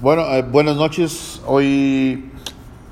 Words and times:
Bueno, 0.00 0.22
eh, 0.34 0.42
buenas 0.42 0.76
noches. 0.76 1.42
Hoy 1.46 2.30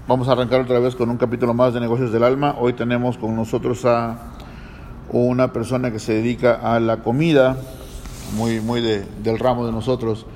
vamos 0.08 0.28
a 0.28 0.32
arrancar 0.32 0.60
otra 0.60 0.78
vez 0.80 0.94
con 0.96 1.08
un 1.10 1.16
capítulo 1.16 1.54
más 1.54 1.72
de 1.74 1.80
Negocios 1.80 2.12
del 2.12 2.24
Alma. 2.24 2.56
Hoy 2.58 2.72
tenemos 2.72 3.16
con 3.16 3.36
nosotros 3.36 3.84
a 3.84 4.16
una 5.12 5.52
persona 5.52 5.92
que 5.92 5.98
se 6.00 6.14
dedica 6.14 6.54
a 6.54 6.80
la 6.80 6.98
comida, 6.98 7.56
muy, 8.36 8.60
muy 8.60 8.80
de- 8.80 9.04
del 9.22 9.38
ramo 9.38 9.64
de 9.66 9.72
nosotros. 9.72 10.26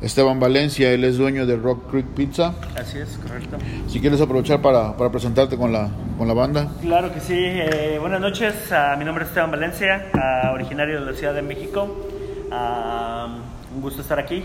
Esteban 0.00 0.40
Valencia, 0.40 0.90
él 0.92 1.04
es 1.04 1.16
dueño 1.16 1.46
de 1.46 1.56
Rock 1.56 1.90
Creek 1.90 2.06
Pizza. 2.08 2.54
Así 2.78 2.98
es, 2.98 3.18
correcto. 3.18 3.56
Si 3.88 4.00
quieres 4.00 4.20
aprovechar 4.20 4.60
para, 4.60 4.96
para 4.96 5.10
presentarte 5.10 5.56
con 5.56 5.72
la, 5.72 5.88
con 6.18 6.28
la 6.28 6.34
banda. 6.34 6.68
Claro 6.82 7.12
que 7.12 7.20
sí. 7.20 7.34
eh, 7.36 7.96
buenas 8.00 8.20
noches, 8.20 8.54
ah, 8.72 8.94
mi 8.98 9.04
nombre 9.04 9.24
es 9.24 9.28
Esteban 9.30 9.50
Valencia, 9.50 10.10
ah, 10.14 10.50
originario 10.54 11.00
de 11.00 11.10
la 11.12 11.16
Ciudad 11.16 11.34
de 11.34 11.42
México. 11.42 12.08
Ah, 12.52 13.36
un 13.74 13.82
gusto 13.82 14.00
estar 14.02 14.18
aquí 14.18 14.44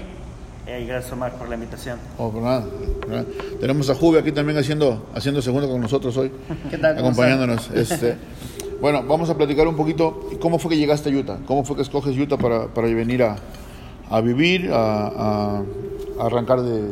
eh, 0.67 0.85
gracias 0.87 1.11
Omar 1.13 1.33
por 1.33 1.49
la 1.49 1.55
invitación. 1.55 1.99
Oh, 2.17 2.31
por 2.31 2.41
nada, 2.43 2.65
por 3.01 3.09
nada. 3.09 3.25
Tenemos 3.59 3.89
a 3.89 3.95
Juve 3.95 4.19
aquí 4.19 4.31
también 4.31 4.57
haciendo, 4.57 5.09
haciendo 5.15 5.41
segundo 5.41 5.67
con 5.69 5.81
nosotros 5.81 6.15
hoy. 6.17 6.31
¿Qué 6.69 6.77
tal? 6.77 6.95
¿Cómo 6.95 7.07
Acompañándonos. 7.09 7.69
Este, 7.71 8.15
bueno, 8.79 9.03
vamos 9.03 9.29
a 9.29 9.37
platicar 9.37 9.67
un 9.67 9.75
poquito. 9.75 10.29
¿Cómo 10.39 10.59
fue 10.59 10.71
que 10.71 10.77
llegaste 10.77 11.09
a 11.09 11.13
Utah? 11.13 11.37
¿Cómo 11.45 11.63
fue 11.63 11.75
que 11.75 11.81
escoges 11.81 12.17
Utah 12.17 12.37
para, 12.37 12.67
para 12.67 12.87
venir 12.87 13.23
a, 13.23 13.35
a 14.09 14.21
vivir, 14.21 14.71
a, 14.71 15.07
a- 15.07 15.63
a 16.19 16.25
arrancar 16.25 16.61
de 16.61 16.91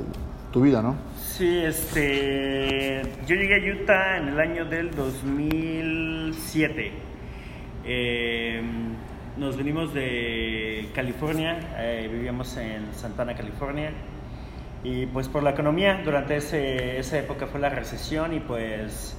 tu 0.52 0.62
vida, 0.62 0.82
no? 0.82 0.96
Sí, 1.38 1.60
este, 1.60 3.02
yo 3.28 3.36
llegué 3.36 3.56
a 3.56 3.82
Utah 3.84 4.18
en 4.18 4.30
el 4.30 4.40
año 4.40 4.66
del 4.66 4.92
2007. 4.92 6.92
Eh, 7.86 8.62
nos 9.40 9.56
venimos 9.58 9.94
de 9.94 10.90
California, 10.94 11.60
eh, 11.78 12.10
vivíamos 12.12 12.56
en 12.58 12.94
Santana, 12.94 13.34
California. 13.36 13.92
Y 14.84 15.06
pues 15.08 15.28
por 15.28 15.44
la 15.44 15.52
economía, 15.52 16.02
durante 16.04 16.36
ese, 16.38 17.00
esa 17.00 17.18
época 17.20 17.48
fue 17.48 17.60
la 17.60 17.70
recesión 17.70 18.34
y 18.34 18.40
pues 18.40 19.16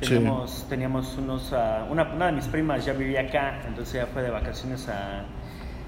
Sí. 0.00 0.14
teníamos, 0.14 0.66
teníamos 0.68 1.18
unos, 1.18 1.52
ah, 1.52 1.86
una, 1.90 2.04
una 2.04 2.26
de 2.26 2.32
mis 2.32 2.46
primas 2.48 2.86
ya 2.86 2.94
vivía 2.94 3.20
acá, 3.20 3.60
entonces 3.66 3.96
ella 3.96 4.06
fue 4.06 4.22
de 4.22 4.30
vacaciones 4.30 4.88
a, 4.88 5.24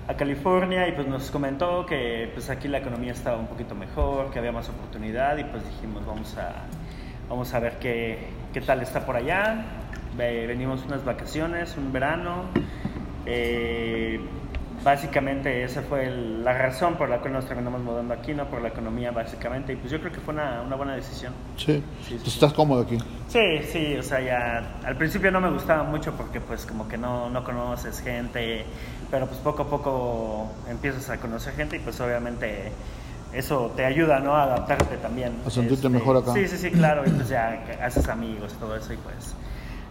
a 0.06 0.14
California 0.17 0.86
y 0.86 0.92
pues 0.92 1.06
nos 1.06 1.30
comentó 1.30 1.86
que 1.86 2.30
pues 2.34 2.50
aquí 2.50 2.69
la 2.69 2.78
economía 2.78 3.12
estaba 3.12 3.39
un 3.39 3.46
poquito 3.46 3.74
mejor, 3.74 4.30
que 4.30 4.39
había 4.39 4.52
más 4.52 4.69
oportunidad 4.69 5.39
y 5.39 5.44
pues 5.44 5.64
dijimos 5.64 6.05
vamos 6.05 6.36
a, 6.36 6.52
vamos 7.30 7.55
a 7.55 7.61
ver 7.61 7.78
qué, 7.78 8.19
qué 8.52 8.61
tal 8.61 8.83
está 8.83 9.06
por 9.06 9.17
allá. 9.17 9.64
Ve- 10.14 10.46
Venimos 10.46 10.84
unas 10.84 11.02
vacaciones, 11.06 11.74
un 11.78 11.91
verano. 11.91 12.50
Eh, 13.27 14.20
básicamente 14.84 15.62
esa 15.62 15.83
fue 15.83 16.06
el- 16.06 16.42
la 16.45 16.53
razón 16.59 16.97
por 16.97 17.09
la 17.09 17.19
cual 17.19 17.34
nos 17.34 17.47
terminamos 17.47 17.81
mudando 17.83 18.14
aquí, 18.14 18.34
no 18.34 18.47
por 18.47 18.61
la 18.62 18.69
economía 18.69 19.12
básicamente. 19.12 19.73
Y 19.73 19.77
pues 19.77 19.92
yo 19.92 20.01
creo 20.01 20.12
que 20.12 20.20
fue 20.20 20.34
una, 20.34 20.62
una 20.62 20.75
buena 20.77 20.95
decisión. 20.97 21.33
Sí. 21.56 21.83
Sí, 22.03 22.17
sí. 22.17 22.19
¿Tú 22.19 22.31
¿Estás 22.31 22.53
cómodo 22.53 22.83
aquí? 22.83 22.98
Sí, 23.29 23.61
sí, 23.70 23.97
o 23.97 24.03
sea, 24.03 24.20
ya 24.20 24.79
al 24.84 24.97
principio 24.97 25.31
no 25.31 25.41
me 25.41 25.51
gustaba 25.51 25.84
mucho 25.84 26.12
porque 26.14 26.41
pues 26.41 26.67
como 26.67 26.89
que 26.89 26.98
no, 26.98 27.31
no 27.31 27.45
conoces 27.45 28.01
gente, 28.01 28.64
pero 29.11 29.27
pues 29.27 29.39
poco 29.39 29.62
a 29.62 29.70
poco 29.70 30.51
empiezas 30.69 31.09
a 31.11 31.19
conocer 31.19 31.55
gente 31.55 31.77
y 31.77 31.79
pues 31.79 32.01
obviamente 32.01 32.73
eso 33.33 33.73
te 33.77 33.84
ayuda, 33.84 34.19
¿no? 34.19 34.34
A 34.36 34.42
adaptarte 34.42 34.97
también. 34.97 35.33
A 35.47 35.51
sentirte 35.51 35.89
mejor 35.89 36.17
acá. 36.19 36.34
Sí, 36.34 36.47
sí, 36.48 36.59
sí, 36.59 36.70
claro, 36.73 37.05
y 37.07 37.11
pues 37.11 37.29
ya 37.29 37.64
haces 37.83 38.09
amigos 38.09 38.53
todo 38.59 38.75
eso 38.77 38.92
y 38.92 38.97
pues 38.97 39.34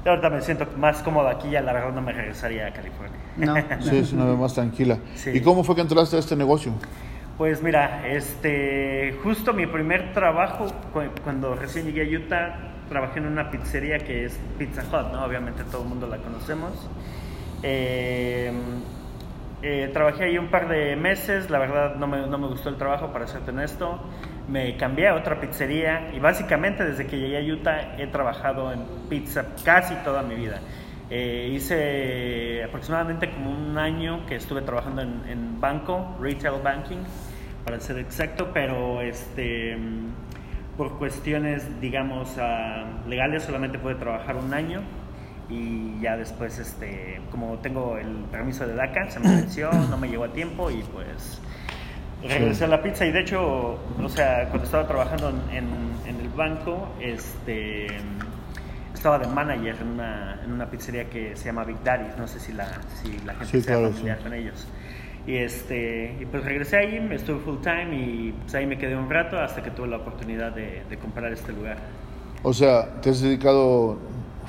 yo 0.04 0.12
ahorita 0.12 0.30
me 0.30 0.42
siento 0.42 0.68
más 0.78 1.02
cómodo 1.04 1.28
aquí 1.28 1.50
y 1.50 1.56
a 1.56 1.62
la 1.62 1.74
verdad 1.74 1.92
no 1.94 2.02
me 2.02 2.12
regresaría 2.14 2.68
a 2.68 2.72
California. 2.74 3.18
No. 3.38 3.56
Sí, 3.82 3.98
es 3.98 4.14
una 4.14 4.26
vez 4.26 4.38
más 4.38 4.54
tranquila. 4.54 4.98
Sí. 5.16 5.32
¿Y 5.34 5.42
cómo 5.42 5.64
fue 5.64 5.76
que 5.76 5.82
entraste 5.82 6.16
a 6.16 6.20
este 6.20 6.36
negocio? 6.36 6.74
Pues 7.38 7.64
mira, 7.64 8.08
este, 8.08 9.18
justo 9.24 9.54
mi 9.54 9.66
primer 9.66 10.14
trabajo, 10.14 10.68
cu- 10.94 11.02
cuando 11.24 11.56
recién 11.56 11.86
llegué 11.86 12.04
a 12.16 12.20
Utah, 12.20 12.56
trabajé 12.90 13.20
en 13.20 13.26
una 13.28 13.50
pizzería 13.50 13.98
que 14.00 14.26
es 14.26 14.40
Pizza 14.60 14.82
Hut, 14.84 15.12
¿no? 15.14 15.24
Obviamente 15.26 15.64
todo 15.64 15.84
el 15.84 15.90
mundo 15.90 16.08
la 16.08 16.18
conocemos. 16.18 16.72
Eh, 17.64 18.52
eh, 19.64 19.90
trabajé 19.94 20.26
ahí 20.26 20.38
un 20.38 20.50
par 20.50 20.68
de 20.68 20.96
meses, 20.96 21.50
la 21.50 21.60
verdad 21.60 21.96
no 21.96 22.08
me, 22.08 22.26
no 22.28 22.38
me 22.38 22.48
gustó 22.48 22.70
el 22.70 22.78
trabajo, 22.78 23.08
para 23.14 23.28
serte 23.28 23.52
honesto. 23.52 24.00
Me 24.52 24.76
cambié 24.76 25.08
a 25.08 25.16
otra 25.16 25.40
pizzería 25.40 26.12
y 26.14 26.20
básicamente 26.20 26.84
desde 26.84 27.08
que 27.08 27.18
llegué 27.18 27.38
a 27.38 27.54
Utah 27.54 27.96
he 27.98 28.08
trabajado 28.08 28.74
en 28.74 28.82
pizza 29.08 29.46
casi 29.64 29.96
toda 30.04 30.24
mi 30.24 30.36
vida. 30.36 30.60
Eh, 31.10 31.52
hice 31.54 32.62
aproximadamente 32.66 33.32
como 33.32 33.50
un 33.50 33.78
año 33.78 34.26
que 34.26 34.36
estuve 34.36 34.62
trabajando 34.62 35.04
en, 35.04 35.62
banco, 35.62 36.18
retail 36.20 36.62
banking, 36.62 36.98
para 37.64 37.80
ser 37.80 38.00
exacto, 38.00 38.50
pero 38.54 39.00
este, 39.02 39.78
por 40.76 40.98
cuestiones, 40.98 41.80
digamos, 41.80 42.38
ah, 42.38 43.04
legales 43.08 43.44
solamente 43.44 43.80
pude 43.80 43.96
trabajar 43.96 44.36
un 44.36 44.54
año 44.54 44.82
y 45.50 45.98
ya 46.02 46.18
después, 46.18 46.60
este, 46.60 47.22
como 47.32 47.58
tengo 47.60 47.98
el 47.98 48.26
permiso 48.30 48.68
de 48.68 48.76
DACA, 48.76 49.12
se 49.12 49.22
me 49.22 49.34
venció, 49.34 49.72
no 49.90 49.98
me 49.98 50.10
llegó 50.10 50.26
a 50.26 50.34
tiempo 50.34 50.70
y 50.72 50.84
pues 50.94 51.42
regresé 52.30 52.66
a 52.66 52.68
la 52.68 52.82
pizza 52.82 53.06
y 53.06 53.12
de 53.12 53.22
hecho, 53.22 53.78
o 54.02 54.10
sea, 54.10 54.46
cuando 54.50 54.66
estaba 54.66 54.88
trabajando 54.88 55.30
en, 55.30 55.58
en- 55.58 55.92
en 56.08 56.20
el 56.20 56.30
banco, 56.30 56.90
este, 57.00 57.88
estaba 58.94 59.18
de 59.20 59.28
manager 59.28 59.76
en 59.82 59.88
una, 59.88 60.40
en 60.44 60.52
una 60.52 60.70
pizzería 60.70 61.10
que 61.10 61.36
se 61.36 61.46
llama 61.46 61.64
Big 61.64 61.82
Daddy, 61.84 62.10
no 62.18 62.28
sé 62.28 62.40
si 62.40 62.52
la, 62.54 62.68
si 63.02 63.18
la 63.26 63.34
gente 63.34 63.46
Sí, 63.46 63.62
sea 63.62 63.76
claro, 63.78 63.90
familiar 63.92 64.18
sí. 64.18 64.24
con 64.24 64.34
ellos. 64.34 64.68
Y, 65.28 65.36
este, 65.36 66.18
y 66.20 66.26
pues 66.26 66.44
regresé 66.44 66.78
ahí, 66.78 67.00
me 67.00 67.16
estuve 67.16 67.40
full 67.40 67.58
time 67.62 67.96
y 67.96 68.32
pues 68.42 68.56
ahí 68.56 68.66
me 68.66 68.78
quedé 68.78 68.96
un 68.96 69.10
rato 69.10 69.40
hasta 69.40 69.62
que 69.62 69.70
tuve 69.72 69.88
la 69.88 69.98
oportunidad 69.98 70.52
de, 70.52 70.84
de 70.90 70.98
comprar 70.98 71.32
este 71.32 71.54
lugar. 71.54 71.78
O 72.44 72.54
sea, 72.54 73.00
te 73.02 73.12
has 73.12 73.22
dedicado 73.22 74.00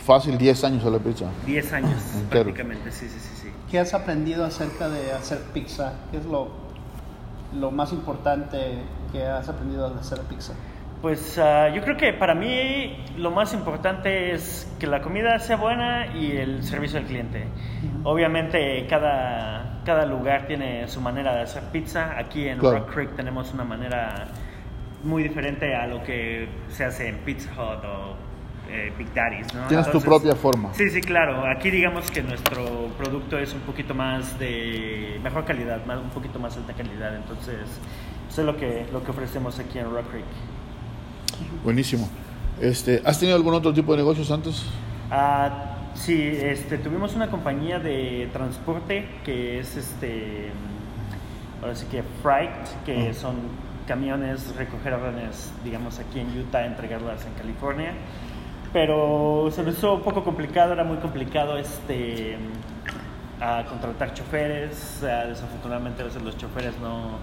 fácil 0.05 0.39
10 0.39 0.65
años 0.65 0.85
a 0.87 0.91
la 0.91 0.99
pizza. 0.99 1.27
10 1.47 1.73
años 1.75 2.01
prácticamente, 2.31 2.91
sí, 2.91 3.07
sí, 3.09 3.19
sí, 3.21 3.31
sí. 3.43 3.49
¿Qué 3.71 3.79
has 3.79 3.93
aprendido 3.95 4.45
acerca 4.47 4.89
de 4.89 5.13
hacer 5.13 5.39
pizza? 5.53 5.93
¿Qué 6.11 6.17
es 6.17 6.25
lo, 6.25 6.51
lo 7.55 7.71
más 7.71 7.93
importante 7.93 8.79
que 9.13 9.25
has 9.25 9.49
aprendido 9.49 9.87
al 9.87 9.99
hacer 9.99 10.21
pizza? 10.23 10.55
Pues 11.01 11.37
ah, 11.39 11.69
yo 11.69 11.83
creo 11.83 11.97
que 11.97 12.13
para 12.13 12.35
mí 12.35 13.05
lo 13.17 13.33
más 13.33 13.53
importante 13.55 14.33
es 14.33 14.73
que 14.79 14.87
la 14.87 15.03
comida 15.03 15.37
sea 15.41 15.57
buena 15.57 16.15
y 16.17 16.37
el 16.37 16.63
servicio 16.63 17.01
al 17.01 17.07
cliente. 17.07 17.45
Obviamente 18.05 18.87
cada, 18.89 19.81
cada 19.85 20.07
lugar 20.07 20.47
tiene 20.47 20.87
su 20.87 21.01
manera 21.01 21.35
de 21.35 21.41
hacer 21.43 21.65
pizza. 21.73 22.17
Aquí 22.17 22.47
en 22.47 22.59
Claro. 22.59 22.79
Rock 22.79 22.95
Creek 22.95 23.17
tenemos 23.17 23.53
una 23.53 23.65
manera 23.65 24.29
muy 25.03 25.25
diferente 25.25 25.75
a 25.75 25.89
lo 25.89 26.05
que 26.05 26.49
se 26.69 26.85
hace 26.85 27.09
en 27.09 27.19
Pizza 27.19 27.51
Hut 27.51 27.85
o 27.85 28.15
eh, 28.73 28.93
Big 28.97 29.13
Daddy's. 29.15 29.53
¿no? 29.55 29.67
Tienes 29.69 29.87
tu 29.87 29.99
Entonces- 29.99 30.05
propia 30.09 30.35
forma. 30.35 30.73
Sí, 30.75 30.89
sí, 30.91 31.01
claro. 31.01 31.45
Aquí 31.47 31.71
digamos 31.71 32.11
que 32.11 32.23
nuestro 32.23 32.89
producto 32.99 33.39
es 33.39 33.53
un 33.53 33.61
poquito 33.61 33.95
más 33.95 34.39
de 34.39 35.21
mejor 35.23 35.45
calidad, 35.45 35.85
más, 35.85 35.99
un 35.99 36.11
poquito 36.11 36.39
más 36.39 36.57
alta 36.57 36.73
calidad. 36.73 37.15
Entonces, 37.15 37.57
eso 38.29 38.41
es 38.41 38.47
lo 38.47 38.57
que, 38.57 38.87
lo 38.93 39.05
que 39.05 39.11
ofrecemos 39.11 39.59
aquí 39.59 39.79
en 39.79 39.91
Rock 39.93 40.11
Creek. 40.11 40.25
Buenísimo. 41.65 42.09
Este, 42.61 43.03
¿Has 43.05 43.19
tenido 43.19 43.37
algún 43.37 43.55
otro 43.55 43.73
tipo 43.73 43.93
de 43.93 43.99
negocios 43.99 44.31
antes? 44.31 44.65
Ah, 45.11 45.77
sí, 45.95 46.21
este, 46.41 46.79
tuvimos 46.79 47.15
una 47.15 47.29
compañía 47.31 47.79
de 47.79 48.29
transporte 48.33 49.07
que 49.25 49.59
es 49.59 49.77
este, 49.77 50.51
ahora 51.61 51.75
sí 51.75 51.87
que 51.91 52.03
Freight, 52.23 52.85
que 52.87 53.13
son 53.15 53.37
camiones, 53.87 54.55
recoger 54.57 54.95
órdenes, 54.95 55.53
digamos, 55.65 55.99
aquí 55.99 56.21
en 56.21 56.39
Utah, 56.39 56.65
entregarlas 56.65 57.27
en 57.27 57.33
California. 57.35 57.93
Pero 58.73 59.51
se 59.53 59.63
me 59.63 59.71
hizo 59.71 59.95
un 59.95 60.03
poco 60.03 60.25
complicado, 60.25 60.73
era 60.73 60.85
muy 60.85 60.97
complicado 60.97 61.59
este, 61.59 62.37
a 63.41 63.65
contratar 63.65 64.15
choferes. 64.15 65.03
Ah, 65.03 65.27
desafortunadamente 65.27 66.03
a 66.03 66.07
veces 66.07 66.23
los 66.23 66.37
choferes 66.39 66.79
no, 66.81 67.19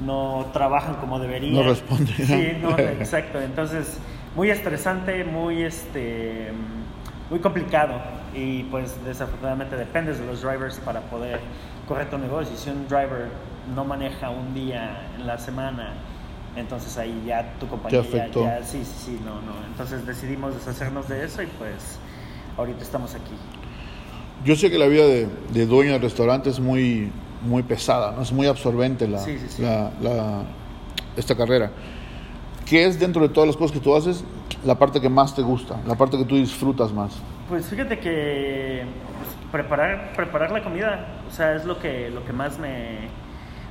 no 0.00 0.46
trabajan 0.52 0.94
como 0.96 1.18
deberían. 1.18 1.54
No 1.54 1.62
responden. 1.64 2.14
Sí, 2.14 2.52
no, 2.60 2.78
exacto. 2.78 3.40
Entonces, 3.40 3.98
muy 4.36 4.50
estresante, 4.50 5.24
muy, 5.24 5.62
este, 5.62 6.52
muy 7.30 7.40
complicado. 7.40 7.94
Y 8.34 8.64
pues 8.64 9.02
desafortunadamente 9.04 9.76
dependes 9.76 10.18
de 10.18 10.26
los 10.26 10.42
drivers 10.42 10.78
para 10.80 11.00
poder 11.00 11.40
correr 11.88 12.10
tu 12.10 12.18
negocio. 12.18 12.56
Si 12.56 12.70
un 12.70 12.86
driver 12.86 13.28
no 13.74 13.84
maneja 13.84 14.30
un 14.30 14.54
día 14.54 15.08
en 15.16 15.26
la 15.26 15.38
semana, 15.38 15.94
entonces 16.56 16.96
ahí 16.98 17.22
ya 17.26 17.54
tu 17.60 17.66
compañía 17.68 18.02
ya, 18.02 18.08
afectó. 18.08 18.44
ya- 18.44 18.62
sí, 18.62 18.82
sí, 18.84 18.94
sí, 19.06 19.20
no, 19.24 19.34
no. 19.42 19.52
Entonces 19.66 20.06
decidimos 20.06 20.54
deshacernos 20.54 21.08
de 21.08 21.24
eso 21.24 21.42
y 21.42 21.46
pues 21.46 21.98
ahorita 22.56 22.82
estamos 22.82 23.14
aquí. 23.14 23.34
Yo 24.44 24.54
sé 24.56 24.70
que 24.70 24.78
la 24.78 24.86
vida 24.86 25.04
de, 25.06 25.28
de 25.52 25.66
dueño 25.66 25.92
de 25.92 25.98
restaurante 25.98 26.50
es 26.50 26.60
muy, 26.60 27.10
muy 27.42 27.62
pesada, 27.62 28.12
¿no? 28.12 28.22
es 28.22 28.32
muy 28.32 28.46
absorbente 28.46 29.06
la, 29.08 29.18
Sí, 29.18 29.38
sí, 29.38 29.46
sí. 29.48 29.62
la- 29.62 29.90
la- 30.00 30.42
esta 31.16 31.34
carrera. 31.36 31.70
¿Qué 32.66 32.84
es 32.84 32.98
dentro 32.98 33.22
de 33.22 33.28
todas 33.28 33.46
las 33.46 33.56
cosas 33.56 33.72
que 33.72 33.80
tú 33.80 33.94
haces 33.94 34.24
la 34.64 34.74
parte 34.76 35.00
que 35.00 35.08
más 35.08 35.34
te 35.34 35.42
gusta, 35.42 35.76
la 35.86 35.94
parte 35.94 36.18
que 36.18 36.24
tú 36.24 36.34
disfrutas 36.36 36.92
más? 36.92 37.12
Pues 37.48 37.66
fíjate 37.66 37.98
que 38.00 38.82
pues, 39.18 39.52
preparar, 39.52 40.12
preparar 40.16 40.50
la 40.50 40.62
comida, 40.64 41.06
o 41.30 41.32
sea, 41.34 41.54
es 41.54 41.64
lo 41.64 41.78
que, 41.78 42.10
lo 42.10 42.24
que 42.24 42.32
más 42.32 42.58
me, 42.58 43.08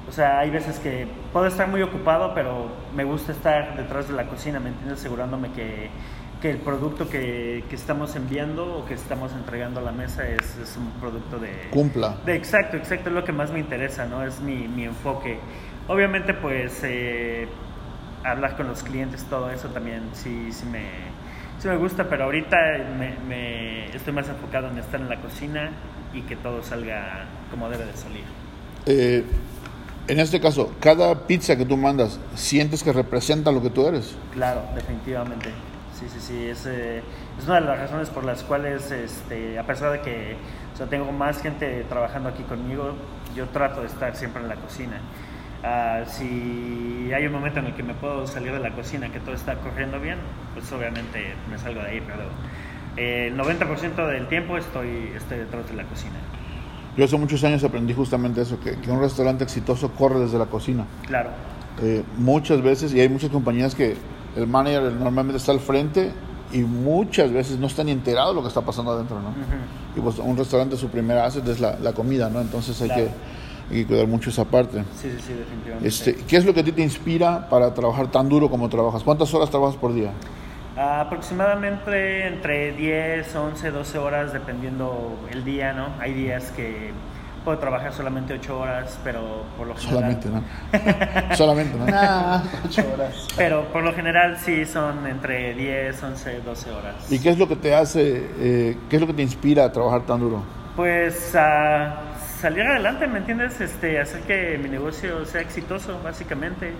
O 0.07 0.11
sea, 0.11 0.39
hay 0.39 0.51
veces 0.51 0.79
que 0.79 1.07
puedo 1.33 1.47
estar 1.47 1.67
muy 1.67 1.81
ocupado, 1.81 2.33
pero 2.35 2.67
me 2.95 3.03
gusta 3.03 3.31
estar 3.31 3.75
detrás 3.75 4.07
de 4.07 4.13
la 4.13 4.27
cocina, 4.27 4.59
¿me 4.59 4.69
entiendes? 4.69 4.99
Asegurándome 4.99 5.51
que, 5.51 5.89
que 6.41 6.51
el 6.51 6.57
producto 6.57 7.09
que, 7.09 7.63
que, 7.69 7.75
estamos 7.75 8.15
enviando 8.15 8.77
o 8.77 8.85
que 8.85 8.93
estamos 8.93 9.33
entregando 9.33 9.79
a 9.79 9.83
la 9.83 9.91
mesa 9.91 10.27
es, 10.27 10.57
es 10.57 10.77
un 10.77 10.91
producto 10.99 11.39
de... 11.39 11.69
Cumpla. 11.71 12.17
De, 12.23 12.35
exacto, 12.35 12.77
exacto, 12.77 13.09
es 13.09 13.15
lo 13.15 13.23
que 13.23 13.31
más 13.31 13.51
me 13.51 13.59
interesa, 13.59 14.05
¿no? 14.05 14.23
Es 14.23 14.39
mi, 14.41 14.67
mi 14.67 14.83
enfoque. 14.83 15.39
Obviamente, 15.87 16.35
pues, 16.35 16.81
eh, 16.83 17.47
hablar 18.23 18.55
con 18.55 18.67
los 18.67 18.83
clientes, 18.83 19.23
todo 19.23 19.49
eso 19.49 19.69
también 19.69 20.03
sí, 20.13 20.51
sí 20.51 20.67
me, 20.67 20.85
sí 21.59 21.67
me 21.67 21.77
gusta, 21.77 22.07
pero 22.09 22.25
ahorita 22.25 22.57
me, 22.97 23.15
me 23.27 23.85
estoy 23.95 24.13
más 24.13 24.29
enfocado 24.29 24.69
en 24.69 24.77
estar 24.77 24.99
en 24.99 25.09
la 25.09 25.19
cocina 25.19 25.71
y 26.13 26.21
que 26.21 26.35
todo 26.35 26.61
salga 26.61 27.25
como 27.49 27.69
debe 27.69 27.85
de 27.85 27.93
salir. 27.93 28.23
Eh, 28.85 29.23
en 30.07 30.19
este 30.19 30.39
caso, 30.39 30.71
cada 30.79 31.27
pizza 31.27 31.55
que 31.55 31.65
tú 31.65 31.77
mandas, 31.77 32.19
¿sientes 32.35 32.83
que 32.83 32.93
representa 32.93 33.51
lo 33.51 33.61
que 33.61 33.69
tú 33.69 33.87
eres? 33.87 34.15
Claro, 34.33 34.61
definitivamente. 34.75 35.49
Sí, 35.99 36.05
sí, 36.11 36.19
sí. 36.19 36.47
Es, 36.47 36.65
eh, 36.65 37.01
es 37.39 37.45
una 37.45 37.55
de 37.55 37.61
las 37.61 37.79
razones 37.79 38.09
por 38.09 38.23
las 38.23 38.43
cuales, 38.43 38.91
este, 38.91 39.57
a 39.57 39.65
pesar 39.65 39.91
de 39.91 40.01
que 40.01 40.35
o 40.75 40.77
sea, 40.77 40.87
tengo 40.87 41.09
más 41.13 41.41
gente 41.41 41.85
trabajando 41.87 42.27
aquí 42.27 42.43
conmigo, 42.43 42.95
yo 43.33 43.47
trato 43.47 43.79
de 43.79 43.87
estar 43.87 44.13
siempre 44.13 44.41
en 44.41 44.49
la 44.49 44.55
cocina. 44.55 44.99
Uh, 45.63 46.05
si 46.05 47.11
hay 47.13 47.25
un 47.25 47.31
momento 47.31 47.59
en 47.59 47.67
el 47.67 47.73
que 47.73 47.81
me 47.81 47.93
puedo 47.93 48.27
salir 48.27 48.51
de 48.51 48.59
la 48.59 48.71
cocina, 48.71 49.09
que 49.09 49.21
todo 49.21 49.33
está 49.33 49.55
corriendo 49.55 50.01
bien, 50.01 50.17
pues 50.53 50.69
obviamente 50.73 51.33
me 51.49 51.57
salgo 51.57 51.81
de 51.81 51.87
ahí, 51.87 52.03
pero 52.05 52.23
eh, 52.97 53.27
el 53.27 53.37
90% 53.37 54.07
del 54.07 54.27
tiempo 54.27 54.57
estoy, 54.57 55.13
estoy 55.15 55.39
detrás 55.39 55.65
de 55.69 55.75
la 55.75 55.83
cocina. 55.85 56.15
Yo 56.97 57.05
hace 57.05 57.17
muchos 57.17 57.43
años 57.43 57.63
aprendí 57.63 57.93
justamente 57.93 58.41
eso, 58.41 58.59
que, 58.59 58.77
que 58.77 58.91
un 58.91 58.99
restaurante 58.99 59.43
exitoso 59.43 59.91
corre 59.91 60.19
desde 60.19 60.37
la 60.37 60.45
cocina. 60.45 60.85
Claro. 61.07 61.29
Eh, 61.81 62.03
muchas 62.17 62.61
veces, 62.61 62.93
y 62.93 63.01
hay 63.01 63.09
muchas 63.09 63.29
compañías 63.29 63.75
que 63.75 63.95
el 64.35 64.47
manager 64.47 64.93
normalmente 64.93 65.37
está 65.37 65.51
al 65.51 65.59
frente 65.59 66.11
y 66.53 66.59
muchas 66.59 67.31
veces 67.31 67.59
no 67.59 67.67
está 67.67 67.83
ni 67.83 67.91
enterado 67.91 68.29
de 68.29 68.35
lo 68.35 68.41
que 68.41 68.47
está 68.47 68.61
pasando 68.61 68.91
adentro, 68.91 69.19
¿no? 69.19 69.29
Uh 69.29 69.31
-huh. 69.31 69.97
Y 69.97 70.01
pues 70.01 70.19
un 70.19 70.37
restaurante 70.37 70.77
su 70.77 70.87
primera 70.87 71.25
asset 71.25 71.45
es 71.47 71.59
la, 71.59 71.77
la 71.79 71.91
comida, 71.93 72.29
¿no? 72.29 72.39
Entonces 72.39 72.81
hay, 72.81 72.87
claro. 72.87 73.03
que, 73.03 73.75
hay, 73.75 73.81
que, 73.81 73.87
cuidar 73.87 74.07
mucho 74.07 74.29
esa 74.29 74.45
parte. 74.45 74.83
Sí, 74.95 75.09
sí, 75.09 75.23
sí, 75.27 75.33
definitivamente. 75.33 75.87
Este, 75.87 76.15
¿Qué 76.15 76.37
es 76.37 76.45
lo 76.45 76.53
que 76.53 76.61
a 76.61 76.63
ti 76.63 76.71
te 76.71 76.81
inspira 76.81 77.49
para 77.49 77.73
trabajar 77.73 78.09
tan 78.09 78.29
duro 78.29 78.49
como 78.49 78.69
trabajas? 78.69 79.03
¿Cuántas 79.03 79.33
horas 79.33 79.49
trabajas 79.49 79.75
por 79.75 79.93
día? 79.93 80.11
Aproximadamente 80.77 82.27
entre 82.27 82.73
10, 82.73 83.33
11, 83.33 83.71
12 83.71 83.97
horas, 83.97 84.33
dependiendo 84.33 85.17
el 85.31 85.45
día, 85.45 85.71
¿no? 85.71 85.87
Hay 85.99 86.13
días 86.13 86.51
que 86.51 86.91
puedo 87.45 87.57
trabajar 87.59 87.93
solamente 87.93 88.33
8 88.33 88.59
horas, 88.59 88.99
pero 89.03 89.45
por 89.57 89.67
lo 89.67 89.75
general... 89.75 90.19
Solamente, 90.19 90.29
¿no? 90.29 91.35
solamente, 91.35 91.77
¿no? 91.77 91.85
Nah, 91.85 92.41
8 92.65 92.83
horas. 92.93 93.27
Pero 93.37 93.71
por 93.71 93.83
lo 93.83 93.93
general 93.93 94.37
sí 94.37 94.65
son 94.65 95.07
entre 95.07 95.53
10, 95.53 96.03
11, 96.03 96.41
12 96.41 96.71
horas. 96.71 97.11
¿Y 97.11 97.19
qué 97.19 97.29
es 97.29 97.37
lo 97.37 97.47
que 97.47 97.55
te 97.55 97.73
hace, 97.73 98.29
eh, 98.39 98.77
qué 98.89 98.97
es 98.97 99.01
lo 99.01 99.07
que 99.07 99.13
te 99.13 99.21
inspira 99.21 99.63
a 99.63 99.71
trabajar 99.71 100.01
tan 100.01 100.19
duro? 100.19 100.43
Pues 100.75 101.33
uh, 101.35 102.15
salir 102.41 102.63
adelante, 102.63 103.07
¿me 103.07 103.19
entiendes? 103.19 103.61
Este, 103.61 103.97
hacer 104.01 104.21
que 104.23 104.57
mi 104.57 104.67
negocio 104.67 105.23
sea 105.25 105.39
exitoso, 105.39 106.01
básicamente. 106.03 106.73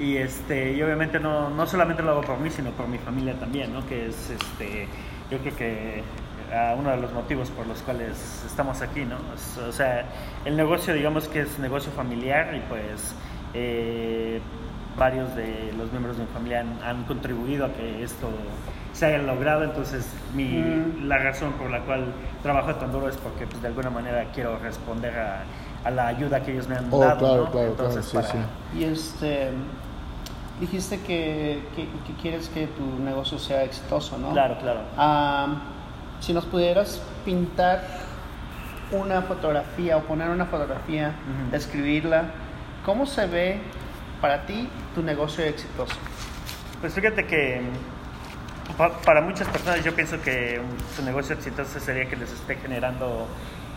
Y, 0.00 0.16
este, 0.16 0.72
y 0.72 0.82
obviamente 0.82 1.20
no, 1.20 1.50
no 1.50 1.66
solamente 1.66 2.02
lo 2.02 2.12
hago 2.12 2.22
por 2.22 2.38
mí, 2.38 2.48
sino 2.50 2.70
por 2.70 2.88
mi 2.88 2.96
familia 2.98 3.34
también, 3.34 3.72
¿no? 3.72 3.86
Que 3.86 4.06
es, 4.06 4.30
este, 4.30 4.88
yo 5.30 5.38
creo 5.38 5.54
que 5.54 6.02
uh, 6.50 6.78
uno 6.78 6.90
de 6.90 6.96
los 6.96 7.12
motivos 7.12 7.50
por 7.50 7.66
los 7.66 7.82
cuales 7.82 8.42
estamos 8.46 8.80
aquí, 8.80 9.04
¿no? 9.04 9.16
O 9.68 9.72
sea, 9.72 10.06
el 10.46 10.56
negocio, 10.56 10.94
digamos 10.94 11.28
que 11.28 11.42
es 11.42 11.58
negocio 11.58 11.92
familiar 11.92 12.54
y 12.54 12.60
pues 12.60 13.14
eh, 13.52 14.40
varios 14.96 15.34
de 15.36 15.72
los 15.76 15.90
miembros 15.90 16.16
de 16.16 16.24
mi 16.24 16.30
familia 16.30 16.60
han, 16.60 16.82
han, 16.82 17.04
contribuido 17.04 17.66
a 17.66 17.72
que 17.72 18.02
esto 18.02 18.28
se 18.92 19.06
haya 19.06 19.18
logrado, 19.18 19.64
entonces 19.64 20.06
mi, 20.34 20.44
mm. 20.44 21.08
la 21.08 21.18
razón 21.18 21.52
por 21.52 21.70
la 21.70 21.80
cual 21.80 22.06
trabajo 22.42 22.74
tan 22.74 22.90
duro 22.90 23.08
es 23.08 23.16
porque 23.18 23.46
pues, 23.46 23.60
de 23.62 23.68
alguna 23.68 23.90
manera 23.90 24.26
quiero 24.34 24.58
responder 24.58 25.18
a, 25.18 25.42
a 25.84 25.90
la 25.90 26.08
ayuda 26.08 26.42
que 26.42 26.52
ellos 26.52 26.68
me 26.68 26.76
han 26.76 26.88
oh, 26.90 27.00
dado, 27.00 27.18
claro, 27.18 27.44
¿no? 27.44 27.50
claro, 27.50 27.68
entonces, 27.68 28.08
claro, 28.08 28.26
sí, 28.26 28.32
para, 28.32 28.44
sí. 28.44 28.78
Y 28.78 28.84
este, 28.84 29.50
dijiste 30.60 31.00
que, 31.00 31.62
que, 31.74 31.88
que, 32.06 32.20
quieres 32.20 32.48
que 32.48 32.66
tu 32.66 33.02
negocio 33.02 33.38
sea 33.38 33.64
exitoso, 33.64 34.18
¿no? 34.18 34.30
Claro, 34.32 34.58
claro. 34.58 34.80
Um, 34.96 35.60
si 36.20 36.32
nos 36.32 36.44
pudieras 36.44 37.02
pintar 37.24 37.82
una 38.92 39.22
fotografía 39.22 39.96
o 39.96 40.02
poner 40.02 40.28
una 40.28 40.46
fotografía, 40.46 41.08
uh 41.08 41.48
-huh. 41.48 41.50
describirla, 41.50 42.24
¿cómo 42.84 43.06
se 43.06 43.26
ve 43.26 43.60
para 44.20 44.44
ti 44.46 44.68
tu 44.94 45.02
negocio 45.02 45.44
exitoso? 45.44 45.96
Pues 46.80 46.94
fíjate 46.94 47.26
que 47.26 47.62
pa 48.76 49.00
para 49.04 49.20
muchas 49.20 49.48
personas 49.48 49.84
yo 49.84 49.94
pienso 49.94 50.20
que 50.22 50.60
su 50.94 51.02
negocio 51.02 51.34
exitoso 51.34 51.80
sería 51.80 52.06
que 52.08 52.16
les 52.16 52.32
esté 52.32 52.56
generando 52.56 53.26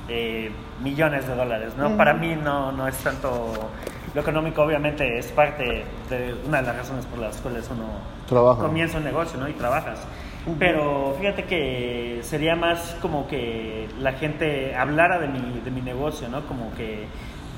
eh, 0.09 0.51
millones 0.81 1.27
de 1.27 1.35
dólares, 1.35 1.74
¿no? 1.77 1.88
Uh 1.88 1.91
-huh. 1.91 1.97
Para 1.97 2.13
mí 2.13 2.35
no, 2.35 2.71
no 2.71 2.88
es 2.88 2.97
tanto 2.97 3.71
lo 4.13 4.21
económico, 4.21 4.62
obviamente 4.62 5.18
es 5.18 5.27
parte 5.31 5.83
de 6.10 6.36
una 6.48 6.62
de 6.62 6.68
las 6.68 6.75
razones 6.77 7.06
por 7.06 7.19
las 7.19 7.38
cuales 7.42 7.68
uno 7.71 7.86
Trabaja. 8.27 8.62
comienza 8.62 8.98
un 8.98 9.04
negocio, 9.04 9.39
¿no? 9.39 9.48
Y 9.50 9.54
trabajas. 9.54 10.00
Uh 10.45 10.51
-huh. 10.51 10.56
Pero 10.60 11.15
fíjate 11.19 11.45
que 11.45 12.19
sería 12.21 12.56
más 12.56 12.95
como 13.01 13.27
que 13.27 13.88
la 14.00 14.13
gente 14.13 14.75
hablara 14.75 15.19
de 15.19 15.27
mi, 15.30 15.60
de 15.62 15.71
mi 15.71 15.81
negocio, 15.81 16.27
¿no? 16.30 16.45
Como 16.45 16.71
que 16.75 17.06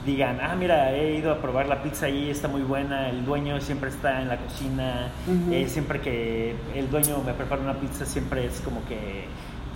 digan, 0.06 0.40
ah, 0.40 0.56
mira, 0.56 0.92
he 0.94 1.16
ido 1.16 1.32
a 1.32 1.40
probar 1.40 1.68
la 1.68 1.82
pizza 1.82 2.06
ahí, 2.06 2.30
está 2.30 2.48
muy 2.48 2.62
buena, 2.62 3.10
el 3.10 3.26
dueño 3.26 3.60
siempre 3.60 3.90
está 3.90 4.22
en 4.22 4.28
la 4.30 4.38
cocina, 4.38 5.10
uh 5.28 5.32
-huh. 5.32 5.54
eh, 5.54 5.68
siempre 5.68 6.00
que 6.00 6.56
el 6.76 6.90
dueño 6.92 7.18
me 7.26 7.34
prepara 7.34 7.62
una 7.62 7.74
pizza 7.74 8.06
siempre 8.06 8.46
es 8.46 8.62
como 8.62 8.86
que 8.86 9.26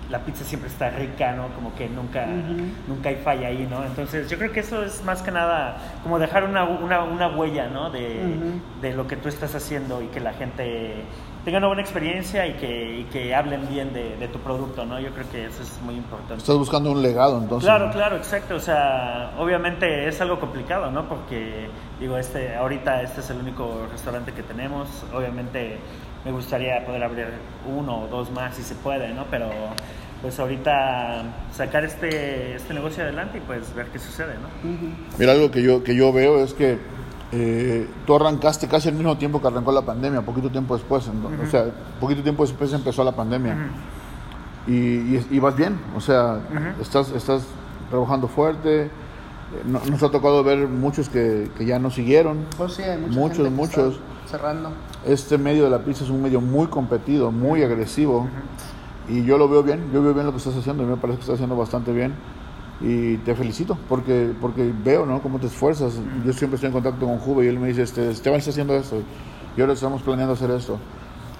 la 0.09 0.19
pizza 0.19 0.43
siempre 0.43 0.69
está 0.69 0.89
rica, 0.89 1.33
¿no? 1.33 1.49
Como 1.49 1.73
que 1.75 1.87
nunca, 1.87 2.25
uh 2.25 2.29
-huh. 2.29 2.71
nunca 2.87 3.09
hay 3.09 3.17
falla 3.17 3.47
ahí, 3.47 3.67
¿no? 3.69 3.83
Entonces 3.85 4.29
yo 4.29 4.37
creo 4.37 4.51
que 4.51 4.61
eso 4.61 4.83
es 4.83 5.03
más 5.03 5.21
que 5.21 5.31
nada 5.31 5.77
como 6.01 6.17
dejar 6.17 6.43
una, 6.43 6.63
una, 6.63 7.03
una 7.03 7.27
huella, 7.29 7.67
¿no? 7.67 7.91
De, 7.91 7.99
uh 7.99 8.27
-huh. 8.27 8.81
de, 8.81 8.93
lo 8.93 9.05
que 9.07 9.17
tú 9.17 9.29
estás 9.29 9.53
haciendo 9.53 10.01
y 10.01 10.07
que 10.07 10.19
la 10.19 10.33
gente 10.33 11.03
tenga 11.45 11.59
una 11.59 11.67
buena 11.67 11.81
experiencia 11.81 12.47
y 12.47 12.53
que, 12.53 12.99
y 12.99 13.03
que 13.05 13.35
hablen 13.35 13.69
bien 13.69 13.93
de, 13.93 14.17
de, 14.17 14.27
tu 14.27 14.39
producto, 14.39 14.83
¿no? 14.85 14.99
Yo 14.99 15.11
creo 15.11 15.29
que 15.31 15.45
eso 15.45 15.61
es 15.61 15.79
muy 15.83 15.95
importante. 15.95 16.37
Estás 16.37 16.57
buscando 16.57 16.91
un 16.91 17.01
legado, 17.01 17.37
entonces. 17.37 17.69
Claro, 17.69 17.87
¿no? 17.87 17.93
claro, 17.93 18.17
exacto. 18.17 18.55
O 18.55 18.59
sea, 18.59 19.33
obviamente 19.37 20.07
es 20.07 20.19
algo 20.21 20.39
complicado, 20.39 20.89
¿no? 20.91 21.07
Porque, 21.07 21.69
digo, 21.99 22.17
este, 22.17 22.55
ahorita 22.55 23.03
este 23.03 23.21
es 23.21 23.29
el 23.29 23.37
único 23.37 23.87
restaurante 23.91 24.33
que 24.33 24.43
tenemos. 24.43 24.87
Obviamente 25.13 25.77
me 26.25 26.31
gustaría 26.31 26.85
poder 26.85 27.03
abrir 27.03 27.27
uno 27.65 28.01
o 28.03 28.07
dos 28.07 28.31
más 28.31 28.55
si 28.55 28.63
se 28.63 28.75
puede, 28.75 29.13
¿no? 29.13 29.25
Pero 29.31 29.49
pues 30.21 30.37
ahorita 30.39 31.23
sacar 31.53 31.85
este, 31.85 32.55
este 32.55 32.73
negocio 32.73 33.03
adelante 33.03 33.37
y 33.37 33.41
pues 33.41 33.73
ver 33.73 33.87
qué 33.87 33.99
sucede, 33.99 34.33
¿no? 34.35 34.69
Uh 34.69 34.73
-huh. 34.73 34.93
Mira, 35.17 35.31
algo 35.31 35.49
que 35.49 35.61
yo, 35.61 35.83
que 35.83 35.95
yo 35.95 36.11
veo 36.11 36.43
es 36.43 36.53
que 36.53 36.77
eh, 37.31 37.87
tú 38.05 38.15
arrancaste 38.15 38.67
casi 38.67 38.89
al 38.89 38.95
mismo 38.95 39.17
tiempo 39.17 39.41
que 39.41 39.47
arrancó 39.47 39.71
la 39.71 39.83
pandemia, 39.83 40.21
poquito 40.21 40.49
tiempo 40.49 40.75
después, 40.75 41.07
uh 41.07 41.11
-huh. 41.11 41.47
o 41.47 41.49
sea, 41.49 41.65
poquito 41.99 42.21
tiempo 42.21 42.45
después 42.45 42.73
empezó 42.73 43.03
la 43.03 43.13
pandemia. 43.13 43.53
Uh 43.53 44.69
-huh. 44.69 44.73
y, 44.73 45.15
y, 45.15 45.27
y, 45.31 45.39
vas 45.39 45.55
bien, 45.55 45.79
o 45.95 46.01
sea, 46.01 46.39
estás, 46.81 47.11
estás 47.11 47.43
trabajando 47.89 48.27
fuerte. 48.27 48.89
Nos 49.65 50.03
ha 50.03 50.11
tocado 50.11 50.43
ver 50.43 50.67
muchos 50.67 51.09
que, 51.09 51.49
que 51.57 51.65
ya 51.65 51.79
no 51.79 51.89
siguieron. 51.89 52.45
Pues 52.55 52.73
sí, 52.73 52.83
hay 52.83 52.99
muchos, 52.99 53.49
muchos. 53.49 53.99
cerrando. 54.29 54.71
Este 55.05 55.37
medio 55.37 55.63
de 55.63 55.69
la 55.69 55.79
pizza 55.79 56.03
es 56.03 56.09
un 56.09 56.21
medio 56.21 56.41
muy 56.41 56.67
competido, 56.67 57.31
muy 57.31 57.63
agresivo. 57.63 58.27
Y 59.07 59.23
yo 59.23 59.37
lo 59.37 59.49
veo 59.49 59.63
bien, 59.63 59.89
yo 59.93 60.03
veo 60.03 60.13
bien 60.13 60.25
lo 60.25 60.31
que 60.31 60.37
estás 60.37 60.55
haciendo 60.55 60.83
y 60.83 60.85
me 60.85 60.97
parece 60.97 61.17
que 61.17 61.21
estás 61.21 61.35
haciendo 61.35 61.55
bastante 61.55 61.91
bien. 61.91 62.13
Y 62.81 63.17
te 63.17 63.35
felicito 63.35 63.77
porque, 63.89 64.33
porque 64.39 64.71
veo 64.83 65.05
¿no? 65.05 65.21
cómo 65.21 65.39
te 65.39 65.47
esfuerzas. 65.47 65.93
Yo 66.25 66.33
siempre 66.33 66.55
estoy 66.55 66.67
en 66.67 66.73
contacto 66.73 67.05
con 67.05 67.17
Juve 67.17 67.45
y 67.45 67.47
él 67.47 67.59
me 67.59 67.69
dice, 67.69 67.83
este, 67.83 68.09
Esteban 68.11 68.39
está 68.39 68.51
haciendo 68.51 68.75
esto 68.75 69.01
y 69.57 69.61
ahora 69.61 69.73
estamos 69.73 70.01
planeando 70.01 70.33
hacer 70.33 70.51
esto. 70.51 70.77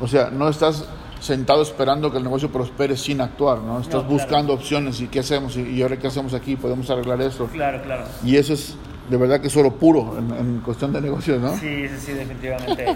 O 0.01 0.07
sea, 0.07 0.29
no 0.29 0.49
estás 0.49 0.85
sentado 1.19 1.61
esperando 1.61 2.11
que 2.11 2.17
el 2.17 2.23
negocio 2.23 2.49
prospere 2.49 2.95
sin 2.95 3.21
actuar, 3.21 3.59
¿no? 3.59 3.79
Estás 3.79 4.03
no, 4.03 4.09
buscando 4.09 4.47
claro. 4.47 4.53
opciones 4.53 5.01
y 5.01 5.07
qué 5.07 5.19
hacemos 5.19 5.57
y, 5.57 5.81
ahora 5.81 5.97
qué 5.97 6.07
hacemos 6.07 6.33
aquí, 6.33 6.55
podemos 6.55 6.89
arreglar 6.89 7.21
esto. 7.21 7.47
Claro, 7.47 7.81
claro. 7.83 8.03
Y 8.23 8.37
eso 8.37 8.53
es 8.53 8.75
de 9.09 9.17
verdad 9.17 9.41
que 9.41 9.47
es 9.47 9.57
oro 9.57 9.71
puro 9.71 10.17
en, 10.17 10.31
en 10.33 10.59
cuestión 10.59 10.93
de 10.93 11.01
negocios, 11.01 11.41
¿no? 11.41 11.53
Sí, 11.55 11.87
sí, 11.87 11.97
sí, 11.99 12.13
definitivamente. 12.13 12.95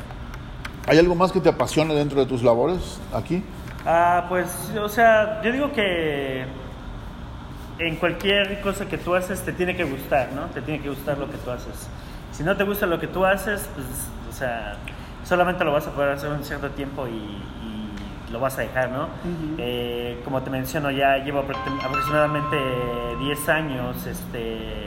¿Hay 0.86 0.98
algo 0.98 1.14
más 1.14 1.32
que 1.32 1.40
te 1.40 1.48
apasione 1.48 1.94
dentro 1.94 2.20
de 2.20 2.26
tus 2.26 2.42
labores 2.42 3.00
aquí? 3.12 3.42
Ah, 3.86 4.26
pues, 4.28 4.48
o 4.80 4.88
sea, 4.88 5.42
yo 5.42 5.50
digo 5.52 5.72
que 5.72 6.44
en 7.78 7.96
cualquier 7.96 8.60
cosa 8.60 8.86
que 8.86 8.98
tú 8.98 9.14
haces 9.14 9.42
te 9.42 9.52
tiene 9.52 9.76
que 9.76 9.84
gustar, 9.84 10.30
¿no? 10.34 10.42
Te 10.46 10.62
tiene 10.62 10.80
que 10.80 10.88
gustar 10.88 11.18
lo 11.18 11.28
que 11.30 11.36
tú 11.38 11.50
haces. 11.50 11.88
Si 12.32 12.42
no 12.42 12.56
te 12.56 12.64
gusta 12.64 12.86
lo 12.86 13.00
que 13.00 13.06
tú 13.08 13.24
haces, 13.24 13.68
pues, 13.74 13.86
o 14.30 14.32
sea, 14.32 14.76
solamente 15.24 15.64
lo 15.64 15.72
vas 15.72 15.86
a 15.86 15.90
poder 15.92 16.10
hacer 16.10 16.30
un 16.30 16.44
cierto 16.44 16.70
tiempo 16.70 17.06
y, 17.08 17.12
y 17.12 18.32
lo 18.32 18.40
vas 18.40 18.58
a 18.58 18.62
dejar, 18.62 18.90
¿no? 18.90 19.04
Uh 19.04 19.06
-huh. 19.06 19.54
eh, 19.58 20.20
como 20.24 20.42
te 20.42 20.50
menciono, 20.50 20.90
ya 20.90 21.18
llevo 21.18 21.40
aproximadamente 21.40 22.56
10 23.20 23.48
años 23.48 24.06
este, 24.06 24.86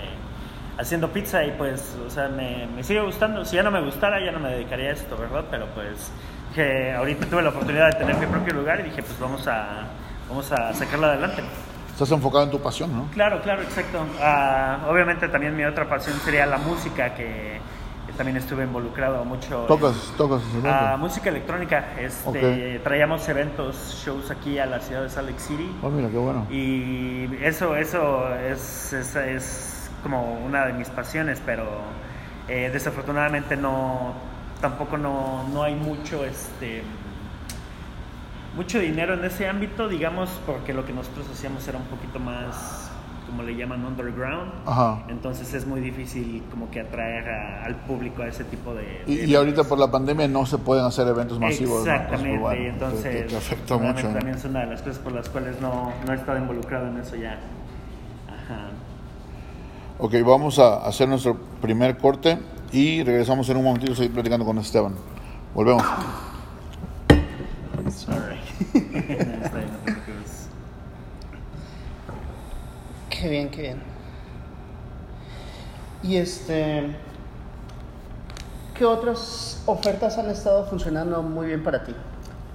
haciendo 0.77 1.11
pizza 1.11 1.43
y 1.43 1.51
pues, 1.51 1.95
o 2.05 2.09
sea, 2.09 2.27
me, 2.29 2.67
me 2.75 2.83
sigue 2.83 3.01
gustando. 3.01 3.43
Si 3.45 3.55
ya 3.55 3.63
no 3.63 3.71
me 3.71 3.81
gustara, 3.81 4.23
ya 4.23 4.31
no 4.31 4.39
me 4.39 4.49
dedicaría 4.49 4.89
a 4.89 4.93
esto, 4.93 5.17
¿verdad? 5.17 5.45
Pero 5.49 5.65
pues 5.75 6.11
que 6.55 6.91
ahorita 6.93 7.25
tuve 7.27 7.41
la 7.41 7.49
oportunidad 7.49 7.87
de 7.91 7.99
tener 7.99 8.15
mi 8.17 8.25
propio 8.25 8.53
lugar 8.53 8.79
y 8.79 8.83
dije, 8.83 9.03
pues 9.03 9.19
vamos 9.19 9.47
a, 9.47 9.85
vamos 10.29 10.51
a 10.51 10.73
sacarlo 10.73 11.07
adelante. 11.07 11.43
Estás 11.91 12.11
enfocado 12.11 12.43
en 12.45 12.51
tu 12.51 12.59
pasión, 12.61 12.95
¿no? 12.95 13.07
Claro, 13.13 13.41
claro, 13.41 13.61
exacto. 13.63 13.99
Ah, 14.21 14.85
obviamente 14.89 15.27
también 15.29 15.55
mi 15.55 15.63
otra 15.65 15.89
pasión 15.89 16.15
sería 16.19 16.45
la 16.45 16.57
música, 16.59 17.15
que, 17.15 17.59
que 18.05 18.13
también 18.13 18.37
estuve 18.37 18.63
involucrado 18.65 19.25
mucho. 19.25 19.61
en- 19.61 19.67
Tocas, 19.67 20.13
tocas. 20.15 20.41
Ah, 20.63 20.89
¿no? 20.91 20.97
música 20.99 21.29
electrónica. 21.29 21.93
Este, 21.99 22.75
Ok. 22.77 22.83
Traíamos 22.83 23.27
eventos, 23.29 23.99
shows 24.05 24.29
aquí 24.29 24.59
a 24.59 24.67
la 24.67 24.79
ciudad 24.79 25.01
de 25.01 25.09
Salt 25.09 25.27
Lake 25.29 25.39
City. 25.41 25.71
Oh, 25.81 25.89
mira, 25.89 26.07
qué 26.09 26.17
bueno. 26.17 26.45
Y 26.51 27.27
eso, 27.41 27.75
eso 27.75 28.31
es, 28.35 28.93
es, 28.93 29.15
es 29.15 29.76
como 30.03 30.33
una 30.45 30.65
de 30.65 30.73
mis 30.73 30.89
pasiones, 30.89 31.41
pero 31.45 31.65
eh, 32.47 32.69
desafortunadamente 32.71 33.55
no, 33.57 34.13
tampoco 34.61 34.97
no, 34.97 35.47
no 35.53 35.63
hay 35.63 35.75
mucho, 35.75 36.23
este, 36.25 36.83
mucho 38.55 38.79
dinero 38.79 39.13
en 39.13 39.23
ese 39.25 39.47
ámbito, 39.47 39.87
digamos, 39.87 40.29
porque 40.45 40.73
lo 40.73 40.85
que 40.85 40.93
nosotros 40.93 41.27
hacíamos 41.31 41.67
era 41.67 41.77
un 41.77 41.85
poquito 41.85 42.19
más, 42.19 42.89
como 43.27 43.43
le 43.43 43.55
llaman, 43.55 43.85
underground. 43.85 44.51
Ajá. 44.65 45.03
Entonces 45.09 45.53
es 45.53 45.67
muy 45.67 45.81
difícil 45.81 46.43
como 46.49 46.71
que 46.71 46.79
atraer 46.79 47.27
a- 47.29 47.65
al 47.65 47.75
público 47.75 48.21
a 48.23 48.27
ese 48.27 48.45
tipo 48.45 48.73
de... 48.73 49.03
Y, 49.05 49.15
de 49.17 49.25
y 49.27 49.35
ahorita 49.35 49.63
por 49.65 49.77
la 49.77 49.91
pandemia 49.91 50.27
no 50.27 50.45
se 50.45 50.57
pueden 50.57 50.85
hacer 50.85 51.07
eventos 51.07 51.39
masivos. 51.39 51.85
¿no? 51.85 51.91
Exactamente, 51.91 52.39
Pues, 52.39 52.41
bueno, 52.41 52.61
y 52.61 52.63
te- 52.63 52.69
entonces 52.69 53.33
afecta 53.35 53.77
realmente 53.77 54.03
mucho. 54.03 54.07
¿no? 54.13 54.17
también 54.19 54.37
es 54.37 54.45
una 54.45 54.59
de 54.61 54.65
las 54.67 54.81
cosas 54.81 54.99
por 54.99 55.11
las 55.11 55.29
cuales 55.29 55.59
no, 55.61 55.91
no 56.05 56.13
he 56.13 56.15
estado 56.15 56.37
involucrado 56.39 56.87
en 56.87 56.97
eso 56.97 57.15
ya. 57.17 57.33
Ajá. 58.27 58.69
Ok, 59.99 60.13
vamos 60.23 60.59
a 60.59 60.85
hacer 60.85 61.09
nuestro 61.09 61.35
primer 61.59 61.97
corte 61.97 62.37
y 62.71 63.01
regresamos 63.03 63.49
en 63.49 63.57
un 63.57 63.63
momentito 63.63 63.93
a 63.93 63.95
seguir 63.95 64.13
platicando 64.13 64.45
con 64.45 64.59
Esteban. 64.59 64.93
Volvemos. 65.55 65.83
Sorry. 67.89 68.37
Qué 73.09 73.29
bien, 73.29 73.49
qué 73.49 73.61
bien. 73.63 73.81
Y 76.03 76.17
este. 76.17 76.95
¿Qué 78.75 78.85
otras 78.85 79.63
ofertas 79.65 80.19
han 80.19 80.29
estado 80.29 80.67
funcionando 80.67 81.23
muy 81.23 81.47
bien 81.47 81.63
para 81.63 81.83
ti? 81.83 81.95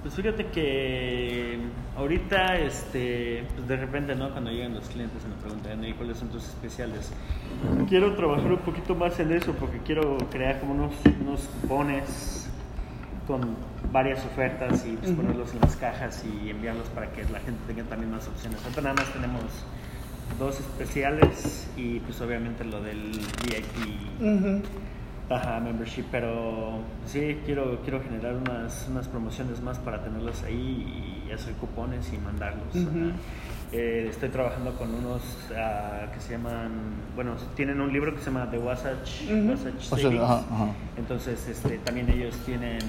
Pues 0.03 0.15
fíjate 0.15 0.47
que 0.47 1.59
ahorita, 1.97 2.57
este, 2.57 3.45
pues 3.55 3.67
de 3.69 3.77
repente, 3.77 4.15
¿no? 4.15 4.31
Cuando 4.31 4.51
llegan 4.51 4.73
los 4.75 4.89
clientes 4.89 5.23
y 5.25 5.29
me 5.29 5.35
preguntan, 5.35 5.79
"Oye, 5.79 5.95
¿cuáles 5.95 6.17
son 6.17 6.27
tus 6.27 6.43
especiales? 6.43 7.09
Quiero 7.87 8.13
trabajar 8.13 8.51
un 8.51 8.59
poquito 8.59 8.95
más 8.95 9.17
en 9.21 9.31
eso 9.31 9.53
porque 9.53 9.77
quiero 9.79 10.17
crear 10.29 10.59
como 10.59 10.73
unos, 10.73 10.93
unos 11.21 11.41
cupones 11.61 12.49
con 13.25 13.55
varias 13.93 14.25
ofertas 14.25 14.85
y 14.85 14.97
pues, 14.97 15.11
ponerlos 15.13 15.53
en 15.53 15.61
las 15.61 15.77
cajas 15.77 16.25
y 16.25 16.49
enviarlos 16.49 16.87
para 16.89 17.09
que 17.13 17.23
la 17.23 17.39
gente 17.39 17.61
tenga 17.65 17.83
también 17.83 18.11
más 18.11 18.27
opciones. 18.27 18.61
Ahorita 18.63 18.81
nada 18.81 18.95
más 18.95 19.13
tenemos 19.13 19.43
dos 20.37 20.59
especiales 20.59 21.69
y 21.77 21.99
pues 21.99 22.19
obviamente 22.19 22.65
lo 22.65 22.81
del 22.81 23.11
VIP 23.45 24.19
Ajá, 25.29 25.59
membership, 25.59 26.03
pero 26.11 26.79
sí, 27.05 27.39
quiero, 27.45 27.79
quiero 27.83 28.01
generar 28.01 28.35
unas, 28.35 28.87
unas 28.89 29.07
promociones 29.07 29.61
más 29.61 29.79
para 29.79 30.03
tenerlos 30.03 30.43
ahí 30.43 31.23
y 31.27 31.31
hacer 31.31 31.53
cupones 31.55 32.11
y 32.13 32.17
mandarlos. 32.17 32.75
Ujú. 32.75 32.89
Ajá. 32.89 33.15
Eh, 33.71 34.07
estoy 34.09 34.29
trabajando 34.29 34.73
con 34.75 34.93
unos 34.93 35.21
ah, 35.57 36.07
que 36.13 36.19
se 36.19 36.33
llaman, 36.33 36.71
bueno, 37.15 37.33
tienen 37.55 37.81
un 37.81 37.91
libro 37.91 38.13
que 38.13 38.19
se 38.19 38.25
llama 38.27 38.51
The 38.51 38.59
Wasatch, 38.59 39.23
Ujú. 39.23 39.49
Wasatch 39.51 39.75
O 39.91 39.95
sea, 39.95 39.97
Savings. 39.97 40.21
ajá. 40.23 40.67
Entonces, 40.97 41.47
este, 41.47 41.77
también 41.79 42.09
ellos 42.09 42.35
tienen 42.45 42.79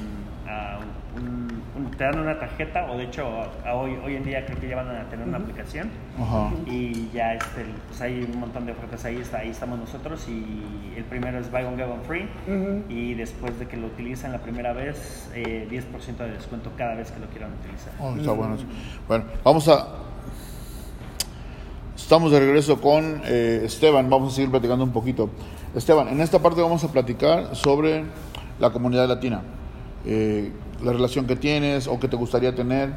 ah, 0.47 0.81
un- 1.17 1.54
te 1.97 2.05
dan 2.05 2.19
una 2.19 2.39
tarjeta, 2.39 2.91
o 2.91 2.97
de 2.97 3.05
hecho, 3.05 3.27
a 3.65 3.75
hoy, 3.75 3.99
hoy 4.05 4.17
en 4.17 4.25
día 4.25 4.45
creo 4.47 4.61
que 4.61 4.69
ya 4.69 4.77
van 4.77 4.89
a 4.89 5.09
tener 5.11 5.27
una 5.27 5.39
aplicación 5.39 5.91
Ajá. 6.21 6.51
y 6.67 7.11
ya 7.13 7.35
este, 7.35 7.65
pues 7.89 8.01
hay 8.01 8.29
un 8.33 8.39
montón 8.39 8.65
de 8.67 8.73
ofertas 8.73 9.05
ahí, 9.05 9.17
está, 9.17 9.39
ahí 9.39 9.51
estamos 9.51 9.79
nosotros 9.79 10.25
y 10.29 10.95
el 10.97 11.05
primero 11.05 11.39
es 11.39 11.51
Buy 11.51 11.65
One 11.65 11.77
Get 11.77 11.87
One 11.87 12.03
Free 12.07 12.29
y 12.89 13.15
después 13.15 13.59
de 13.59 13.67
que 13.67 13.77
lo 13.77 13.89
utilizan 13.89 14.33
la 14.33 14.39
primera 14.39 14.73
vez, 14.73 15.29
eh, 15.35 15.67
10% 15.71 16.17
de 16.17 16.31
descuento 16.33 16.71
cada 16.77 16.95
vez 16.95 17.11
que 17.11 17.21
lo 17.21 17.27
quieran 17.27 17.51
utilizar. 17.61 17.93
Oh, 18.01 18.15
está 18.17 18.33
bueno. 18.33 18.55
eso. 18.55 18.65
Bueno, 19.09 19.25
vamos 19.43 19.69
a. 19.69 19.87
Estamos 21.97 22.33
de 22.33 22.41
regreso 22.41 22.81
con 22.81 23.23
eh, 23.25 23.63
Esteban. 23.65 24.11
Vamos 24.11 24.33
a 24.33 24.37
seguir 24.37 24.51
platicando 24.51 24.85
un 24.85 24.93
poquito. 24.93 25.31
Esteban, 25.75 26.09
en 26.09 26.21
esta 26.21 26.39
parte 26.39 26.61
vamos 26.61 26.85
a 26.85 26.93
platicar 26.93 27.57
sobre 27.57 28.05
la 28.59 28.71
comunidad 28.71 29.09
latina, 29.09 29.43
Eh, 30.07 30.53
la 30.85 30.93
relación 30.93 31.27
que 31.27 31.37
tienes 31.37 31.87
o 31.87 31.99
que 31.99 32.09
te 32.09 32.17
gustaría 32.17 32.55
tener. 32.55 32.91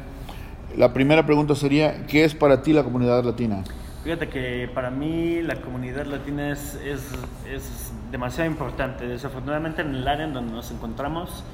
La 0.76 0.92
primera 0.92 1.24
pregunta 1.26 1.54
sería: 1.54 2.06
¿qué 2.06 2.24
es 2.24 2.34
para 2.34 2.62
ti 2.62 2.72
la 2.72 2.84
comunidad 2.84 3.24
latina? 3.24 3.64
Fíjate 4.04 4.28
que 4.28 4.70
para 4.72 4.90
mí 4.90 5.42
la 5.42 5.60
comunidad 5.60 6.06
latina 6.06 6.52
es, 6.52 6.74
es, 6.76 7.02
es 7.50 7.92
demasiado 8.10 8.48
importante. 8.48 9.06
Desafortunadamente 9.06 9.82
en 9.82 9.94
el 9.94 10.06
área 10.06 10.24
en 10.24 10.32
donde 10.34 10.52
nos 10.52 10.70
encontramos 10.70 11.44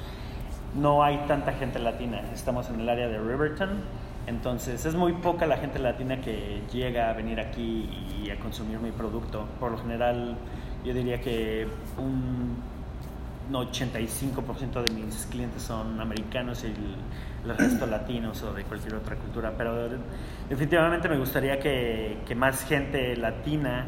no 0.75 1.03
hay 1.03 1.17
tanta 1.27 1.53
gente 1.53 1.79
latina. 1.79 2.21
Estamos 2.33 2.69
en 2.69 2.81
el 2.81 2.89
área 2.89 3.07
de 3.07 3.17
Riverton, 3.17 3.69
entonces 4.27 4.85
es 4.85 4.95
muy 4.95 5.13
poca 5.13 5.45
la 5.47 5.57
gente 5.57 5.79
latina 5.79 6.21
que 6.21 6.61
llega 6.71 7.09
a 7.09 7.13
venir 7.13 7.39
aquí 7.39 7.89
y 8.23 8.29
a 8.29 8.39
consumir 8.39 8.79
mi 8.79 8.91
producto. 8.91 9.47
Por 9.59 9.71
lo 9.71 9.77
general 9.77 10.37
yo 10.83 10.93
diría 10.93 11.21
que 11.21 11.67
un 11.97 12.57
85% 13.51 14.83
de 14.83 14.93
mis 14.93 15.27
clientes 15.27 15.61
son 15.61 15.99
americanos 15.99 16.63
y 16.63 16.67
el, 16.67 17.57
resto 17.57 17.85
latinos 17.87 18.41
o 18.43 18.53
de 18.53 18.63
cualquier 18.63 18.95
otra 18.95 19.15
cultura, 19.15 19.53
pero 19.57 19.87
definitivamente 20.49 21.07
me 21.07 21.17
gustaría 21.17 21.59
que, 21.59 22.17
que 22.27 22.35
más 22.35 22.63
gente 22.65 23.15
latina 23.15 23.85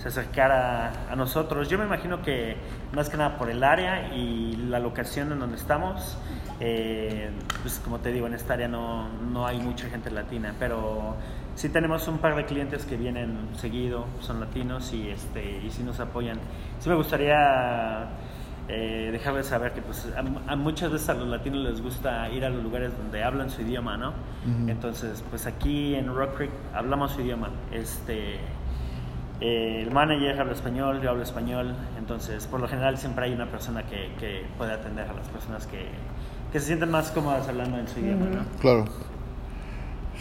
se 0.00 0.08
acercara 0.08 0.92
a 1.10 1.16
nosotros. 1.16 1.68
Yo 1.68 1.78
me 1.78 1.84
imagino 1.84 2.22
que 2.22 2.56
más 2.92 3.10
que 3.10 3.16
nada 3.16 3.36
por 3.36 3.50
el 3.50 3.62
área 3.62 4.14
y 4.14 4.56
la 4.56 4.78
locación 4.78 5.30
en 5.32 5.40
donde 5.40 5.56
estamos, 5.56 6.16
eh, 6.58 7.30
pues 7.62 7.80
como 7.80 7.98
te 7.98 8.10
digo, 8.10 8.26
en 8.26 8.34
esta 8.34 8.54
área 8.54 8.68
no, 8.68 9.08
no 9.08 9.46
hay 9.46 9.58
mucha 9.58 9.88
gente 9.90 10.10
latina, 10.10 10.54
pero 10.58 11.16
sí 11.54 11.68
tenemos 11.68 12.08
un 12.08 12.18
par 12.18 12.34
de 12.34 12.46
clientes 12.46 12.86
que 12.86 12.96
vienen 12.96 13.48
seguido, 13.56 14.06
son 14.20 14.40
latinos 14.40 14.92
y, 14.94 15.10
este, 15.10 15.58
y 15.58 15.70
sí 15.70 15.82
nos 15.82 16.00
apoyan. 16.00 16.38
Sí 16.78 16.88
me 16.88 16.94
gustaría 16.94 18.08
eh, 18.72 19.08
dejarles 19.10 19.46
saber 19.46 19.72
que 19.72 19.82
pues, 19.82 20.06
a, 20.16 20.52
a 20.52 20.56
muchas 20.56 20.92
veces 20.92 21.08
a 21.08 21.14
los 21.14 21.26
latinos 21.26 21.64
les 21.64 21.82
gusta 21.82 22.30
ir 22.30 22.44
a 22.44 22.50
los 22.50 22.62
lugares 22.62 22.96
donde 22.96 23.24
hablan 23.24 23.50
su 23.50 23.62
idioma, 23.62 23.96
¿no? 23.96 24.12
Entonces, 24.68 25.24
pues 25.28 25.46
aquí 25.46 25.96
en 25.96 26.14
Rock 26.14 26.36
Creek 26.36 26.50
hablamos 26.72 27.10
su 27.10 27.20
idioma. 27.20 27.50
Este, 27.72 28.34
eh, 29.40 29.82
el 29.82 29.90
manager 29.90 30.40
habla 30.40 30.52
español, 30.52 31.00
yo 31.02 31.10
hablo 31.10 31.24
español, 31.24 31.74
entonces 31.98 32.46
por 32.46 32.60
lo 32.60 32.68
general 32.68 32.96
siempre 32.96 33.24
hay 33.24 33.32
una 33.32 33.46
persona 33.46 33.82
que, 33.82 34.12
que 34.20 34.44
puede 34.56 34.72
atender 34.72 35.08
a 35.08 35.14
las 35.14 35.28
personas 35.28 35.66
que, 35.66 35.86
que 36.52 36.60
se 36.60 36.66
sienten 36.66 36.92
más 36.92 37.10
cómodas 37.10 37.48
hablando 37.48 37.76
en 37.76 37.88
su 37.88 37.98
idioma, 37.98 38.26
¿no? 38.26 38.44
Claro. 38.60 38.84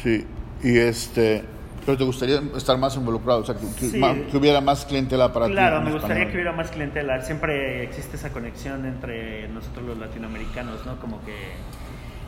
Sí. 0.02 0.26
Y 0.64 0.78
este. 0.80 1.44
Pero 1.86 1.98
te 1.98 2.04
gustaría 2.04 2.42
estar 2.56 2.78
más 2.78 2.96
involucrado, 2.96 3.40
o 3.42 3.46
sea, 3.46 3.56
que, 3.56 3.66
que 3.76 3.90
Sí. 3.90 3.98
ma- 3.98 4.14
que 4.14 4.38
hubiera 4.38 4.62
más 4.62 4.86
clientela 4.86 5.32
para 5.34 5.48
ti. 5.48 5.54
Claro, 5.54 5.82
me 5.82 5.92
gustaría 5.92 6.16
español. 6.18 6.32
que 6.32 6.38
hubiera 6.38 6.52
más 6.52 6.70
clientela. 6.72 7.22
Siempre 7.22 7.84
existe 7.84 8.16
esa 8.18 8.30
conexión 8.32 8.86
entre 8.86 9.48
nosotros 9.50 9.86
los 9.86 9.98
latinoamericanos, 9.98 10.86
¿no? 10.86 11.00
Como 11.00 11.20
que 11.26 11.34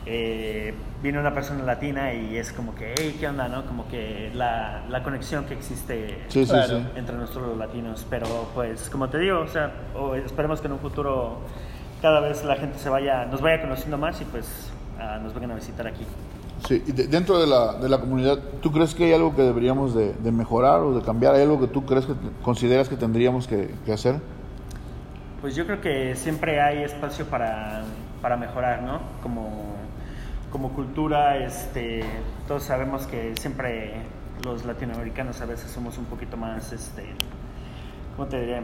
eh, 0.04 0.74
viene 1.00 1.20
una 1.20 1.32
persona 1.32 1.62
latina 1.62 2.12
y 2.12 2.36
es 2.36 2.52
como 2.52 2.74
que, 2.74 2.92
hey, 2.98 3.16
¿qué 3.20 3.28
onda, 3.28 3.46
no? 3.48 3.64
Como 3.66 3.86
que 3.88 4.30
la, 4.34 4.82
la 4.88 5.02
conexión 5.04 5.44
que 5.44 5.54
existe 5.54 6.18
Sí, 6.28 6.44
sí, 6.44 6.50
Claro. 6.50 6.78
sí. 6.80 6.84
entre 6.96 7.16
nosotros 7.16 7.48
los 7.50 7.58
latinos. 7.58 8.04
Pero 8.10 8.26
pues, 8.54 8.90
como 8.90 9.08
te 9.08 9.18
digo, 9.18 9.40
o 9.40 9.48
sea, 9.48 9.70
esperemos 10.26 10.60
que 10.60 10.66
en 10.66 10.72
un 10.72 10.80
futuro 10.80 11.40
cada 12.00 12.18
vez 12.18 12.42
la 12.44 12.56
gente 12.56 12.78
se 12.78 12.88
vaya, 12.88 13.26
nos 13.26 13.40
vaya 13.40 13.60
conociendo 13.62 13.96
más 13.96 14.20
y 14.20 14.24
pues 14.24 14.72
ah, 14.98 15.20
nos 15.22 15.32
vengan 15.34 15.52
a 15.52 15.54
visitar 15.54 15.86
aquí. 15.86 16.04
Sí, 16.66 16.82
y 16.86 16.92
de- 16.92 17.08
dentro 17.08 17.38
de 17.40 17.46
la, 17.46 17.74
de 17.74 17.88
la 17.88 17.98
comunidad, 17.98 18.38
¿tú 18.60 18.70
crees 18.70 18.94
que 18.94 19.04
hay 19.04 19.12
algo 19.12 19.34
que 19.34 19.42
deberíamos 19.42 19.94
de, 19.94 20.14
mejorar 20.30 20.80
o 20.80 20.94
de 20.94 21.02
cambiar? 21.02 21.34
¿Hay 21.34 21.42
algo 21.42 21.60
que 21.60 21.66
tú 21.66 21.84
crees 21.84 22.06
que 22.06 22.14
consideras 22.42 22.88
que 22.88 22.96
tendríamos 22.96 23.48
que, 23.48 23.74
hacer? 23.92 24.20
Pues 25.40 25.56
yo 25.56 25.66
creo 25.66 25.80
que 25.80 26.14
siempre 26.14 26.60
hay 26.60 26.84
espacio 26.84 27.26
para, 27.26 27.82
para 28.20 28.36
mejorar, 28.36 28.82
¿no? 28.82 29.00
Como, 29.22 29.74
como 30.52 30.70
cultura, 30.72 31.36
este, 31.38 32.04
todos 32.46 32.62
sabemos 32.62 33.06
que 33.08 33.34
siempre 33.40 33.94
los 34.44 34.64
latinoamericanos 34.64 35.40
a 35.40 35.46
veces 35.46 35.68
somos 35.70 35.98
un 35.98 36.04
poquito 36.04 36.36
más, 36.36 36.72
este, 36.72 37.04
¿cómo 38.16 38.28
te 38.28 38.40
diré? 38.40 38.62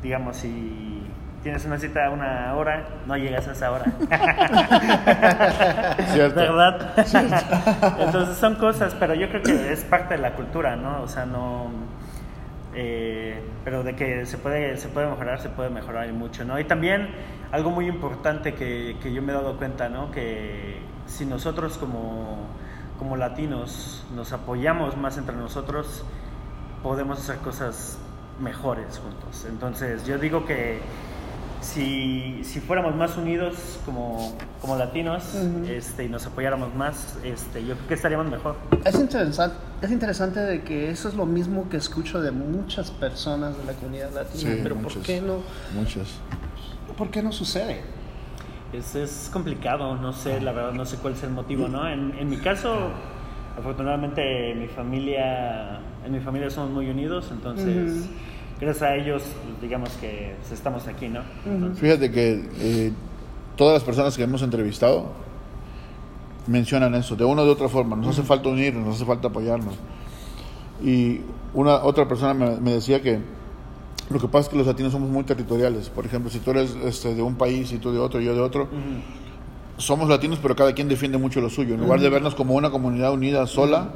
Digamos, 0.00 0.36
si 0.36 1.02
tienes 1.42 1.64
una 1.64 1.78
cita 1.78 2.06
a 2.06 2.10
una 2.10 2.54
hora, 2.54 2.84
no 3.06 3.16
llegas 3.16 3.48
a 3.48 3.52
esa 3.52 3.72
hora. 3.72 3.84
Cierto. 6.12 6.40
¿Verdad? 6.40 6.94
Entonces 8.00 8.36
son 8.38 8.56
cosas, 8.56 8.94
pero 8.98 9.14
yo 9.14 9.28
creo 9.28 9.42
que 9.42 9.72
es 9.72 9.84
parte 9.84 10.14
de 10.14 10.20
la 10.20 10.34
cultura, 10.34 10.76
¿no? 10.76 11.02
O 11.02 11.08
sea, 11.08 11.26
no, 11.26 11.70
Eh, 12.74 13.42
pero 13.64 13.82
de 13.82 13.94
que 13.94 14.24
se 14.24 14.38
puede, 14.38 14.78
se 14.78 14.88
puede 14.88 15.06
mejorar, 15.06 15.40
se 15.40 15.50
puede 15.50 15.68
mejorar 15.68 16.08
y 16.08 16.12
mucho, 16.12 16.44
¿no? 16.44 16.58
Y 16.58 16.64
también 16.64 17.08
algo 17.52 17.70
muy 17.70 17.86
importante 17.86 18.54
que, 18.54 18.96
que 19.02 19.12
yo 19.12 19.20
me 19.20 19.32
he 19.32 19.34
dado 19.34 19.58
cuenta, 19.58 19.90
¿no? 19.90 20.10
Que 20.10 20.80
si 21.06 21.26
nosotros 21.26 21.76
como, 21.76 22.46
como 22.98 23.16
latinos 23.16 24.06
nos 24.14 24.32
apoyamos 24.32 24.96
más 24.96 25.18
entre 25.18 25.36
nosotros, 25.36 26.04
podemos 26.82 27.18
hacer 27.18 27.36
cosas 27.38 27.98
mejores 28.40 28.98
juntos. 28.98 29.44
Entonces 29.46 30.06
yo 30.06 30.16
digo 30.18 30.46
que 30.46 30.80
si, 31.62 32.40
si 32.42 32.60
fuéramos 32.60 32.94
más 32.96 33.16
unidos 33.16 33.78
como, 33.84 34.36
como 34.60 34.76
latinos 34.76 35.34
este, 35.68 36.04
y 36.04 36.08
nos 36.08 36.26
apoyáramos 36.26 36.74
más, 36.74 37.16
este, 37.24 37.64
yo 37.64 37.74
creo 37.76 37.88
que 37.88 37.94
estaríamos 37.94 38.26
mejor. 38.30 38.56
Es 38.84 38.94
interesante, 38.98 39.56
es 39.80 39.90
interesante 39.90 40.40
de 40.40 40.62
que 40.62 40.90
eso 40.90 41.08
es 41.08 41.14
lo 41.14 41.24
mismo 41.24 41.68
que 41.70 41.76
escucho 41.76 42.20
de 42.20 42.32
muchas 42.32 42.90
personas 42.90 43.56
de 43.56 43.64
la 43.64 43.72
comunidad 43.74 44.10
latina, 44.12 44.52
Sí, 44.54 44.60
pero 44.62 44.74
muchas. 44.74 44.94
¿por 44.94 45.02
qué 45.04 45.20
no, 45.20 45.38
Muchas. 45.74 46.08
por 46.98 47.10
qué 47.10 47.22
no 47.22 47.32
sucede? 47.32 47.80
Es, 48.72 48.94
es 48.94 49.30
complicado, 49.32 49.94
no 49.96 50.12
sé, 50.12 50.40
la 50.40 50.52
verdad 50.52 50.72
no 50.72 50.84
sé 50.84 50.96
cuál 50.96 51.12
es 51.14 51.22
el 51.22 51.30
motivo, 51.30 51.68
¿no? 51.68 51.88
En, 51.88 52.14
en 52.18 52.28
mi 52.28 52.38
caso, 52.38 52.90
afortunadamente 53.58 54.54
mi 54.54 54.66
familia, 54.66 55.78
en 56.04 56.12
mi 56.12 56.20
familia 56.20 56.50
somos 56.50 56.70
muy 56.70 56.88
unidos, 56.90 57.28
entonces. 57.30 58.06
Gracias 58.62 58.82
a 58.82 58.94
ellos, 58.94 59.24
digamos 59.60 59.90
que 60.00 60.36
pues, 60.40 60.52
estamos 60.52 60.86
aquí, 60.86 61.08
¿no? 61.08 61.20
Entonces, 61.44 61.80
Fíjate 61.80 62.10
que 62.12 62.48
eh, 62.60 62.92
todas 63.56 63.74
las 63.74 63.82
personas 63.82 64.16
que 64.16 64.22
hemos 64.22 64.40
entrevistado 64.42 65.10
mencionan 66.46 66.94
eso, 66.94 67.16
de 67.16 67.24
una 67.24 67.42
u 67.42 67.48
otra 67.48 67.68
forma. 67.68 67.96
Nos 67.96 68.08
hace 68.10 68.22
falta 68.22 68.48
unirnos, 68.48 68.86
nos 68.86 68.96
hace 68.96 69.04
falta 69.04 69.28
apoyarnos. 69.28 69.74
Y 70.82 71.20
una 71.54 71.82
otra 71.82 72.06
persona 72.06 72.34
me, 72.34 72.56
me 72.60 72.72
decía 72.72 73.02
que 73.02 73.20
lo 74.10 74.20
que 74.20 74.28
pasa 74.28 74.46
es 74.46 74.48
que 74.50 74.56
los 74.56 74.66
latinos 74.66 74.92
somos 74.92 75.10
muy 75.10 75.24
territoriales. 75.24 75.88
Por 75.88 76.06
ejemplo, 76.06 76.30
si 76.30 76.38
tú 76.38 76.52
eres 76.52 76.76
este, 76.84 77.14
de 77.16 77.22
un 77.22 77.34
país 77.34 77.72
y 77.72 77.78
tú 77.78 77.92
de 77.92 77.98
otro 77.98 78.20
y 78.20 78.24
yo 78.24 78.34
de 78.34 78.40
otro, 78.40 78.64
ujú. 78.64 79.02
somos 79.76 80.08
latinos, 80.08 80.38
pero 80.40 80.54
cada 80.54 80.72
quien 80.72 80.88
defiende 80.88 81.18
mucho 81.18 81.40
lo 81.40 81.50
suyo. 81.50 81.74
En 81.74 81.80
lugar 81.80 82.00
de 82.00 82.08
vernos 82.08 82.36
como 82.36 82.54
una 82.54 82.70
comunidad 82.70 83.12
unida 83.12 83.44
sola, 83.48 83.90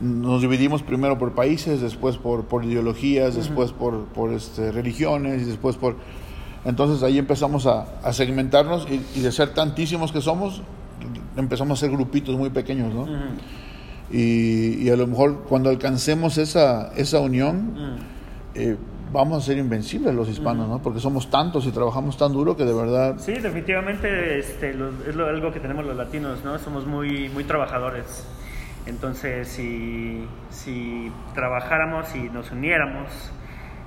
nos 0.00 0.42
dividimos 0.42 0.82
primero 0.82 1.18
por 1.18 1.32
países, 1.34 1.80
después 1.80 2.16
por, 2.18 2.44
por 2.44 2.64
ideologías, 2.64 3.34
después 3.34 3.72
por, 3.72 4.04
por 4.06 4.32
este, 4.32 4.70
religiones 4.72 5.42
y 5.42 5.44
después 5.46 5.76
por... 5.76 5.96
Entonces 6.64 7.02
ahí 7.02 7.18
empezamos 7.18 7.66
a, 7.66 7.86
a 8.02 8.12
segmentarnos 8.12 8.86
y, 8.90 9.00
y 9.18 9.22
de 9.22 9.32
ser 9.32 9.50
tantísimos 9.54 10.12
que 10.12 10.20
somos, 10.20 10.62
empezamos 11.36 11.78
a 11.78 11.80
ser 11.80 11.90
grupitos 11.90 12.36
muy 12.36 12.50
pequeños, 12.50 12.92
¿no? 12.92 13.06
Y, 14.10 14.82
y 14.84 14.90
a 14.90 14.96
lo 14.96 15.06
mejor 15.06 15.44
cuando 15.48 15.70
alcancemos 15.70 16.38
esa, 16.38 16.92
esa 16.96 17.20
unión, 17.20 17.98
eh, 18.54 18.76
vamos 19.12 19.42
a 19.42 19.46
ser 19.46 19.58
invencibles 19.58 20.14
los 20.14 20.28
hispanos, 20.28 20.68
¿no? 20.68 20.80
Porque 20.82 21.00
somos 21.00 21.30
tantos 21.30 21.66
y 21.66 21.70
trabajamos 21.70 22.16
tan 22.16 22.32
duro 22.32 22.56
que 22.56 22.64
de 22.64 22.74
verdad... 22.74 23.14
Sí, 23.18 23.32
definitivamente 23.34 24.38
este, 24.38 24.70
es 25.08 25.14
lo- 25.16 25.26
algo 25.26 25.52
que 25.52 25.60
tenemos 25.60 25.84
los 25.86 25.96
latinos, 25.96 26.40
¿no? 26.44 26.58
Somos 26.58 26.86
muy, 26.86 27.28
muy 27.30 27.44
trabajadores. 27.44 28.24
Entonces, 28.86 29.48
si, 29.48 30.26
si 30.50 31.12
trabajáramos 31.34 32.14
y 32.14 32.28
nos 32.30 32.50
uniéramos, 32.52 33.08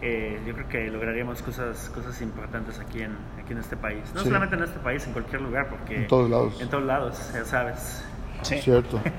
eh, 0.02 0.40
yo 0.46 0.54
creo 0.54 0.68
que 0.68 0.88
lograríamos 0.90 1.42
cosas, 1.42 1.90
cosas 1.94 2.22
importantes 2.22 2.80
aquí 2.80 3.02
en, 3.02 3.12
aquí 3.42 3.54
en 3.54 3.60
este 3.60 3.78
país. 3.78 4.02
No 4.14 4.22
Sí. 4.22 4.28
solamente 4.28 4.56
en 4.56 4.64
este 4.64 4.80
país, 4.80 5.06
en 5.08 5.14
cualquier 5.14 5.42
lugar, 5.42 5.68
porque... 5.70 5.96
En 5.98 6.08
todos 6.08 6.30
lados. 6.30 6.62
En 6.62 6.70
todos 6.70 6.84
lados, 6.86 7.32
ya 7.34 7.46
sabes. 7.46 8.04
Sí. 8.42 8.58
Cierto. 8.60 9.00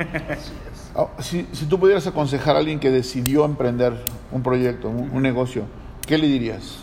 Ah, 0.96 1.06
Si, 1.20 1.46
si 1.52 1.66
tú 1.66 1.78
pudieras 1.78 2.04
aconsejar 2.08 2.56
a 2.56 2.58
alguien 2.58 2.80
que 2.80 2.90
decidió 2.90 3.44
emprender 3.44 3.92
un 4.32 4.42
proyecto, 4.42 4.88
un, 4.88 5.08
un 5.12 5.22
negocio, 5.22 5.66
¿qué 6.04 6.18
le 6.18 6.26
dirías? 6.26 6.82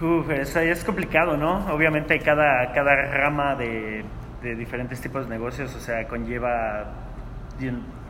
Uf, 0.00 0.30
es, 0.30 0.56
es 0.56 0.82
complicado, 0.82 1.36
¿no? 1.36 1.66
Obviamente 1.74 2.18
cada, 2.20 2.72
cada 2.72 2.94
rama 3.12 3.54
de, 3.54 4.02
de 4.42 4.56
diferentes 4.56 4.98
tipos 5.02 5.24
de 5.28 5.30
negocios, 5.36 5.74
o 5.74 5.78
sea, 5.80 6.08
conlleva 6.08 6.90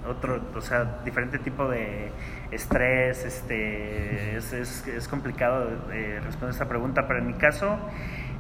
otro, 0.08 0.40
o 0.54 0.60
sea, 0.60 1.00
diferente 1.04 1.38
tipo 1.38 1.68
de 1.68 2.10
estrés, 2.50 3.24
este, 3.24 4.36
es, 4.36 4.52
es, 4.52 4.86
es 4.86 5.08
complicado 5.08 5.68
eh, 5.92 6.20
responder 6.24 6.52
esta 6.52 6.68
pregunta, 6.68 7.06
pero 7.06 7.20
en 7.20 7.26
mi 7.26 7.34
caso, 7.34 7.78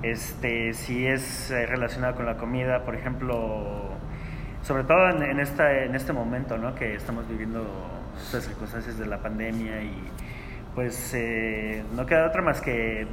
este, 0.02 0.72
si 0.72 1.06
es 1.06 1.50
eh, 1.50 1.66
relacionado 1.66 2.14
con 2.14 2.26
la 2.26 2.36
comida, 2.36 2.84
por 2.84 2.94
ejemplo, 2.94 3.90
sobre 4.62 4.84
todo 4.84 5.10
en, 5.10 5.22
en, 5.22 5.40
esta, 5.40 5.72
en 5.84 5.94
este 5.94 6.12
momento, 6.12 6.56
¿no? 6.58 6.74
Que 6.74 6.94
estamos 6.94 7.28
viviendo 7.28 7.66
estas 8.16 8.44
circunstancias 8.44 8.98
de 8.98 9.06
la 9.06 9.18
pandemia 9.18 9.82
y 9.82 10.10
pues 10.74 11.14
eh, 11.14 11.82
no 11.94 12.06
queda 12.06 12.22
de 12.22 12.28
otra 12.28 12.42
más 12.42 12.60
que 12.60 13.06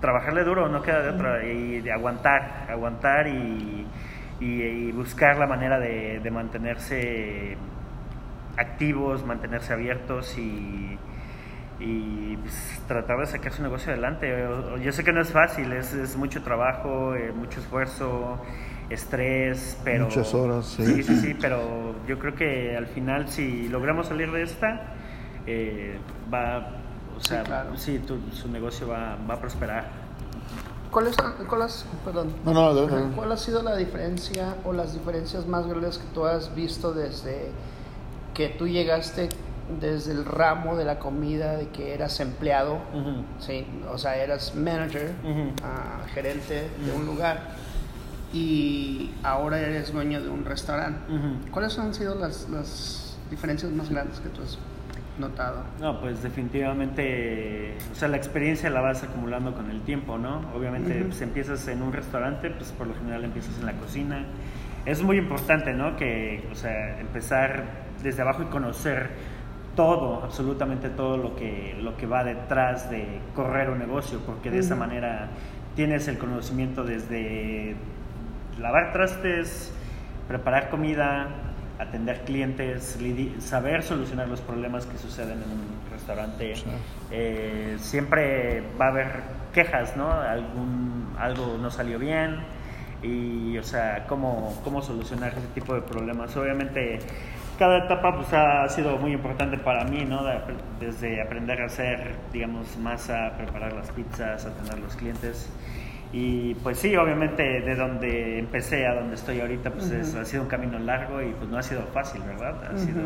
trabajarle 0.00 0.44
duro, 0.44 0.68
no 0.68 0.82
queda 0.82 1.02
de 1.02 1.10
otra 1.10 1.44
y 1.44 1.80
de 1.80 1.92
aguantar, 1.92 2.66
aguantar 2.68 3.26
y, 3.28 3.86
y- 4.40 4.62
y 4.62 4.92
buscar 4.92 5.38
la 5.38 5.46
manera 5.46 5.78
de, 5.78 6.20
de 6.20 6.30
mantenerse 6.30 7.56
activos, 8.56 9.24
mantenerse 9.24 9.72
abiertos 9.72 10.36
y, 10.38 10.98
y 11.80 12.36
pues, 12.38 12.82
tratar 12.88 13.18
de 13.20 13.26
sacar 13.26 13.52
su 13.52 13.62
negocio 13.62 13.92
adelante. 13.92 14.32
Yo 14.82 14.92
sé 14.92 15.04
que 15.04 15.12
no 15.12 15.20
es 15.20 15.32
fácil, 15.32 15.72
es, 15.72 15.92
es 15.94 16.16
mucho 16.16 16.42
trabajo, 16.42 17.14
eh, 17.14 17.32
mucho 17.32 17.60
esfuerzo, 17.60 18.42
estrés, 18.90 19.80
pero... 19.84 20.08
Muchas 20.08 20.34
horas, 20.34 20.66
sí. 20.66 20.84
sí, 20.84 21.02
sí, 21.02 21.16
sí, 21.16 21.34
pero 21.34 21.96
yo 22.06 22.18
creo 22.18 22.34
que 22.34 22.76
al 22.76 22.86
final 22.86 23.28
si 23.28 23.68
logramos 23.68 24.08
salir 24.08 24.30
de 24.32 24.42
esta, 24.42 24.94
eh, 25.46 25.98
va, 26.32 26.82
o 27.16 27.20
Sí, 27.22 27.28
sea, 27.28 27.44
claro. 27.44 27.70
sí, 27.76 27.98
tu- 28.00 28.30
su 28.32 28.48
negocio 28.50 28.88
va, 28.88 29.16
va 29.28 29.34
a 29.34 29.40
prosperar. 29.40 29.99
¿Cuál, 30.90 31.06
es, 31.06 31.16
cuál, 31.48 31.62
has- 31.62 31.84
perdón, 32.04 32.32
No, 32.44 32.52
no, 32.52 32.74
de- 32.74 32.86
¿Cuál 33.14 33.32
ha 33.32 33.36
sido 33.36 33.62
la 33.62 33.76
diferencia 33.76 34.56
o 34.64 34.72
las 34.72 34.92
diferencias 34.92 35.46
más 35.46 35.66
grandes 35.66 35.98
que 35.98 36.04
tú 36.12 36.24
has 36.26 36.54
visto 36.54 36.92
desde 36.92 37.50
que 38.34 38.48
tú 38.48 38.66
llegaste 38.66 39.28
desde 39.80 40.10
el 40.12 40.24
ramo 40.24 40.76
de 40.76 40.84
la 40.84 40.98
comida, 40.98 41.52
de 41.56 41.68
que 41.68 41.94
eras 41.94 42.18
empleado, 42.18 42.78
sí, 43.38 43.64
o 43.92 43.98
sea, 43.98 44.16
eras 44.16 44.54
manager, 44.56 45.12
ah, 45.62 46.00
gerente 46.12 46.68
de 46.84 46.92
un 46.92 47.06
lugar 47.06 47.54
y 48.32 49.10
ahora 49.22 49.58
eres 49.60 49.92
dueño 49.92 50.20
de 50.22 50.28
un 50.28 50.44
restaurante? 50.44 51.00
¿Cuáles 51.52 51.78
han 51.78 51.94
sido 51.94 52.14
las, 52.16 52.48
las 52.50 53.16
diferencias 53.30 53.70
más 53.72 53.90
grandes 53.90 54.18
que 54.20 54.28
tú 54.30 54.42
has 54.42 54.58
notado? 55.20 55.62
No, 55.80 56.00
pues 56.00 56.22
definitivamente, 56.22 57.76
o 57.92 57.94
sea, 57.94 58.08
la 58.08 58.16
experiencia 58.16 58.70
la 58.70 58.80
vas 58.80 59.02
acumulando 59.02 59.54
con 59.54 59.70
el 59.70 59.82
tiempo, 59.82 60.18
¿no? 60.18 60.42
Obviamente, 60.54 60.96
Ujú. 60.98 61.08
pues 61.08 61.22
empiezas 61.22 61.66
en 61.68 61.82
un 61.82 61.92
restaurante, 61.92 62.50
pues 62.50 62.72
por 62.72 62.86
lo 62.86 62.94
general 62.94 63.24
empiezas 63.24 63.58
en 63.58 63.66
la 63.66 63.74
cocina. 63.74 64.24
Es 64.86 65.02
muy 65.02 65.18
importante, 65.18 65.74
¿no? 65.74 65.96
Que, 65.96 66.48
o 66.50 66.54
sea, 66.54 66.98
empezar 67.00 67.64
desde 68.02 68.22
abajo 68.22 68.42
y 68.42 68.46
conocer 68.46 69.10
todo, 69.76 70.24
absolutamente 70.24 70.88
todo 70.88 71.16
lo 71.16 71.36
que, 71.36 71.76
lo 71.80 71.96
que 71.96 72.06
va 72.06 72.24
detrás 72.24 72.90
de 72.90 73.20
correr 73.34 73.70
un 73.70 73.78
negocio, 73.78 74.18
porque 74.26 74.50
de 74.50 74.58
esa 74.58 74.74
manera 74.74 75.28
tienes 75.76 76.08
el 76.08 76.18
conocimiento 76.18 76.84
desde 76.84 77.76
lavar 78.58 78.92
trastes, 78.92 79.72
preparar 80.28 80.70
comida, 80.70 81.28
atender 81.80 82.20
clientes, 82.22 82.98
saber 83.40 83.82
solucionar 83.82 84.28
los 84.28 84.40
problemas 84.40 84.86
que 84.86 84.98
suceden 84.98 85.42
en 85.42 85.50
un 85.50 85.90
restaurante. 85.90 86.54
Sí. 86.56 86.64
Eh, 87.10 87.76
siempre 87.80 88.62
va 88.80 88.86
a 88.86 88.88
haber 88.88 89.06
quejas, 89.52 89.96
¿no? 89.96 90.12
Algún, 90.12 91.14
algo 91.18 91.58
no 91.58 91.70
salió 91.70 91.98
bien 91.98 92.36
y, 93.02 93.56
o 93.58 93.62
sea, 93.62 94.04
cómo, 94.08 94.60
cómo 94.62 94.82
solucionar 94.82 95.32
ese 95.32 95.46
tipo 95.54 95.74
de 95.74 95.80
problemas. 95.80 96.36
Obviamente, 96.36 96.98
cada 97.58 97.84
etapa 97.84 98.14
pues, 98.14 98.32
ha 98.32 98.68
sido 98.68 98.96
muy 98.98 99.12
importante 99.12 99.56
para 99.58 99.84
mí, 99.84 100.04
¿no? 100.04 100.22
De- 100.24 100.38
desde 100.80 101.20
aprender 101.22 101.62
a 101.62 101.66
hacer, 101.66 102.14
digamos, 102.32 102.76
masa, 102.76 103.32
preparar 103.36 103.72
las 103.72 103.90
pizzas, 103.90 104.44
atender 104.44 104.74
a 104.74 104.78
los 104.78 104.96
clientes. 104.96 105.48
Y 106.12 106.54
pues 106.56 106.78
sí, 106.78 106.96
obviamente 106.96 107.42
de 107.42 107.76
donde 107.76 108.38
empecé 108.40 108.86
a 108.86 108.94
donde 108.94 109.14
estoy 109.14 109.40
ahorita, 109.40 109.70
pues 109.70 109.90
es- 109.90 110.14
ha 110.16 110.24
sido 110.24 110.42
un 110.42 110.48
camino 110.48 110.78
largo 110.78 111.22
y 111.22 111.30
pues 111.32 111.48
no 111.48 111.56
ha 111.58 111.62
sido 111.62 111.82
fácil, 111.94 112.20
¿verdad? 112.26 112.54
Ha 112.68 112.74
Ujú. 112.74 112.84
sido... 112.84 113.00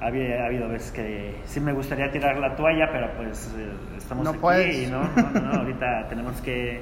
Ha 0.00 0.06
habido, 0.08 0.42
ha 0.42 0.46
habido 0.46 0.68
veces 0.68 0.90
que 0.90 1.36
sí 1.46 1.60
me 1.60 1.72
gustaría 1.72 2.10
tirar 2.10 2.36
la 2.38 2.56
toalla, 2.56 2.88
pero 2.90 3.08
pues 3.16 3.54
eh, 3.56 3.68
estamos 3.96 4.24
No 4.24 4.30
aquí 4.30 4.38
puedes. 4.40 4.88
y 4.88 4.90
no, 4.90 5.04
no, 5.04 5.30
no, 5.30 5.40
no, 5.40 5.58
ahorita 5.60 6.06
tenemos 6.08 6.40
que 6.40 6.80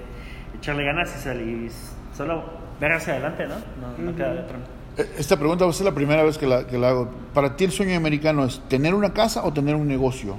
echarle 0.56 0.84
ganas 0.84 1.14
y 1.14 1.20
salir, 1.20 1.70
solo 2.16 2.42
ver 2.80 2.92
hacia 2.92 3.12
adelante, 3.12 3.44
¿no? 3.46 3.56
No, 3.98 4.16
queda 4.16 4.32
de 4.32 4.38
otra. 4.40 4.56
Eh, 4.96 5.04
Esta 5.18 5.36
pregunta 5.36 5.66
va 5.66 5.70
a 5.70 5.74
ser 5.74 5.84
la 5.84 5.92
primera 5.94 6.22
vez 6.22 6.38
que 6.38 6.46
la, 6.46 6.66
que 6.66 6.78
la 6.78 6.88
hago. 6.88 7.10
Para 7.34 7.56
ti 7.56 7.64
el 7.64 7.72
sueño 7.72 7.94
americano 7.94 8.46
es 8.46 8.58
tener 8.70 8.94
una 8.94 9.12
casa 9.12 9.44
o 9.44 9.52
tener 9.52 9.74
un 9.74 9.86
negocio, 9.86 10.36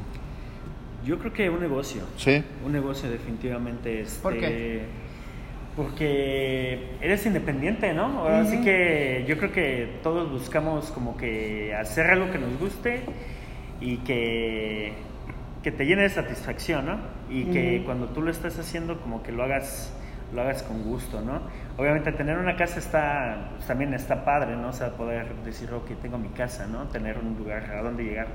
Yo 1.05 1.17
creo 1.19 1.33
que 1.33 1.49
un 1.49 1.59
negocio. 1.59 2.03
¿sí? 2.17 2.43
Un 2.65 2.71
negocio 2.71 3.09
definitivamente. 3.09 4.01
Este, 4.01 4.21
¿Por 4.21 4.37
qué? 4.37 4.81
Porque 5.75 6.89
eres 7.01 7.25
independiente, 7.25 7.93
¿no? 7.93 8.19
Ahora 8.19 8.45
sí 8.45 8.55
Ujú. 8.55 8.65
que 8.65 9.25
yo 9.27 9.37
creo 9.37 9.51
que 9.53 9.99
todos 10.03 10.29
buscamos 10.29 10.91
como 10.91 11.15
que 11.15 11.73
hacer 11.73 12.07
algo 12.07 12.29
que 12.31 12.37
nos 12.37 12.59
guste 12.59 13.01
y 13.79 13.97
que 13.97 14.93
que 15.63 15.71
te 15.71 15.85
llene 15.85 16.01
de 16.01 16.09
satisfacción, 16.09 16.87
¿no? 16.87 16.97
Y 17.29 17.45
que 17.45 17.83
cuando 17.85 18.07
tú 18.07 18.23
lo 18.23 18.31
estás 18.31 18.57
haciendo, 18.57 18.99
como 18.99 19.21
que 19.21 19.31
lo 19.31 19.43
hagas, 19.43 19.93
lo 20.33 20.41
hagas 20.41 20.63
con 20.63 20.81
gusto, 20.83 21.21
¿no? 21.21 21.39
Obviamente 21.77 22.11
tener 22.13 22.39
una 22.39 22.55
casa 22.55 22.79
está, 22.79 23.51
pues, 23.55 23.67
también 23.67 23.93
está 23.93 24.25
padre, 24.25 24.55
¿no? 24.55 24.69
O 24.69 24.73
sea, 24.73 24.89
poder 24.93 25.27
decir, 25.45 25.71
ok, 25.71 25.91
tengo 26.01 26.17
mi 26.17 26.29
casa, 26.29 26.65
¿no? 26.65 26.85
Tener 26.87 27.19
un 27.19 27.37
lugar 27.37 27.63
a 27.75 27.83
donde 27.83 28.03
llegar 28.03 28.27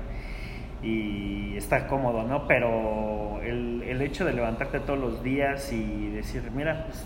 y 0.83 1.55
estar 1.57 1.87
cómodo, 1.87 2.23
¿no? 2.23 2.47
Pero 2.47 3.41
el, 3.41 3.83
el 3.83 4.01
hecho 4.01 4.25
de 4.25 4.33
levantarte 4.33 4.79
todos 4.79 4.99
los 4.99 5.23
días 5.23 5.71
y 5.73 6.09
decir, 6.09 6.49
mira, 6.53 6.85
pues 6.87 7.03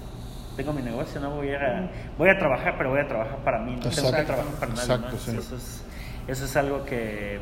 tengo 0.57 0.73
mi 0.73 0.81
negocio, 0.81 1.21
no 1.21 1.31
voy 1.31 1.47
a, 1.47 1.51
ir 1.51 1.55
a- 1.57 1.91
voy 2.17 2.29
a 2.29 2.37
trabajar, 2.37 2.75
pero 2.77 2.89
voy 2.91 2.99
a 2.99 3.07
trabajar 3.07 3.37
para 3.43 3.59
mí, 3.59 3.73
no 3.81 3.89
tengo 3.89 4.11
que 4.11 4.23
trabajar 4.23 4.53
para 4.59 4.73
nadie, 4.73 4.81
Exacto, 4.83 5.11
¿no? 5.11 5.17
sí. 5.17 5.31
Eso 5.37 5.55
es, 5.55 5.83
eso 6.27 6.45
es 6.45 6.57
algo 6.57 6.83
que 6.85 7.39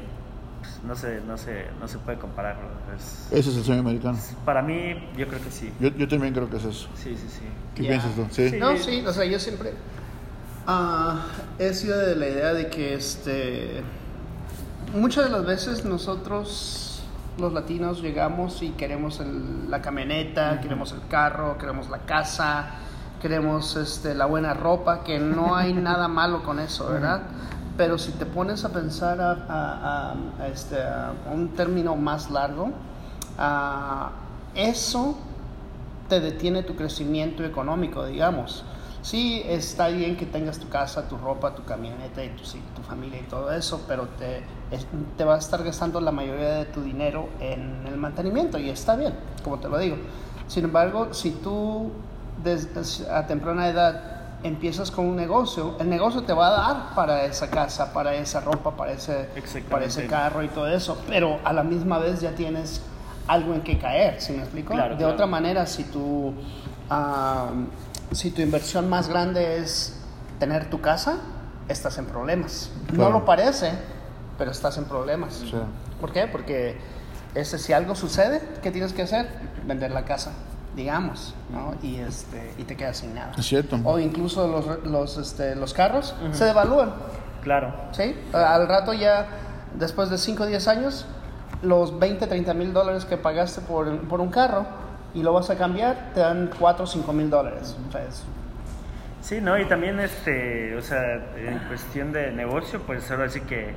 pues, 0.61 0.81
no 0.83 0.95
se, 0.95 1.19
no 1.21 1.37
se, 1.37 1.65
no 1.79 1.87
se 1.87 1.97
puede 1.97 2.19
comparar. 2.19 2.57
Es- 2.95 3.27
Ese 3.31 3.49
es 3.49 3.57
el 3.57 3.63
sueño 3.63 3.81
americano. 3.81 4.17
para 4.45 4.61
mí, 4.61 4.95
yo 5.17 5.27
creo 5.27 5.41
que 5.43 5.49
sí. 5.51 5.71
Yo, 5.79 5.89
yo 5.89 6.07
también 6.07 6.33
creo 6.33 6.49
que 6.49 6.57
es 6.57 6.65
eso. 6.65 6.87
Sí, 6.95 7.15
sí, 7.17 7.27
sí. 7.27 7.41
¿Qué 7.75 7.83
piensas 7.85 8.13
tú? 8.15 8.27
Sí. 8.29 8.49
Sí. 8.49 8.57
No, 8.59 8.77
sí, 8.77 9.03
o 9.05 9.11
sea, 9.11 9.25
yo 9.25 9.39
siempre 9.39 9.71
ah, 10.67 11.25
he 11.57 11.73
sido 11.73 11.97
de 11.97 12.15
la 12.15 12.27
idea 12.27 12.53
de 12.53 12.67
que 12.69 12.93
este 12.93 13.81
muchas 14.93 15.25
de 15.25 15.31
las 15.31 15.45
veces 15.45 15.85
nosotros 15.85 17.01
los 17.37 17.53
latinos 17.53 18.01
llegamos 18.01 18.61
y 18.61 18.69
queremos 18.71 19.19
el- 19.19 19.69
la 19.69 19.81
camioneta, 19.81 20.59
queremos 20.61 20.91
el 20.91 20.99
carro, 21.07 21.57
queremos 21.57 21.89
la 21.89 21.99
casa, 21.99 22.71
queremos 23.21 23.75
este, 23.75 24.13
la 24.15 24.25
buena 24.25 24.53
ropa, 24.53 25.03
que 25.03 25.19
no 25.19 25.55
hay 25.55 25.73
nada 25.89 26.07
malo 26.07 26.43
con 26.43 26.59
eso, 26.59 26.89
¿verdad? 26.89 27.21
Pero 27.77 27.97
si 27.97 28.11
te 28.11 28.25
pones 28.25 28.65
a 28.65 28.69
pensar 28.69 29.21
a, 29.21 29.31
a- 29.31 30.11
a- 30.11 30.43
a 30.43 30.47
este, 30.47 30.81
a 30.81 31.13
un 31.31 31.49
término 31.49 31.95
más 31.95 32.29
largo, 32.29 32.71
eso 34.55 35.17
te 36.09 36.19
detiene 36.19 36.63
tu 36.63 36.75
crecimiento 36.75 37.43
económico, 37.45 38.05
digamos. 38.05 38.63
Sí, 39.01 39.41
está 39.45 39.87
bien 39.87 40.17
que 40.17 40.25
tengas 40.25 40.59
tu 40.59 40.67
casa, 40.67 41.07
tu 41.07 41.15
ropa, 41.17 41.55
tu 41.55 41.63
camioneta 41.63 42.21
y 42.23 42.29
tu, 42.29 42.43
tu 42.43 42.81
familia 42.81 43.19
y 43.21 43.23
todo 43.23 43.49
eso, 43.53 43.85
pero 43.87 44.07
te, 44.17 44.43
es- 44.71 44.85
te 45.17 45.23
va 45.23 45.35
a 45.35 45.37
estar 45.39 45.63
gastando 45.63 45.99
la 46.01 46.11
mayoría 46.11 46.49
de 46.55 46.65
tu 46.65 46.81
dinero 46.81 47.29
en 47.39 47.85
el 47.87 47.97
mantenimiento 47.97 48.57
y 48.57 48.69
está 48.69 48.95
bien, 48.95 49.13
como 49.43 49.59
te 49.59 49.67
lo 49.69 49.77
digo. 49.77 49.97
Sin 50.47 50.63
embargo, 50.65 51.13
si 51.13 51.31
tú 51.31 51.91
desde 52.43 52.69
a 53.11 53.27
temprana 53.27 53.67
edad 53.67 54.01
empiezas 54.43 54.89
con 54.89 55.05
un 55.05 55.15
negocio, 55.17 55.75
el 55.79 55.89
negocio 55.89 56.23
te 56.23 56.31
va 56.33 56.47
a 56.47 56.51
dar 56.51 56.95
para 56.95 57.25
esa 57.25 57.49
casa, 57.49 57.91
para 57.91 58.15
esa 58.15 58.39
ropa, 58.39 58.71
para 58.75 58.93
ese, 58.93 59.27
para 59.69 59.85
ese 59.85 60.07
carro 60.07 60.43
y 60.43 60.47
todo 60.47 60.67
eso, 60.67 60.97
pero 61.07 61.39
a 61.43 61.51
la 61.51 61.63
misma 61.63 61.99
vez 61.99 62.21
ya 62.21 62.31
tienes 62.31 62.81
algo 63.27 63.53
en 63.53 63.61
que 63.61 63.77
caer, 63.77 64.21
¿sí 64.21 64.33
me 64.33 64.39
explico? 64.39 64.73
Claro, 64.73 64.91
de 64.95 64.99
claro. 64.99 65.13
otra 65.13 65.25
manera, 65.27 65.67
si 65.67 65.83
tu, 65.83 66.33
si 68.11 68.31
tu 68.31 68.41
inversión 68.41 68.89
más 68.89 69.07
grande 69.09 69.57
es 69.57 69.95
tener 70.39 70.69
tu 70.69 70.81
casa, 70.81 71.17
estás 71.67 71.97
en 71.97 72.05
problemas. 72.05 72.71
Claro. 72.87 73.11
No 73.11 73.19
lo 73.19 73.25
parece, 73.25 73.73
pero 74.39 74.49
estás 74.49 74.77
en 74.79 74.85
problemas. 74.85 75.35
Sí. 75.35 75.53
¿Por 76.01 76.11
qué? 76.11 76.25
Porque 76.25 76.77
ese, 77.35 77.59
si 77.59 77.73
algo 77.73 77.93
sucede, 77.93 78.41
¿qué 78.63 78.71
tienes 78.71 78.93
que 78.93 79.03
hacer? 79.03 79.27
Vender 79.67 79.91
la 79.91 80.05
casa, 80.05 80.31
digamos, 80.75 81.35
¿no? 81.51 81.75
Y, 81.83 81.97
este, 81.97 82.53
y 82.57 82.63
te 82.63 82.75
quedas 82.75 82.97
sin 82.97 83.13
nada. 83.13 83.33
Es 83.37 83.45
cierto. 83.45 83.77
O 83.83 83.99
incluso 83.99 84.47
los, 84.47 84.83
los, 84.85 85.17
este, 85.17 85.55
los 85.55 85.75
carros 85.75 86.15
se 86.31 86.45
devalúan. 86.45 86.93
Claro. 87.43 87.73
¿sí? 87.91 88.15
Al 88.33 88.67
rato 88.67 88.93
ya, 88.93 89.27
después 89.77 90.09
de 90.09 90.17
5 90.17 90.43
o 90.43 90.45
10 90.47 90.67
años, 90.67 91.05
los 91.61 91.99
20, 91.99 92.25
30 92.25 92.53
mil 92.53 92.73
dólares 92.73 93.05
que 93.05 93.17
pagaste 93.17 93.61
por, 93.61 93.99
por 94.07 94.21
un 94.21 94.29
carro 94.31 94.65
y 95.13 95.21
lo 95.23 95.33
vas 95.33 95.49
a 95.49 95.55
cambiar, 95.57 96.11
te 96.13 96.21
dan 96.21 96.49
4 96.57 96.83
o 96.83 96.87
5 96.87 97.13
mil 97.13 97.29
dólares. 97.29 97.75
O 97.87 97.91
sea, 97.91 98.03
es- 98.05 98.23
Sí, 99.21 99.41
¿no? 99.41 99.59
Y 99.59 99.67
también, 99.67 99.99
este, 99.99 100.75
o 100.77 100.81
sea, 100.81 101.01
en 101.35 101.59
cuestión 101.67 102.13
de 102.13 102.31
negocio, 102.31 102.81
pues 102.87 103.11
ahora 103.11 103.27
sí 103.29 103.41
que 103.41 103.75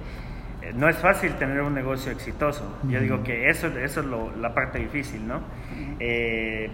no 0.74 0.88
es 0.88 0.96
fácil 0.96 1.32
tener 1.34 1.60
un 1.62 1.74
negocio 1.74 2.12
exitoso. 2.12 2.78
Yo 2.88 3.00
digo 3.00 3.22
que 3.24 3.48
eso, 3.50 3.66
eso 3.78 4.00
es 4.00 4.06
lo- 4.06 4.34
la 4.36 4.54
parte 4.54 4.78
difícil, 4.78 5.26
¿no? 5.26 5.40
Eh, 6.00 6.70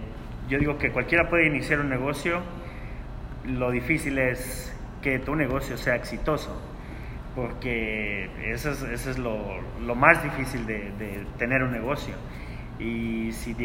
yo 0.47 0.57
digo 0.59 0.77
que 0.77 0.91
cualquiera 0.91 1.29
puede 1.29 1.45
iniciar 1.47 1.79
un 1.79 1.89
negocio, 1.89 2.41
lo 3.45 3.71
difícil 3.71 4.17
es 4.17 4.75
que 5.01 5.19
tu 5.19 5.35
negocio 5.35 5.77
sea 5.77 5.95
exitoso, 5.95 6.59
porque 7.35 8.29
eso 8.51 8.71
es, 8.71 8.81
eso 8.83 9.11
es 9.11 9.17
lo, 9.17 9.37
lo 9.85 9.95
más 9.95 10.23
difícil 10.23 10.65
de, 10.65 10.91
de 10.97 11.25
tener 11.37 11.63
un 11.63 11.71
negocio. 11.71 12.15
Y 12.79 13.31
si, 13.33 13.55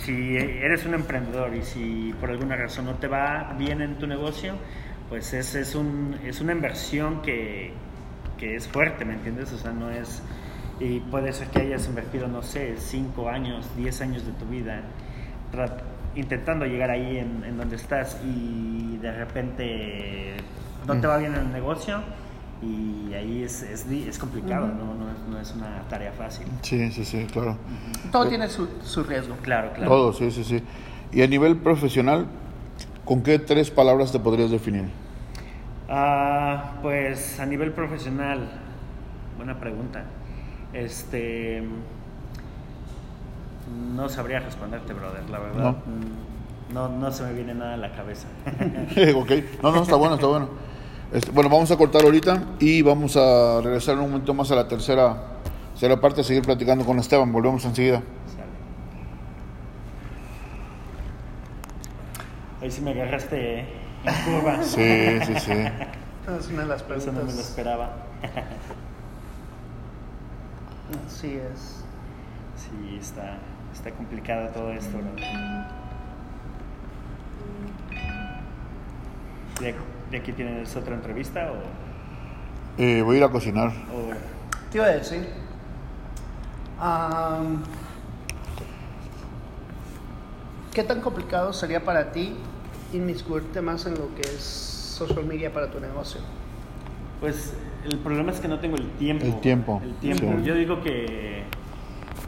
si 0.00 0.36
eres 0.36 0.84
un 0.84 0.94
emprendedor 0.94 1.54
y 1.54 1.62
si 1.62 2.14
por 2.20 2.30
alguna 2.30 2.56
razón 2.56 2.86
no 2.86 2.94
te 2.94 3.06
va 3.06 3.54
bien 3.58 3.80
en 3.82 3.96
tu 3.98 4.06
negocio, 4.06 4.54
pues 5.08 5.32
es, 5.32 5.54
es, 5.54 5.74
un, 5.74 6.16
es 6.24 6.40
una 6.40 6.52
inversión 6.52 7.22
que, 7.22 7.72
que 8.38 8.56
es 8.56 8.68
fuerte, 8.68 9.04
¿me 9.04 9.14
entiendes? 9.14 9.52
O 9.52 9.58
sea, 9.58 9.72
no 9.72 9.90
es... 9.90 10.22
Y 10.80 11.00
puede 11.00 11.32
ser 11.32 11.48
que 11.48 11.60
hayas 11.60 11.86
invertido, 11.86 12.26
no 12.26 12.42
sé, 12.42 12.74
5 12.76 13.28
años, 13.28 13.66
10 13.76 14.00
años 14.00 14.26
de 14.26 14.32
tu 14.32 14.46
vida 14.46 14.82
intentando 16.16 16.66
llegar 16.66 16.90
ahí 16.90 17.18
en, 17.18 17.44
en 17.44 17.56
donde 17.56 17.76
estás 17.76 18.18
y 18.24 18.96
de 18.98 19.12
repente 19.12 20.34
no 20.86 21.00
te 21.00 21.06
va 21.06 21.18
bien 21.18 21.34
en 21.34 21.40
el 21.40 21.52
negocio 21.52 22.02
y 22.62 23.12
ahí 23.14 23.42
es, 23.42 23.62
es, 23.62 24.18
complicado, 24.18 24.68
¿no? 24.68 24.94
No, 24.94 25.10
es, 25.10 25.18
no 25.28 25.38
es 25.38 25.52
una 25.54 25.82
tarea 25.88 26.12
fácil. 26.12 26.46
Sí, 26.62 26.90
sí, 26.92 27.04
sí, 27.04 27.26
claro. 27.30 27.56
todo 28.10 28.26
tiene 28.28 28.48
su, 28.48 28.68
su 28.82 29.04
riesgo. 29.04 29.36
Claro, 29.42 29.72
claro. 29.74 29.90
Todo, 29.90 30.12
sí, 30.12 30.30
sí, 30.30 30.44
sí. 30.44 30.62
Y 31.12 31.22
a 31.22 31.26
nivel 31.26 31.56
profesional, 31.56 32.26
¿con 33.04 33.22
qué 33.22 33.38
tres 33.38 33.70
palabras 33.70 34.12
te 34.12 34.18
podrías 34.18 34.50
definir? 34.50 34.86
Ah, 35.96 36.72
pues 36.82 37.38
a 37.38 37.46
nivel 37.46 37.70
profesional, 37.70 38.50
buena 39.36 39.60
pregunta. 39.60 40.02
Este. 40.72 41.62
No 43.94 44.08
sabría 44.08 44.40
responderte, 44.40 44.92
brother, 44.92 45.30
la 45.30 45.38
verdad. 45.38 45.76
No, 46.72 46.88
no 46.88 47.12
se 47.12 47.22
me 47.22 47.32
viene 47.32 47.54
nada 47.54 47.74
a 47.74 47.76
la 47.76 47.92
cabeza. 47.92 48.26
ok, 49.14 49.30
no, 49.62 49.70
no, 49.70 49.82
está 49.82 49.94
bueno, 49.94 50.16
está 50.16 50.26
bueno. 50.26 50.48
Este, 51.12 51.30
bueno, 51.30 51.48
vamos 51.48 51.70
a 51.70 51.76
cortar 51.76 52.02
ahorita 52.02 52.42
y 52.58 52.82
vamos 52.82 53.16
a 53.16 53.60
regresar 53.62 53.94
en 53.94 54.00
un 54.00 54.10
momento 54.10 54.34
más 54.34 54.50
a 54.50 54.56
la 54.56 54.66
tercera, 54.66 55.16
tercera 55.74 56.00
parte, 56.00 56.22
a 56.22 56.24
seguir 56.24 56.42
platicando 56.42 56.84
con 56.84 56.98
Esteban. 56.98 57.32
Volvemos 57.32 57.64
enseguida. 57.66 58.02
Ahí 62.60 62.70
sí 62.72 62.80
me 62.80 62.90
agarraste 62.90 63.83
en 64.04 64.14
curva. 64.24 64.62
Sí, 64.62 65.18
sí, 65.26 65.34
sí. 65.40 65.52
Es 65.52 66.48
una 66.48 66.62
de 66.62 66.66
las 66.68 66.82
Eso 66.82 66.88
no 66.88 66.96
me 66.96 67.04
lo 67.04 67.12
preguntas. 67.12 67.38
esperaba. 67.48 67.90
Así 71.06 71.34
es. 71.34 71.84
Sí, 72.56 72.98
está, 73.00 73.38
está 73.72 73.90
complicado 73.90 74.48
todo 74.48 74.70
esto, 74.72 74.96
¿no? 74.98 75.10
¿De, 79.60 79.74
de 80.10 80.16
aquí 80.16 80.32
tienes 80.32 80.74
otra 80.76 80.94
entrevista 80.94 81.50
o...? 81.52 81.56
Eh, 82.82 83.02
voy 83.02 83.16
a 83.16 83.18
ir 83.18 83.24
a 83.24 83.28
cocinar. 83.30 83.68
o- 83.68 84.12
Te 84.70 84.78
iba 84.78 84.86
a 84.86 84.90
decir. 84.90 85.28
am, 86.80 87.62
¿Qué 90.72 90.82
tan 90.82 91.00
complicado 91.00 91.52
sería 91.52 91.84
para 91.84 92.10
ti 92.10 92.36
inmiscuirte 92.92 93.60
más 93.60 93.86
en 93.86 93.94
lo 93.94 94.14
que 94.14 94.22
es 94.22 94.42
social 94.42 95.24
media 95.24 95.52
para 95.52 95.70
tu 95.70 95.80
negocio? 95.80 96.20
Pues 97.20 97.54
el 97.84 97.98
problema 97.98 98.32
es 98.32 98.40
que 98.40 98.48
no 98.48 98.58
tengo 98.60 98.76
el 98.76 98.88
tiempo. 98.92 99.24
El 99.24 99.40
tiempo, 99.40 99.80
El 99.82 99.94
tiempo. 99.96 100.34
sí. 100.38 100.44
Yo 100.44 100.54
digo 100.54 100.82
que, 100.82 101.42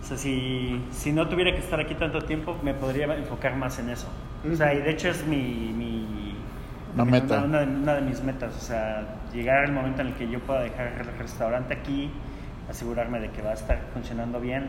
o 0.03 0.05
sea, 0.05 0.17
si, 0.17 0.81
si 0.91 1.13
no 1.13 1.29
tuviera 1.29 1.53
que 1.53 1.59
estar 1.59 1.79
aquí 1.81 1.95
tanto 1.95 2.21
tiempo, 2.23 2.57
me 2.63 2.75
podría 2.75 3.15
enfocar 3.17 3.57
más 3.57 3.79
en 3.79 3.91
eso. 3.91 4.07
O 4.51 4.55
sea, 4.57 4.73
y 4.75 4.79
de 4.79 4.91
hecho 4.91 5.09
es 5.09 5.27
mi... 5.27 5.37
mi 5.77 6.35
Una 6.95 7.05
mi- 7.05 7.11
meta. 7.13 7.39
Una, 7.39 7.47
una 7.47 7.59
de, 7.61 7.67
una 7.67 7.95
de 7.95 8.01
mis 8.03 8.23
metas. 8.23 8.57
O 8.57 8.61
sea, 8.61 9.07
llegar 9.33 9.65
al 9.65 9.73
momento 9.73 10.01
en 10.03 10.09
el 10.09 10.15
que 10.15 10.29
yo 10.31 10.41
pueda 10.41 10.61
dejar 10.63 10.89
el 11.01 11.19
restaurante 11.19 11.75
aquí, 11.75 12.11
asegurarme 12.71 13.21
de 13.21 13.31
que 13.31 13.43
va 13.43 13.51
a 13.51 13.55
estar 13.55 13.81
funcionando 13.93 14.41
bien 14.41 14.69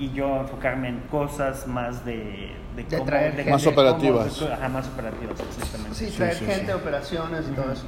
y 0.00 0.10
yo 0.12 0.40
enfocarme 0.40 0.88
en 0.88 1.00
cosas 1.10 1.66
más 1.68 2.04
de... 2.04 2.52
De 2.74 2.84
cómo- 2.86 3.04
traer 3.04 3.34
gente. 3.34 3.50
Más 3.50 3.62
cómo- 3.62 3.74
operativas. 3.74 4.42
ajá, 4.42 4.68
más 4.68 4.88
operativas, 4.88 5.38
exactamente. 5.40 5.94
Sí, 5.94 6.06
Sí, 6.10 6.16
traer 6.16 6.34
sí, 6.34 6.44
gente, 6.46 6.66
sí. 6.66 6.72
operaciones 6.72 7.44
y 7.48 7.52
todo 7.54 7.70
eso. 7.72 7.84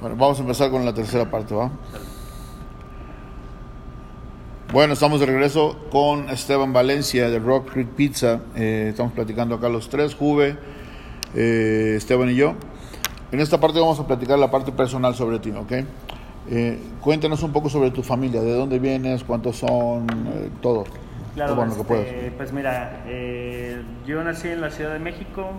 Bueno, 0.00 0.16
vamos 0.16 0.38
a 0.38 0.42
empezar 0.42 0.70
con 0.70 0.84
la 0.84 0.92
tercera 0.92 1.28
parte, 1.30 1.54
¿va? 1.54 1.70
Bueno, 4.72 4.92
estamos 4.94 5.20
de 5.20 5.26
regreso 5.26 5.76
con 5.90 6.28
Esteban 6.28 6.72
Valencia 6.72 7.30
de 7.30 7.38
Rock 7.38 7.70
Creek 7.72 7.88
Pizza. 7.90 8.40
Eh, 8.56 8.88
estamos 8.90 9.12
platicando 9.12 9.54
acá 9.54 9.68
los 9.68 9.88
tres, 9.88 10.14
Juve, 10.14 10.58
eh, 11.34 11.94
Esteban 11.96 12.28
y 12.30 12.34
yo. 12.34 12.54
En 13.32 13.40
esta 13.40 13.58
parte 13.60 13.78
vamos 13.80 13.98
a 14.00 14.06
platicar 14.06 14.38
la 14.38 14.50
parte 14.50 14.72
personal 14.72 15.14
sobre 15.14 15.38
ti, 15.38 15.50
¿ok? 15.52 15.72
Eh, 16.48 16.80
cuéntanos 17.00 17.42
un 17.42 17.52
poco 17.52 17.68
sobre 17.70 17.90
tu 17.90 18.02
familia, 18.02 18.40
de 18.40 18.52
dónde 18.54 18.78
vienes, 18.78 19.24
cuántos 19.24 19.56
son, 19.56 20.06
eh, 20.34 20.50
todo. 20.60 20.84
Claro, 21.36 21.54
bueno, 21.54 21.74
que 21.76 21.82
este, 21.82 22.30
pues 22.32 22.52
mira, 22.52 23.02
eh, 23.06 23.82
yo 24.06 24.24
nací 24.24 24.48
en 24.48 24.60
la 24.62 24.70
Ciudad 24.70 24.94
de 24.94 24.98
México, 25.00 25.50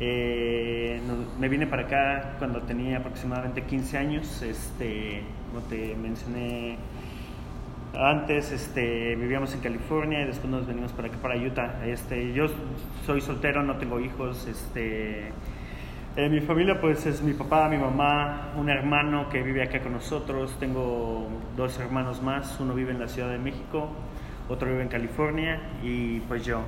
eh, 0.00 1.02
no- 1.06 1.38
me 1.38 1.48
vine 1.48 1.66
para 1.66 1.82
acá 1.82 2.36
cuando 2.38 2.62
tenía 2.62 2.98
aproximadamente 2.98 3.64
15 3.64 3.98
años, 3.98 4.42
este, 4.42 5.22
como 5.50 5.62
te 5.66 5.94
mencioné 5.96 6.78
antes, 7.94 8.52
este, 8.52 9.16
vivíamos 9.16 9.54
en 9.54 9.60
California 9.60 10.22
y 10.22 10.26
después 10.26 10.50
nos 10.50 10.66
venimos 10.66 10.92
para 10.92 11.08
acá, 11.08 11.18
para 11.22 11.36
Utah. 11.36 11.80
Este, 11.86 12.32
yo 12.32 12.46
soy 13.06 13.20
soltero, 13.20 13.62
no 13.62 13.76
tengo 13.78 14.00
hijos, 14.00 14.46
este, 14.46 15.28
eh, 16.16 16.28
mi 16.30 16.40
familia 16.40 16.80
pues 16.80 17.06
es 17.06 17.22
mi 17.22 17.34
papá, 17.34 17.68
mi 17.68 17.78
mamá, 17.78 18.52
un 18.56 18.68
hermano 18.70 19.28
que 19.30 19.42
vive 19.42 19.62
acá 19.62 19.80
con 19.82 19.92
nosotros, 19.92 20.56
tengo 20.60 21.28
dos 21.56 21.78
hermanos 21.78 22.22
más, 22.22 22.58
uno 22.60 22.74
vive 22.74 22.92
en 22.92 23.00
la 23.00 23.08
Ciudad 23.08 23.30
de 23.30 23.38
México, 23.38 23.90
otro 24.48 24.68
vive 24.70 24.82
en 24.82 24.88
California 24.88 25.60
y 25.82 26.20
pues 26.20 26.44
yo. 26.44 26.60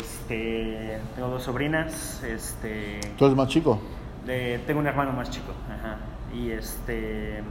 Este, 0.00 0.98
tengo 1.16 1.28
dos 1.28 1.42
sobrinas, 1.42 2.22
este, 2.22 3.00
¿Tú 3.18 3.24
eres 3.24 3.36
más 3.36 3.48
chico? 3.48 3.80
de- 4.24 4.60
tengo 4.66 4.78
un 4.80 4.86
hermano 4.86 5.12
más 5.12 5.30
chico, 5.30 5.52
ajá, 5.68 5.96
y 6.32 6.50
este, 6.52 7.42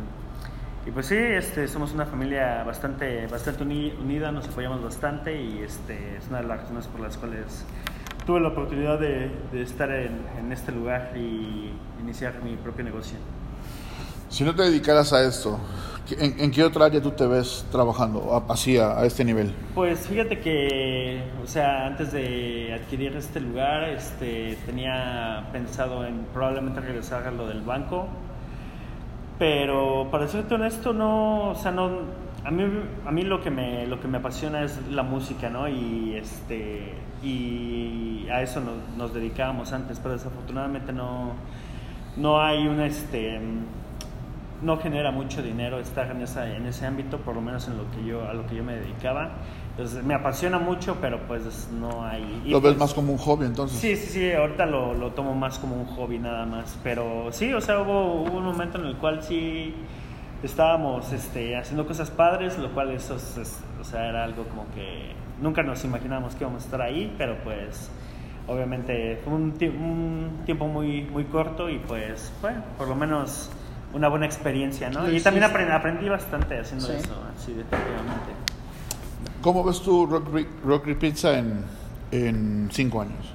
y 0.86 0.92
pues 0.92 1.08
sí, 1.08 1.18
este, 1.18 1.68
somos 1.68 1.92
una 1.92 2.06
familia 2.06 2.64
bastante, 2.64 3.28
bastante 3.28 3.64
uni- 3.64 3.94
unida, 4.02 4.32
nos 4.32 4.48
apoyamos 4.48 4.82
bastante 4.82 5.42
y 5.42 5.60
este, 5.60 6.16
es 6.18 6.28
una 6.30 6.38
de 6.42 6.48
las 6.48 6.62
razones 6.62 6.88
por 6.88 7.02
las 7.02 7.18
cuales 7.18 7.66
tuve 8.26 8.40
la 8.40 8.48
oportunidad 8.50 8.98
de, 9.00 9.30
de 9.52 9.62
estar 9.62 9.92
en, 9.92 10.22
en 10.40 10.52
este 10.54 10.72
lugar 10.72 11.12
y 11.18 11.74
iniciar 12.02 12.42
mi 12.42 12.56
propio 12.56 12.86
negocio. 12.86 13.18
Si 14.30 14.46
no 14.46 14.56
te 14.56 14.62
dedicaras 14.64 15.12
a 15.12 15.24
esto, 15.24 15.60
¿en, 16.18 16.52
qué 16.52 16.64
otra 16.64 16.86
área 16.86 17.02
tú 17.02 17.12
te 17.12 17.28
ves 17.28 17.66
trabajando 17.72 18.44
así 18.50 18.78
a, 18.78 19.00
a 19.00 19.06
este 19.06 19.24
nivel? 19.26 19.54
Pues 19.76 20.08
fíjate 20.08 20.40
que, 20.40 21.24
o 21.44 21.48
sea, 21.48 21.88
antes 21.88 22.12
de 22.12 22.74
adquirir 22.74 23.16
este 23.16 23.40
lugar, 23.40 23.90
este, 23.90 24.58
tenía 24.66 25.48
pensado 25.52 26.06
en 26.06 26.26
probablemente 26.34 26.82
regresar 26.82 27.28
a 27.28 27.32
lo 27.32 27.48
del 27.48 27.62
banco, 27.62 28.08
pero 29.38 30.10
para 30.12 30.28
serte 30.28 30.56
honesto, 30.56 30.94
no, 30.94 31.52
o 31.52 31.56
sea, 31.56 31.72
no, 31.72 31.90
a 32.44 32.52
mí, 32.52 32.64
a 33.06 33.12
mí 33.12 33.24
lo 33.24 33.42
que 33.42 33.52
me, 33.52 33.88
lo 33.88 34.00
que 34.00 34.08
me 34.08 34.18
apasiona 34.18 34.64
es 34.64 34.80
la 34.90 35.04
música, 35.04 35.50
¿no? 35.50 35.68
Y 35.68 36.16
este, 36.16 36.94
y 37.24 38.28
a 38.30 38.42
eso 38.42 38.62
nos, 38.62 38.76
nos 38.98 39.14
dedicábamos 39.14 39.74
antes, 39.74 40.00
pero 40.00 40.14
desafortunadamente 40.14 40.94
no, 40.94 41.34
no 42.18 42.42
hay 42.42 42.68
un, 42.68 42.80
este, 42.82 43.40
no 44.62 44.78
genera 44.78 45.12
mucho 45.12 45.42
dinero 45.42 45.80
estar 45.80 46.12
en, 46.12 46.22
esa, 46.22 46.54
en 46.54 46.66
ese 46.66 46.86
ámbito, 46.86 47.18
por 47.20 47.36
lo 47.36 47.42
menos 47.42 47.68
en 47.68 47.78
lo 47.78 47.90
que 47.92 48.04
yo, 48.06 48.28
a 48.28 48.34
lo 48.34 48.46
que 48.46 48.56
yo 48.56 48.64
me 48.64 48.76
dedicaba. 48.76 49.30
Entonces 49.72 50.04
me 50.04 50.14
apasiona 50.14 50.60
mucho, 50.60 50.98
pero 51.00 51.20
pues 51.28 51.70
no 51.72 52.06
hay... 52.06 52.44
¿Lo 52.46 52.60
ves 52.60 52.72
pues- 52.74 52.78
más 52.80 52.94
como 52.94 53.14
un 53.14 53.18
hobby 53.18 53.46
entonces? 53.46 53.80
Sí, 53.80 53.96
sí, 53.96 54.08
sí, 54.10 54.32
ahorita 54.34 54.66
lo, 54.66 54.94
lo 54.94 55.12
tomo 55.12 55.34
más 55.36 55.58
como 55.60 55.76
un 55.78 55.86
hobby 55.86 56.20
nada 56.20 56.46
más, 56.46 56.78
pero 56.84 57.30
sí, 57.32 57.54
o 57.54 57.62
sea, 57.62 57.80
hubo, 57.82 58.24
hubo 58.24 58.38
un 58.38 58.44
momento 58.44 58.78
en 58.78 58.86
el 58.88 58.98
cual 58.98 59.24
sí 59.24 59.74
estábamos 60.44 61.12
este, 61.14 61.56
haciendo 61.56 61.86
cosas 61.88 62.12
padres, 62.12 62.58
lo 62.58 62.70
cual 62.72 62.92
eso 62.92 63.16
es, 63.16 63.38
es- 63.38 63.62
o 63.80 63.84
sea, 63.86 64.08
era 64.10 64.24
algo 64.26 64.44
como 64.46 64.66
que 64.76 65.14
nunca 65.42 65.64
nos 65.64 65.84
imaginábamos 65.86 66.36
que 66.36 66.44
íbamos 66.44 66.64
a 66.64 66.66
estar 66.66 66.82
ahí, 66.82 67.14
pero 67.18 67.38
pues 67.46 67.90
obviamente 68.48 69.22
fue 69.24 69.34
un, 69.34 69.54
un 69.62 70.42
tiempo 70.46 70.68
muy, 70.68 71.04
muy 71.04 71.24
corto 71.26 71.70
y 71.70 71.78
pues, 71.80 72.34
bueno, 72.42 72.62
por 72.78 72.88
lo 72.90 72.96
menos 72.96 73.50
una 73.94 74.08
buena 74.08 74.26
experiencia, 74.26 74.90
¿no? 74.90 75.10
Y 75.10 75.20
también 75.22 75.44
aprendí, 75.46 75.72
aprendí 75.72 76.10
bastante 76.10 76.60
haciendo 76.60 76.86
Sí. 76.88 76.94
eso, 76.94 77.24
así 77.36 77.54
definitivamente. 77.54 78.34
¿Cómo 79.42 79.64
ves 79.64 79.82
tú 79.82 80.06
Rockery, 80.06 80.48
Rockery 80.66 80.96
Pizza 80.96 81.38
en, 81.40 81.64
en 82.12 82.70
cinco 82.72 83.02
años? 83.02 83.34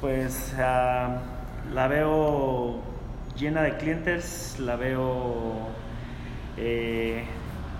Pues 0.00 0.54
ah, 0.58 1.18
la 1.72 1.88
veo 1.88 2.80
llena 3.36 3.62
de 3.62 3.76
clientes, 3.76 4.56
la 4.58 4.76
veo 4.76 5.68
eh, 6.56 7.24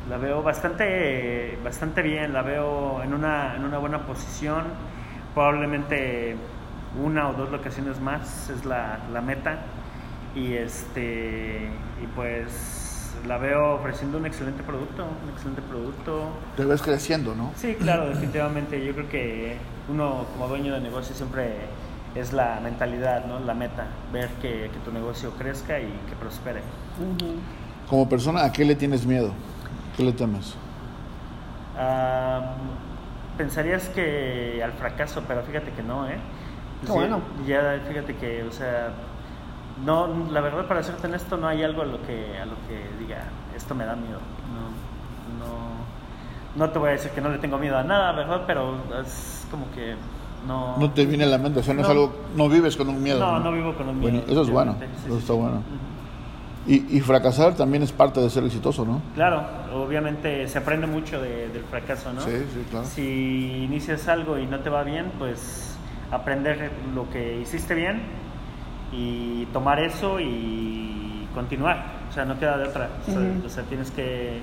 la 0.08 0.16
veo 0.16 0.42
bastante 0.42 1.58
bastante 1.62 2.02
bien, 2.02 2.32
la 2.32 2.42
veo 2.42 3.02
en 3.02 3.12
una 3.14 3.56
en 3.56 3.64
una 3.64 3.78
buena 3.78 4.06
posición, 4.06 4.64
probablemente 5.34 6.36
una 7.02 7.28
o 7.28 7.34
dos 7.34 7.50
locaciones 7.50 8.00
más 8.00 8.50
es 8.50 8.64
la, 8.64 8.98
la 9.12 9.20
meta 9.20 9.58
y 10.34 10.54
este 10.54 11.68
y 12.02 12.06
pues 12.08 13.14
la 13.26 13.38
veo 13.38 13.74
ofreciendo 13.74 14.18
un 14.18 14.26
excelente 14.26 14.62
producto, 14.62 15.06
un 15.22 15.30
excelente 15.30 15.62
producto. 15.62 16.30
Te 16.56 16.64
ves 16.64 16.82
creciendo, 16.82 17.34
¿no? 17.34 17.52
Sí, 17.56 17.74
claro, 17.74 18.08
definitivamente. 18.08 18.84
Yo 18.84 18.94
creo 18.94 19.08
que 19.08 19.56
uno 19.88 20.26
como 20.32 20.48
dueño 20.48 20.74
de 20.74 20.80
negocio 20.80 21.14
siempre 21.14 21.56
es 22.14 22.32
la 22.32 22.60
mentalidad, 22.60 23.24
¿no? 23.26 23.38
La 23.40 23.54
meta, 23.54 23.86
ver 24.12 24.30
que, 24.40 24.70
que 24.72 24.78
tu 24.84 24.92
negocio 24.92 25.30
crezca 25.32 25.78
y 25.80 25.86
que 26.08 26.16
prospere. 26.18 26.62
Como 27.88 28.08
persona, 28.08 28.44
¿a 28.44 28.52
qué 28.52 28.64
le 28.64 28.74
tienes 28.76 29.04
miedo? 29.06 29.32
¿Qué 29.96 30.02
le 30.04 30.12
temes? 30.12 30.54
Ah, 31.76 32.54
pensarías 33.36 33.88
que 33.88 34.62
al 34.62 34.72
fracaso, 34.72 35.22
pero 35.26 35.42
fíjate 35.42 35.72
que 35.72 35.82
no, 35.82 36.08
¿eh? 36.08 36.18
Qué 36.80 36.86
Sí, 36.86 36.92
bueno. 36.92 37.20
Ya, 37.46 37.80
fíjate 37.88 38.16
que, 38.16 38.42
o 38.44 38.52
sea, 38.52 38.92
no, 39.84 40.08
la 40.30 40.40
verdad 40.40 40.66
para 40.66 40.82
serte 40.82 41.06
honesto 41.06 41.36
no 41.36 41.46
hay 41.48 41.62
algo 41.62 41.82
a 41.82 41.86
lo 41.86 42.02
que, 42.02 42.38
a 42.38 42.44
lo 42.46 42.54
que 42.68 42.84
diga, 43.02 43.24
esto 43.56 43.74
me 43.74 43.84
da 43.84 43.96
miedo. 43.96 44.18
No, 44.54 45.44
no, 45.44 46.66
no 46.66 46.72
te 46.72 46.78
voy 46.78 46.88
a 46.90 46.92
decir 46.92 47.10
que 47.12 47.20
no 47.20 47.30
le 47.30 47.38
tengo 47.38 47.58
miedo 47.58 47.76
a 47.78 47.82
nada, 47.84 48.12
¿verdad? 48.12 48.42
Pero 48.46 48.76
es 49.04 49.46
como 49.50 49.70
que 49.72 49.94
no... 50.46 50.76
No 50.78 50.90
te 50.92 51.06
viene 51.06 51.24
a 51.24 51.28
la 51.28 51.38
mente, 51.38 51.60
o 51.60 51.62
sea, 51.62 51.74
no, 51.74 51.82
es 51.82 51.88
algo, 51.88 52.12
no 52.36 52.48
vives 52.48 52.76
con 52.76 52.88
un 52.88 53.02
miedo. 53.02 53.20
No, 53.20 53.38
no 53.40 53.52
vivo 53.52 53.74
con 53.74 53.88
un 53.88 53.98
miedo. 54.00 54.12
Bueno, 54.12 54.32
eso 54.32 54.42
es 54.42 54.50
bueno. 54.50 54.76
Sí, 54.78 55.06
eso 55.06 55.18
está 55.18 55.32
sí. 55.32 55.38
bueno. 55.38 55.62
Y, 56.66 56.96
y 56.98 57.00
fracasar 57.00 57.54
también 57.54 57.82
es 57.82 57.90
parte 57.90 58.20
de 58.20 58.28
ser 58.28 58.44
exitoso, 58.44 58.84
¿no? 58.84 59.00
Claro, 59.14 59.42
obviamente 59.74 60.46
se 60.46 60.58
aprende 60.58 60.86
mucho 60.86 61.20
de- 61.20 61.48
del 61.48 61.64
fracaso, 61.64 62.12
¿no? 62.12 62.20
Sí, 62.20 62.32
sí, 62.52 62.64
claro. 62.70 62.86
Si 62.86 63.64
inicias 63.64 64.06
algo 64.08 64.38
y 64.38 64.46
no 64.46 64.60
te 64.60 64.68
va 64.68 64.82
bien, 64.82 65.10
pues 65.18 65.74
aprender 66.10 66.70
lo 66.94 67.08
que 67.08 67.40
hiciste 67.40 67.74
bien 67.74 68.02
y 68.92 69.46
tomar 69.52 69.78
eso 69.80 70.18
y 70.20 71.26
continuar. 71.34 72.00
O 72.08 72.12
sea, 72.12 72.24
no 72.24 72.38
queda 72.38 72.58
de 72.58 72.68
otra. 72.68 72.88
O 73.06 73.10
sea, 73.10 73.20
Ujú. 73.20 73.46
o 73.46 73.48
sea, 73.48 73.62
tienes 73.64 73.90
que 73.92 74.40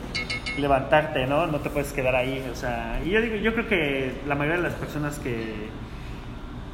levantarte, 0.58 1.26
¿no? 1.28 1.48
No 1.48 1.60
te 1.60 1.70
puedes 1.70 1.92
quedar 1.92 2.16
ahí. 2.16 2.48
O 2.52 2.56
sea, 2.56 3.02
y 3.06 3.10
yo 3.10 3.22
digo, 3.22 3.36
yo 3.36 3.54
creo 3.54 3.68
que 3.68 4.22
la 4.28 4.36
mayoría 4.36 4.62
de 4.62 4.70
las 4.70 4.74
personas 4.78 5.20
que, 5.20 5.68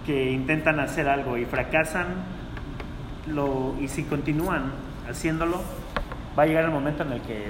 que 0.05 0.31
intentan 0.31 0.79
hacer 0.79 1.07
algo 1.07 1.38
y 1.38 1.45
fracasan, 1.45 2.07
lo, 3.27 3.73
y 3.81 3.88
si 3.88 4.03
continúan 4.03 4.71
haciéndolo, 5.09 5.62
va 6.38 6.43
a 6.43 6.45
llegar 6.45 6.65
el 6.65 6.71
momento 6.71 7.03
en 7.03 7.13
el 7.13 7.21
que 7.21 7.47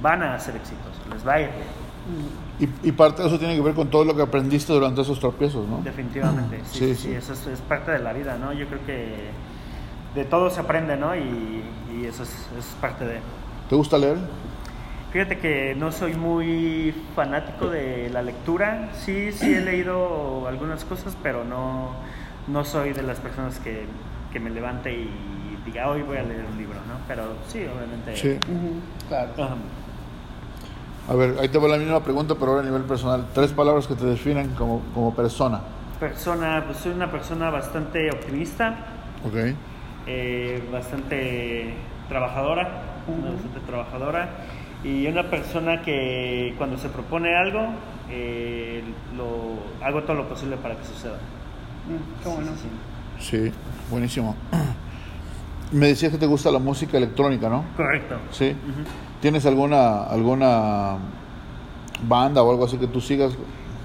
van 0.00 0.22
a 0.22 0.38
ser 0.38 0.56
exitosos, 0.56 1.02
les 1.12 1.26
va 1.26 1.34
a 1.34 1.40
ir 1.42 1.48
bien. 1.50 2.70
Y, 2.82 2.88
y 2.88 2.92
parte 2.92 3.22
de 3.22 3.28
eso 3.28 3.38
tiene 3.38 3.54
que 3.54 3.60
ver 3.60 3.74
con 3.74 3.88
todo 3.88 4.04
lo 4.04 4.16
que 4.16 4.22
aprendiste 4.22 4.72
durante 4.72 5.02
esos 5.02 5.20
tropiezos, 5.20 5.68
¿no? 5.68 5.82
Definitivamente, 5.82 6.60
sí, 6.64 6.78
Sí, 6.78 6.78
sí, 6.78 6.94
sí. 6.94 7.08
sí, 7.08 7.14
eso 7.14 7.34
es, 7.34 7.46
es 7.46 7.60
parte 7.60 7.90
de 7.92 7.98
la 7.98 8.12
vida, 8.14 8.38
¿no? 8.38 8.52
Yo 8.54 8.66
creo 8.66 8.84
que 8.86 9.30
de 10.14 10.24
todo 10.24 10.50
se 10.50 10.60
aprende, 10.60 10.96
¿no? 10.96 11.14
Y, 11.16 11.62
y 11.92 12.06
eso 12.06 12.22
es, 12.22 12.48
es 12.58 12.66
parte 12.80 13.04
de... 13.04 13.20
¿Te 13.68 13.76
gusta 13.76 13.98
leer? 13.98 14.18
Fíjate 15.12 15.38
que 15.38 15.74
no 15.76 15.90
soy 15.90 16.14
muy 16.14 16.94
fanático 17.16 17.68
de 17.68 18.10
la 18.10 18.22
lectura, 18.22 18.90
sí, 18.94 19.32
sí 19.32 19.52
he 19.54 19.60
leído 19.60 20.46
algunas 20.46 20.84
cosas, 20.84 21.16
pero 21.20 21.44
no, 21.44 21.94
no 22.46 22.64
soy 22.64 22.92
de 22.92 23.02
las 23.02 23.18
personas 23.18 23.58
que, 23.58 23.86
que 24.32 24.38
me 24.38 24.50
levante 24.50 24.92
y 24.92 25.10
diga, 25.66 25.88
hoy 25.88 26.02
voy 26.02 26.18
a 26.18 26.22
leer 26.22 26.44
un 26.50 26.56
libro, 26.56 26.78
¿no? 26.86 26.94
Pero 27.08 27.24
sí, 27.48 27.58
obviamente... 27.58 28.16
Sí. 28.16 28.38
Claro. 29.08 29.32
Ajá. 29.36 29.56
A 31.08 31.14
ver, 31.14 31.36
ahí 31.40 31.48
te 31.48 31.58
va 31.58 31.66
la 31.66 31.76
misma 31.76 32.04
pregunta, 32.04 32.36
pero 32.38 32.52
ahora 32.52 32.62
a 32.62 32.66
nivel 32.66 32.82
personal. 32.82 33.26
Tres 33.34 33.50
palabras 33.50 33.88
que 33.88 33.96
te 33.96 34.04
definen 34.04 34.50
como, 34.50 34.80
como 34.94 35.12
persona. 35.12 35.60
Persona, 35.98 36.62
pues 36.66 36.78
soy 36.78 36.92
una 36.92 37.10
persona 37.10 37.50
bastante 37.50 38.10
optimista, 38.12 38.78
¿Ok? 39.26 39.54
Eh, 40.12 40.62
bastante 40.72 41.74
trabajadora, 42.08 42.82
bastante 43.06 43.60
trabajadora 43.66 44.28
y 44.82 45.06
una 45.06 45.30
persona 45.30 45.82
que 45.82 46.54
cuando 46.58 46.76
se 46.78 46.88
propone 46.88 47.36
algo 47.36 47.60
eh, 48.10 48.82
lo 49.16 49.86
hago 49.86 50.02
todo 50.02 50.14
lo 50.16 50.28
posible 50.28 50.56
para 50.56 50.76
que 50.76 50.84
suceda. 50.84 51.18
Mm, 51.86 52.22
Qué 52.22 52.28
Sí, 52.28 52.34
bueno. 52.34 52.50
sí, 52.56 52.68
sí. 53.20 53.36
Sí, 53.48 53.52
buenísimo. 53.90 54.34
Me 55.72 55.86
decías 55.86 56.10
que 56.10 56.18
te 56.18 56.26
gusta 56.26 56.50
la 56.50 56.58
música 56.58 56.96
electrónica, 56.96 57.48
¿no? 57.48 57.64
Correcto. 57.76 58.16
Sí. 58.32 58.56
¿Tienes 59.20 59.46
alguna 59.46 60.02
alguna 60.04 60.96
banda 62.08 62.42
o 62.42 62.50
algo 62.50 62.64
así 62.64 62.76
que 62.78 62.88
tú 62.88 63.00
sigas? 63.00 63.36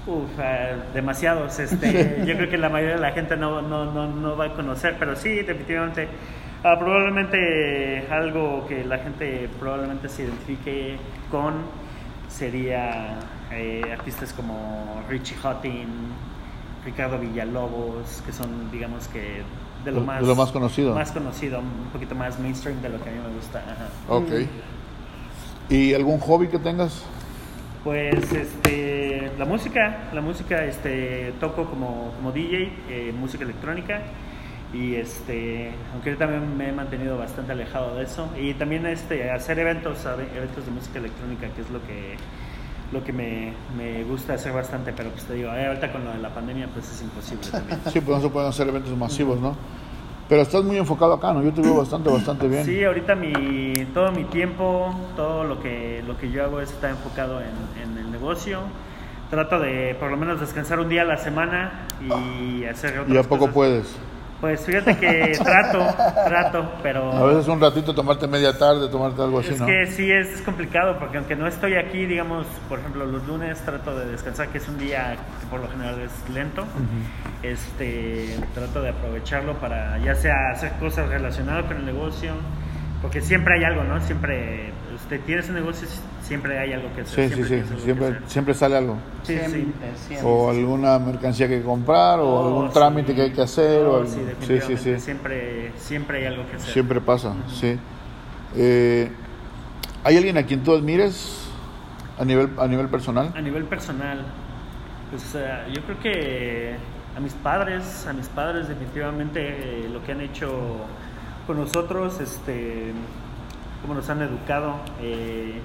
Uf, 0.06 0.30
eh, 0.38 0.76
demasiados. 0.94 1.58
Este, 1.58 2.22
yo 2.26 2.36
creo 2.36 2.48
que 2.48 2.58
la 2.58 2.68
mayoría 2.68 2.94
de 2.94 3.00
la 3.00 3.12
gente 3.12 3.36
no, 3.36 3.60
no, 3.60 3.92
no, 3.92 4.06
no 4.06 4.36
va 4.36 4.46
a 4.46 4.52
conocer, 4.54 4.96
pero 4.98 5.16
sí, 5.16 5.42
definitivamente. 5.42 6.08
ah, 6.62 6.76
probablemente 6.78 8.06
algo 8.10 8.66
que 8.68 8.84
la 8.84 8.98
gente 8.98 9.48
probablemente 9.58 10.08
se 10.08 10.24
identifique 10.24 10.96
con 11.30 11.54
sería 12.28 13.18
eh, 13.50 13.82
artistas 13.92 14.32
como 14.32 15.02
Richie 15.08 15.36
Hutton, 15.38 15.86
Ricardo 16.84 17.18
Villalobos, 17.18 18.22
que 18.24 18.32
son, 18.32 18.70
digamos 18.70 19.08
que, 19.08 19.42
de 19.84 19.92
lo, 19.92 20.02
más, 20.02 20.20
de 20.20 20.26
lo 20.26 20.36
más 20.36 20.52
conocido. 20.52 20.94
Más 20.94 21.10
conocido, 21.12 21.60
un 21.60 21.90
poquito 21.92 22.14
más 22.14 22.38
mainstream 22.38 22.80
de 22.82 22.90
lo 22.90 23.02
que 23.02 23.10
a 23.10 23.12
mí 23.12 23.18
me 23.18 23.34
gusta. 23.34 23.58
ajá. 23.58 23.88
Ok. 24.08 24.48
¿Y 25.68 25.94
algún 25.94 26.20
hobby 26.20 26.48
que 26.48 26.58
tengas? 26.58 27.04
Pues 27.86 28.32
este, 28.32 29.30
la 29.38 29.44
música, 29.44 30.08
la 30.12 30.20
música, 30.20 30.64
este, 30.64 31.32
toco 31.38 31.66
como, 31.66 32.12
como 32.16 32.32
DJ, 32.32 32.72
eh, 32.88 33.14
música 33.16 33.44
electrónica 33.44 34.00
y 34.74 34.96
este, 34.96 35.70
aunque 35.92 36.10
yo 36.10 36.16
también 36.16 36.56
me 36.56 36.70
he 36.70 36.72
mantenido 36.72 37.16
bastante 37.16 37.52
alejado 37.52 37.94
de 37.94 38.02
eso 38.02 38.28
y 38.36 38.54
también 38.54 38.84
este, 38.86 39.30
hacer 39.30 39.60
eventos, 39.60 40.04
eventos 40.04 40.66
de 40.66 40.72
música 40.72 40.98
electrónica, 40.98 41.46
que 41.54 41.60
es 41.60 41.70
lo 41.70 41.80
que 41.86 42.16
lo 42.92 43.04
que 43.04 43.12
me, 43.12 43.52
me 43.78 44.02
gusta 44.02 44.34
hacer 44.34 44.52
bastante, 44.52 44.92
pero 44.92 45.10
pues 45.10 45.22
te 45.22 45.34
digo, 45.34 45.52
eh, 45.54 45.68
ahorita 45.68 45.92
con 45.92 46.04
lo 46.04 46.10
de 46.10 46.18
la 46.18 46.34
pandemia 46.34 46.66
pues 46.66 46.90
es 46.90 47.02
imposible 47.02 47.46
también. 47.52 47.80
Sí, 47.92 48.00
pues 48.00 48.16
no 48.16 48.20
se 48.20 48.30
pueden 48.30 48.48
hacer 48.48 48.66
eventos 48.66 48.96
masivos, 48.96 49.38
¿no? 49.38 49.56
Pero 50.28 50.42
estás 50.42 50.64
muy 50.64 50.76
enfocado 50.76 51.14
acá, 51.14 51.32
¿no? 51.32 51.42
Yo 51.42 51.52
te 51.52 51.60
veo 51.62 51.76
bastante, 51.78 52.10
bastante 52.10 52.48
bien. 52.48 52.64
Sí, 52.64 52.82
ahorita 52.84 53.14
mi, 53.14 53.72
todo 53.94 54.10
mi 54.12 54.24
tiempo, 54.24 54.94
todo 55.14 55.44
lo 55.44 55.60
que, 55.60 56.02
lo 56.06 56.16
que 56.18 56.30
yo 56.30 56.44
hago 56.44 56.60
está 56.60 56.90
enfocado 56.90 57.40
en, 57.40 57.82
en 57.82 57.98
el 57.98 58.10
negocio. 58.10 58.60
Trato 59.30 59.58
de 59.58 59.96
por 59.98 60.10
lo 60.10 60.16
menos 60.16 60.38
descansar 60.40 60.78
un 60.78 60.88
día 60.88 61.02
a 61.02 61.04
la 61.04 61.16
semana 61.16 61.88
y 62.00 62.64
hacer 62.64 62.98
otras 63.00 63.14
¿Y 63.14 63.18
a 63.18 63.22
poco 63.24 63.38
cosas. 63.40 63.54
puedes? 63.54 63.96
Pues 64.40 64.66
fíjate 64.66 64.96
que 64.98 65.38
trato, 65.42 65.86
trato, 66.26 66.72
pero... 66.82 67.10
A 67.12 67.26
veces 67.26 67.48
un 67.48 67.60
ratito 67.60 67.94
tomarte 67.94 68.26
media 68.26 68.56
tarde, 68.56 68.88
tomarte 68.88 69.22
algo 69.22 69.38
así, 69.38 69.50
es 69.50 69.60
¿no? 69.60 69.66
que 69.66 69.86
sí 69.86 70.10
es, 70.10 70.28
es 70.28 70.42
complicado 70.42 70.98
porque 70.98 71.16
aunque 71.16 71.36
no 71.36 71.46
estoy 71.46 71.74
aquí, 71.74 72.04
digamos, 72.04 72.46
por 72.68 72.78
ejemplo, 72.78 73.06
los 73.06 73.26
lunes 73.26 73.58
trato 73.60 73.98
de 73.98 74.06
descansar, 74.06 74.48
que 74.48 74.58
es 74.58 74.68
un 74.68 74.78
día 74.78 75.16
que 75.40 75.46
por 75.46 75.60
lo 75.60 75.68
general 75.68 76.00
es 76.00 76.34
lento. 76.34 76.64
Este, 77.42 78.36
trato 78.54 78.82
de 78.82 78.90
aprovecharlo 78.90 79.54
para 79.54 79.98
ya 79.98 80.14
sea 80.14 80.50
hacer 80.50 80.72
cosas 80.72 81.08
relacionadas 81.08 81.64
con 81.64 81.78
el 81.78 81.86
negocio, 81.86 82.32
porque 83.02 83.20
siempre 83.20 83.54
hay 83.58 83.64
algo, 83.64 83.84
¿no? 83.84 84.00
Siempre, 84.00 84.70
usted 84.94 85.20
tienes 85.26 85.48
un 85.48 85.56
negocio, 85.56 85.86
siempre 86.22 86.58
hay 86.58 86.72
algo 86.72 86.88
que 86.94 87.02
hacer. 87.02 87.28
Sí, 87.30 87.34
sí, 87.36 87.44
sí. 87.44 87.74
que 87.74 87.80
Siempre, 87.80 88.18
siempre 88.26 88.54
sale 88.54 88.76
algo. 88.76 88.96
Sí, 89.22 89.38
sí. 89.38 89.50
Siempre, 89.50 89.88
siempre. 89.96 90.28
O 90.30 90.50
alguna 90.50 90.98
mercancía 90.98 91.48
que 91.48 91.62
comprar, 91.62 92.18
o 92.20 92.26
Oh, 92.28 92.46
algún 92.48 92.68
sí. 92.68 92.74
trámite 92.74 93.14
que 93.14 93.22
hay 93.22 93.32
que 93.32 93.42
hacer. 93.42 93.82
Oh, 93.84 93.92
o 93.92 93.96
algo- 93.98 94.08
sí, 94.08 94.20
sí, 94.40 94.60
sí, 94.60 94.76
sí. 94.76 94.98
Siempre, 95.00 95.72
siempre 95.76 96.18
hay 96.18 96.24
algo 96.26 96.46
que 96.50 96.56
hacer. 96.56 96.72
Siempre 96.72 97.00
pasa, 97.00 97.34
sí. 97.52 97.78
Eh, 98.56 99.10
¿Hay 100.04 100.16
alguien 100.16 100.38
a 100.38 100.44
quien 100.44 100.62
tú 100.62 100.72
admires 100.74 101.48
a 102.18 102.24
nivel, 102.24 102.50
a 102.58 102.66
nivel 102.66 102.88
personal? 102.88 103.32
A 103.36 103.40
nivel 103.40 103.64
personal, 103.64 104.24
pues 105.10 105.34
eh, 105.34 105.46
yo 105.74 105.82
creo 105.82 105.98
que 106.00 106.76
a 107.16 107.20
mis 107.20 107.32
padres, 107.34 108.06
a 108.06 108.12
mis 108.12 108.28
padres 108.28 108.68
definitivamente 108.68 109.40
eh, 109.40 109.88
lo 109.92 110.02
que 110.04 110.12
han 110.12 110.20
hecho 110.20 110.48
con 111.46 111.58
nosotros, 111.58 112.20
este, 112.20 112.92
cómo 113.82 113.94
nos 113.94 114.08
han 114.10 114.22
educado 114.22 114.76
eh, 115.00 115.60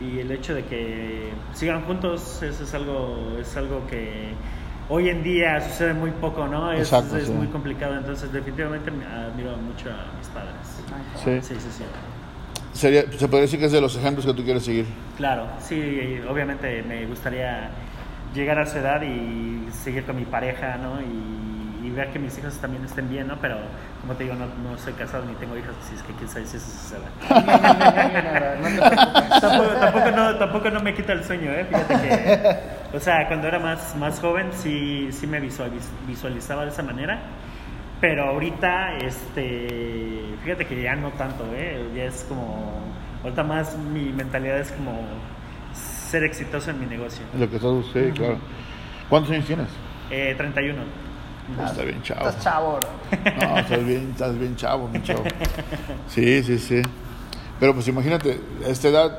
y 0.00 0.20
el 0.20 0.30
hecho 0.30 0.54
de 0.54 0.64
que 0.64 1.30
sigan 1.52 1.82
juntos, 1.82 2.42
eso 2.42 2.64
es 2.64 2.74
algo, 2.74 3.36
es 3.40 3.56
algo 3.56 3.86
que 3.88 4.32
hoy 4.88 5.08
en 5.08 5.22
día 5.22 5.60
sucede 5.60 5.92
muy 5.92 6.10
poco, 6.12 6.46
¿no? 6.46 6.72
Es, 6.72 6.80
Exacto, 6.80 7.16
es 7.16 7.26
sí. 7.26 7.32
muy 7.32 7.48
complicado, 7.48 7.96
entonces 7.96 8.32
definitivamente 8.32 8.90
me 8.90 9.04
admiro 9.04 9.56
mucho 9.56 9.90
a 9.90 10.16
mis 10.16 10.28
padres. 10.28 10.54
Sí. 11.16 11.54
Sí, 11.54 11.60
sí, 11.60 11.70
sí. 11.70 11.84
Sería, 12.72 13.02
se 13.02 13.26
podría 13.26 13.42
decir 13.42 13.58
que 13.58 13.66
es 13.66 13.72
de 13.72 13.80
los 13.80 13.96
ejemplos 13.96 14.24
que 14.24 14.34
tú 14.34 14.44
quieres 14.44 14.64
seguir. 14.64 14.86
Claro, 15.16 15.46
sí, 15.58 16.20
obviamente 16.28 16.82
me 16.84 17.06
gustaría 17.06 17.70
llegar 18.34 18.58
a 18.60 18.66
su 18.66 18.78
edad 18.78 19.02
y 19.02 19.68
seguir 19.72 20.04
con 20.04 20.16
mi 20.16 20.24
pareja, 20.24 20.76
¿no? 20.76 21.00
Y, 21.00 21.57
y 21.88 21.94
ver 21.94 22.10
que 22.12 22.18
mis 22.18 22.36
hijos 22.38 22.54
también 22.58 22.84
estén 22.84 23.08
bien, 23.08 23.28
¿no? 23.28 23.36
Pero 23.40 23.56
como 24.00 24.14
te 24.14 24.24
digo, 24.24 24.36
no, 24.36 24.46
no 24.46 24.78
soy 24.78 24.92
casado 24.94 25.24
ni 25.24 25.34
tengo 25.34 25.56
hijos, 25.56 25.74
así 25.84 25.94
es 25.94 26.02
que 26.02 26.12
quién 26.14 26.28
sabe 26.28 26.46
si 26.46 26.56
eso 26.58 26.96
preocupes. 27.28 29.40
tampoco, 29.40 29.70
tampoco, 29.80 30.10
no, 30.10 30.34
tampoco 30.36 30.70
no 30.70 30.80
me 30.80 30.94
quita 30.94 31.12
el 31.12 31.24
sueño, 31.24 31.50
¿eh? 31.50 31.66
Fíjate 31.68 31.94
que, 31.94 32.96
o 32.96 33.00
sea, 33.00 33.26
cuando 33.28 33.48
era 33.48 33.58
más, 33.58 33.94
más 33.96 34.20
joven 34.20 34.48
sí, 34.52 35.08
sí 35.12 35.26
me 35.26 35.40
visualiz- 35.40 35.88
visualizaba 36.06 36.64
de 36.64 36.70
esa 36.70 36.82
manera. 36.82 37.18
Pero 38.00 38.28
ahorita, 38.28 38.96
este, 38.98 40.22
fíjate 40.44 40.66
que 40.66 40.82
ya 40.82 40.94
no 40.94 41.10
tanto, 41.12 41.44
¿eh? 41.54 41.84
Ya 41.96 42.04
es 42.04 42.24
como, 42.28 42.80
ahorita 43.24 43.42
más 43.42 43.76
mi 43.76 44.12
mentalidad 44.12 44.58
es 44.60 44.70
como 44.72 45.00
ser 45.74 46.22
exitoso 46.24 46.70
en 46.70 46.78
mi 46.80 46.86
negocio. 46.86 47.24
Lo 47.36 47.48
que 47.50 47.56
estás 47.56 47.72
buscando, 47.72 48.14
claro. 48.14 48.38
¿Cuántos 49.08 49.32
años 49.32 49.46
tienes? 49.46 49.68
Eh, 50.10 50.34
31. 50.36 50.82
Está 51.66 51.82
bien 51.82 52.02
chavo. 52.02 52.28
Estás 52.28 52.44
chavo, 52.44 52.78
bro. 52.78 52.88
No, 53.48 53.58
estás 53.58 53.84
bien, 53.86 54.08
estás 54.12 54.38
bien 54.38 54.56
chavo, 54.56 54.88
mi 54.88 55.02
chavo. 55.02 55.24
Sí, 56.08 56.42
sí, 56.42 56.58
sí. 56.58 56.82
Pero 57.60 57.74
pues 57.74 57.88
imagínate, 57.88 58.40
a 58.64 58.68
esta 58.68 58.88
edad 58.88 59.18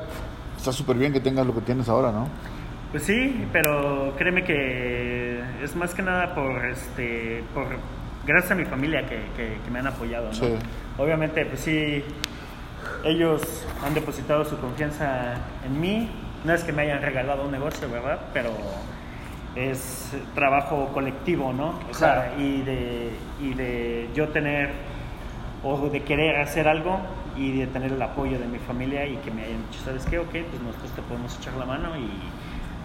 está 0.56 0.72
súper 0.72 0.96
bien 0.96 1.12
que 1.12 1.20
tengas 1.20 1.46
lo 1.46 1.54
que 1.54 1.60
tienes 1.60 1.88
ahora, 1.88 2.12
¿no? 2.12 2.28
Pues 2.90 3.04
sí, 3.04 3.46
pero 3.52 4.14
créeme 4.16 4.44
que 4.44 5.40
es 5.62 5.76
más 5.76 5.94
que 5.94 6.02
nada 6.02 6.34
por, 6.34 6.64
este, 6.66 7.44
por 7.54 7.66
gracias 8.26 8.52
a 8.52 8.54
mi 8.54 8.64
familia 8.64 9.02
que, 9.06 9.16
que- 9.36 9.58
que 9.64 9.70
me 9.70 9.78
han 9.78 9.86
apoyado, 9.86 10.26
¿no? 10.26 10.32
Sí. 10.34 10.54
Obviamente, 10.98 11.44
pues 11.46 11.60
sí, 11.60 12.02
ellos 13.04 13.42
han 13.84 13.94
depositado 13.94 14.44
su 14.44 14.58
confianza 14.58 15.34
en 15.64 15.80
mí. 15.80 16.10
No 16.44 16.54
es 16.54 16.64
que 16.64 16.72
me 16.72 16.82
hayan 16.82 17.02
regalado 17.02 17.44
un 17.44 17.50
negocio, 17.52 17.88
¿verdad? 17.90 18.18
Pero 18.32 18.50
es 19.56 20.12
trabajo 20.34 20.88
colectivo, 20.94 21.52
¿no? 21.52 21.74
O 21.90 21.94
sea, 21.94 22.30
Claro. 22.30 22.40
y 22.42 22.62
de, 22.62 23.10
y 23.40 23.54
de 23.54 24.08
yo 24.14 24.28
tener 24.28 24.70
o 25.62 25.88
de 25.88 26.02
querer 26.02 26.36
hacer 26.40 26.68
algo 26.68 26.98
y 27.36 27.58
de 27.58 27.66
tener 27.66 27.92
el 27.92 28.02
apoyo 28.02 28.38
de 28.38 28.46
mi 28.46 28.58
familia 28.58 29.06
y 29.06 29.16
que 29.18 29.30
me 29.30 29.42
hayan 29.44 29.62
dicho, 29.70 29.84
¿sabes 29.84 30.04
qué? 30.06 30.18
Ok, 30.18 30.30
pues 30.30 30.62
nosotros 30.64 30.90
te 30.92 31.02
podemos 31.02 31.36
echar 31.38 31.54
la 31.54 31.66
mano 31.66 31.96
y 31.96 32.08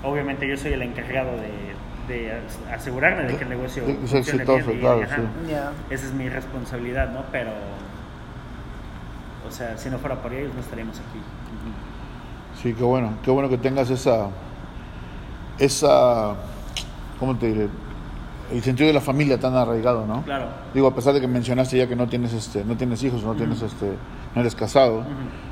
obviamente 0.06 0.48
yo 0.48 0.58
soy 0.58 0.74
el 0.74 0.82
encargado 0.82 1.32
de, 1.38 2.14
de 2.14 2.32
as- 2.34 2.60
asegurarme 2.82 3.24
de 3.24 3.38
que 3.38 3.44
el 3.44 3.50
negocio 3.50 3.84
funcione 3.86 4.20
exitoso, 4.22 4.66
bien 4.68 4.78
y, 4.78 4.82
claro, 4.82 5.04
ajá, 5.04 5.16
sí. 5.18 5.22
Esa 5.90 6.06
es 6.08 6.14
mi 6.14 6.30
responsabilidad, 6.30 7.10
¿no? 7.12 7.24
Pero, 7.32 7.52
o 9.48 9.52
sea, 9.52 9.78
si 9.78 9.90
no 9.90 9.98
fuera 10.00 10.16
por 10.22 10.34
ellos 10.34 10.54
no 10.54 10.62
estaríamos 10.62 10.98
aquí. 11.00 11.20
Sí, 12.62 12.74
qué 12.74 12.84
bueno, 12.84 13.14
qué 13.24 13.32
bueno 13.32 13.50
que 13.50 13.58
tengas 13.58 13.90
esa, 13.90 14.30
esa, 15.60 16.36
¿cómo 17.20 17.36
te 17.38 17.48
diré? 17.48 17.68
El 18.52 18.62
sentido 18.62 18.88
de 18.88 18.94
la 18.94 19.02
familia 19.02 19.40
tan 19.40 19.56
arraigado, 19.56 20.06
¿no? 20.06 20.22
Claro. 20.24 20.48
Digo, 20.74 20.88
a 20.88 20.94
pesar 20.94 21.14
de 21.14 21.22
que 21.22 21.28
mencionaste 21.28 21.78
ya 21.78 21.88
que 21.88 21.96
no 21.96 22.08
tienes, 22.08 22.32
este, 22.34 22.64
no 22.64 22.78
tienes 22.78 23.02
hijos, 23.04 23.24
no 23.24 23.34
tienes, 23.34 23.62
este, 23.62 23.94
no 24.36 24.42
eres 24.42 24.54
casado, 24.54 25.04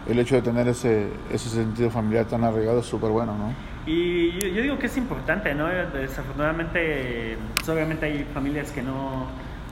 el 0.08 0.20
hecho 0.20 0.36
de 0.36 0.44
tener 0.44 0.68
ese, 0.68 1.10
ese 1.32 1.50
sentido 1.50 1.90
familiar 1.90 2.26
tan 2.26 2.44
arraigado 2.44 2.80
es 2.80 2.86
súper 2.86 3.10
bueno, 3.10 3.36
¿no? 3.36 3.54
Y 3.86 4.32
yo, 4.40 4.48
yo 4.48 4.62
digo 4.62 4.78
que 4.78 4.86
es 4.86 4.96
importante, 4.96 5.56
¿no? 5.56 5.68
Desafortunadamente, 5.68 7.38
pues, 7.56 7.68
obviamente 7.68 8.06
hay 8.06 8.24
familias 8.32 8.72
que 8.72 8.84
no, 8.84 9.28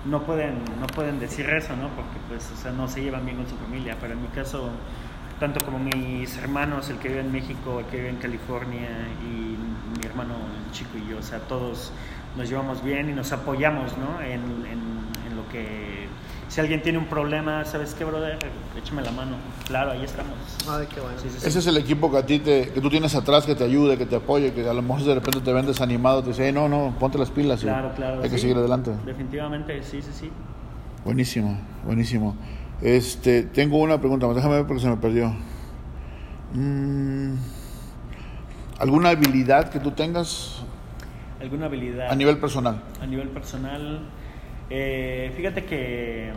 no, 0.06 0.24
pueden, 0.24 0.56
no 0.80 0.88
pueden 0.88 1.20
decir 1.20 1.48
eso, 1.50 1.76
¿no? 1.76 1.90
Porque 1.90 2.18
pues, 2.28 2.52
o 2.52 2.56
sea, 2.56 2.72
no 2.72 2.88
se 2.88 3.02
llevan 3.02 3.24
bien 3.26 3.38
con 3.38 3.48
su 3.48 3.56
familia, 3.56 3.96
pero 4.02 4.14
en 4.14 4.22
mi 4.22 4.28
caso, 4.30 4.72
tanto 5.42 5.66
como 5.66 5.80
mis 5.80 6.38
hermanos, 6.38 6.90
el 6.92 6.98
que 7.00 7.08
vive 7.10 7.22
en 7.22 7.32
México, 7.32 7.80
el 7.80 7.86
que 7.88 7.98
vive 7.98 8.10
en 8.10 8.18
California 8.18 8.88
y 9.24 9.58
mi 10.00 10.06
hermano 10.06 10.36
el 10.66 10.72
chico 10.72 10.92
y 11.04 11.10
yo, 11.10 11.18
o 11.18 11.24
sea, 11.24 11.40
todos 11.40 11.92
nos 12.38 12.48
llevamos 12.48 12.84
bien 12.84 13.10
y 13.10 13.14
nos 13.14 13.32
apoyamos, 13.32 13.98
¿no? 13.98 14.22
En, 14.22 14.34
en- 14.40 15.02
en 15.28 15.36
lo 15.36 15.50
que... 15.52 16.08
Si 16.48 16.60
alguien 16.62 16.84
tiene 16.84 17.00
un 17.00 17.06
problema, 17.08 17.66
¿sabes 17.66 17.96
qué, 17.96 18.04
brother? 18.04 18.38
Échame 18.78 19.02
la 19.02 19.12
mano. 19.12 19.38
Claro, 19.66 19.92
ahí 19.92 20.04
estamos. 20.04 20.34
Ay, 20.70 20.86
qué 20.94 21.00
bueno. 21.02 21.18
Sí, 21.18 21.30
sí, 21.32 21.40
sí. 21.40 21.48
Ese 21.48 21.58
es 21.60 21.66
el 21.68 21.78
equipo 21.78 22.12
que 22.12 22.18
a 22.18 22.26
ti 22.26 22.38
te, 22.40 22.70
que 22.70 22.80
tú 22.82 22.90
tienes 22.90 23.16
atrás, 23.16 23.46
que 23.46 23.56
te 23.56 23.64
ayude, 23.64 23.98
que 23.98 24.06
te 24.06 24.18
apoye, 24.18 24.54
que 24.54 24.68
a 24.70 24.74
lo 24.74 24.82
mejor 24.84 25.02
de 25.04 25.16
repente 25.16 25.40
te 25.40 25.54
ven 25.54 25.66
desanimado, 25.66 26.22
te 26.22 26.30
dice, 26.30 26.50
"Eh, 26.50 26.52
no, 26.52 26.68
no, 26.70 26.94
ponte 27.00 27.18
las 27.18 27.32
pilas, 27.32 27.62
y 27.62 27.64
Claro, 27.64 27.94
claro. 27.96 28.22
hay 28.22 28.30
que 28.30 28.38
seguir 28.38 28.58
adelante. 28.58 28.92
Definitivamente, 29.06 29.82
sí, 29.82 30.02
sí, 30.02 30.12
sí. 30.14 30.30
Buenísimo, 31.06 31.58
buenísimo. 31.86 32.36
Este, 32.82 33.44
tengo 33.44 33.78
una 33.78 34.00
pregunta 34.00 34.26
más, 34.28 34.36
déjame 34.36 34.56
ver 34.56 34.66
porque 34.68 34.82
se 34.82 34.90
me 34.90 34.98
perdió. 34.98 35.34
Mm, 36.54 37.36
¿Alguna 38.80 39.10
habilidad 39.10 39.70
que 39.70 39.80
tú 39.80 39.92
tengas 39.92 40.64
¿Alguna 41.40 41.68
habilidad? 41.68 42.10
a 42.12 42.16
nivel 42.16 42.38
personal? 42.40 42.82
A 43.02 43.06
nivel 43.06 43.30
personal, 43.30 44.02
eh, 44.70 45.32
fíjate 45.38 45.66
que 45.66 46.32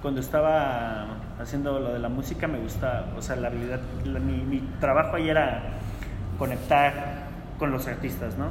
cuando 0.00 0.20
estaba 0.20 1.06
haciendo 1.40 1.78
lo 1.80 1.92
de 1.92 1.98
la 1.98 2.08
música 2.08 2.46
me 2.48 2.58
gusta, 2.58 3.06
o 3.18 3.22
sea, 3.22 3.36
la 3.36 3.48
habilidad, 3.48 3.80
la- 4.04 4.20
mi, 4.20 4.34
mi 4.42 4.60
trabajo 4.80 5.16
ahí 5.16 5.28
era 5.28 5.62
conectar 6.38 7.26
con 7.58 7.70
los 7.70 7.86
artistas, 7.86 8.38
¿no? 8.38 8.46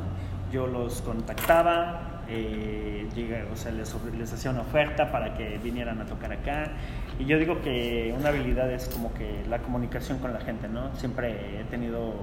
Yo 0.52 0.68
los 0.68 1.02
contactaba, 1.02 2.02
eh, 2.30 3.08
llega- 3.16 3.46
o 3.52 3.56
sea, 3.56 3.72
les, 3.72 3.94
ofre- 3.96 4.16
les 4.18 4.32
hacía 4.32 4.52
una 4.52 4.62
oferta 4.62 5.12
para 5.12 5.34
que 5.36 5.58
vinieran 5.64 6.00
a 6.02 6.06
tocar 6.06 6.32
acá. 6.32 6.72
Y 7.20 7.26
yo 7.26 7.38
digo 7.38 7.62
que 7.62 8.14
una 8.18 8.30
habilidad 8.30 8.72
es 8.72 8.88
como 8.88 9.14
que 9.14 9.44
la 9.50 9.60
comunicación 9.60 10.20
con 10.20 10.32
la 10.34 10.40
gente, 10.40 10.68
¿no? 10.68 10.96
Siempre 10.96 11.60
he 11.60 11.64
tenido 11.66 12.14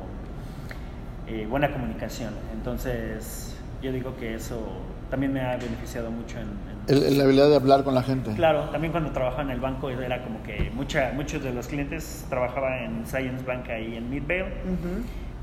eh, 1.28 1.46
buena 1.48 1.72
comunicación. 1.72 2.32
Entonces, 2.54 3.56
yo 3.82 3.92
digo 3.92 4.16
que 4.16 4.34
eso 4.34 4.82
también 5.10 5.32
me 5.32 5.40
ha 5.40 5.56
beneficiado 5.56 6.10
mucho 6.10 6.38
en... 6.38 7.16
la 7.16 7.24
habilidad 7.24 7.48
de 7.48 7.56
hablar 7.56 7.84
con 7.84 7.94
la 7.94 8.02
gente. 8.02 8.32
Claro, 8.34 8.70
también 8.70 8.92
cuando 8.92 9.10
trabajaba 9.10 9.42
en 9.42 9.50
el 9.50 9.60
banco 9.60 9.90
era 9.90 10.22
como 10.22 10.42
que 10.42 10.70
mucha, 10.74 11.12
muchos 11.14 11.42
de 11.42 11.52
los 11.52 11.66
clientes 11.68 12.26
trabajaba 12.28 12.78
en 12.82 13.06
Science 13.06 13.44
Bank 13.44 13.68
ahí 13.68 13.96
en 13.96 14.08
Midvale. 14.10 14.52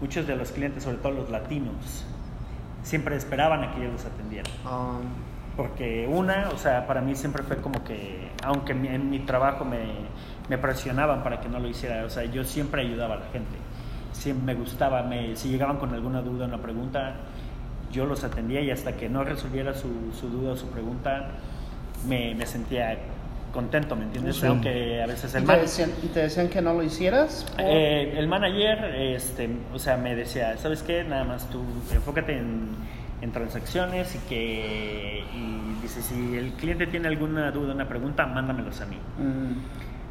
Muchos 0.02 0.28
de 0.28 0.36
los 0.36 0.52
clientes, 0.52 0.84
sobre 0.84 0.98
todo 0.98 1.12
los 1.14 1.30
latinos, 1.30 2.06
siempre 2.84 3.16
esperaban 3.16 3.64
a 3.64 3.74
que 3.74 3.82
yo 3.82 3.92
los 3.92 4.06
atendiera. 4.06 4.50
Ah. 4.66 5.00
Porque 5.58 6.08
una, 6.10 6.50
o 6.50 6.58
sea, 6.58 6.88
para 6.88 7.02
mí 7.02 7.16
siempre 7.16 7.44
fue 7.44 7.58
como 7.58 7.84
que, 7.84 8.32
aunque 8.44 8.74
en 8.74 9.10
mi 9.10 9.20
trabajo 9.20 9.66
me, 9.66 9.84
me 10.50 10.58
presionaban 10.58 11.24
para 11.24 11.42
que 11.42 11.50
no 11.50 11.60
lo 11.60 11.68
hiciera, 11.68 12.06
o 12.06 12.10
sea, 12.10 12.26
yo 12.26 12.44
siempre 12.44 12.82
ayudaba 12.82 13.16
a 13.16 13.20
la 13.20 13.26
gente. 13.28 13.56
Siempre 14.12 14.54
me 14.54 14.60
gustaba, 14.60 15.04
me, 15.04 15.36
si 15.36 15.50
llegaban 15.50 15.78
con 15.78 15.94
alguna 15.94 16.22
duda, 16.22 16.46
una 16.46 16.58
pregunta, 16.58 17.16
yo 17.92 18.06
los 18.06 18.24
atendía 18.24 18.62
y 18.62 18.72
hasta 18.72 18.94
que 18.94 19.10
no 19.10 19.24
resolviera 19.24 19.74
su, 19.74 20.12
su 20.20 20.30
duda 20.30 20.54
o 20.54 20.56
su 20.56 20.68
pregunta, 20.70 21.30
me, 22.08 22.34
me, 22.36 22.46
sentía 22.46 22.98
contento, 23.54 23.96
¿me 23.96 24.04
entiendes? 24.04 24.44
Aunque 24.44 25.02
a 25.02 25.06
veces 25.06 25.34
el 25.36 25.44
¿Y 25.44 25.46
te, 25.46 25.58
decían, 25.58 25.92
¿Y 26.04 26.08
te 26.08 26.20
decían 26.22 26.50
que 26.50 26.62
no 26.62 26.74
lo 26.74 26.84
hicieras? 26.84 27.46
Eh, 27.58 28.16
el 28.18 28.28
manager, 28.28 28.96
este, 28.96 29.50
o 29.74 29.80
sea, 29.80 29.96
me 29.96 30.16
decía, 30.16 30.58
¿sabes 30.58 30.84
qué? 30.84 31.04
Nada 31.04 31.24
más 31.24 31.50
tú 31.50 31.64
enfócate 31.94 32.38
en, 32.38 32.70
en 33.22 33.32
transacciones 33.32 34.16
y 34.16 34.20
que, 34.28 35.24
y 35.34 35.82
dice, 35.82 36.02
si 36.02 36.36
el 36.36 36.54
cliente 36.54 36.88
tiene 36.88 37.08
alguna 37.08 37.52
duda, 37.52 37.74
una 37.74 37.88
pregunta, 37.88 38.26
mándamelos 38.26 38.82
a 38.82 38.86
mí. 38.88 38.98
Mm. 39.18 39.54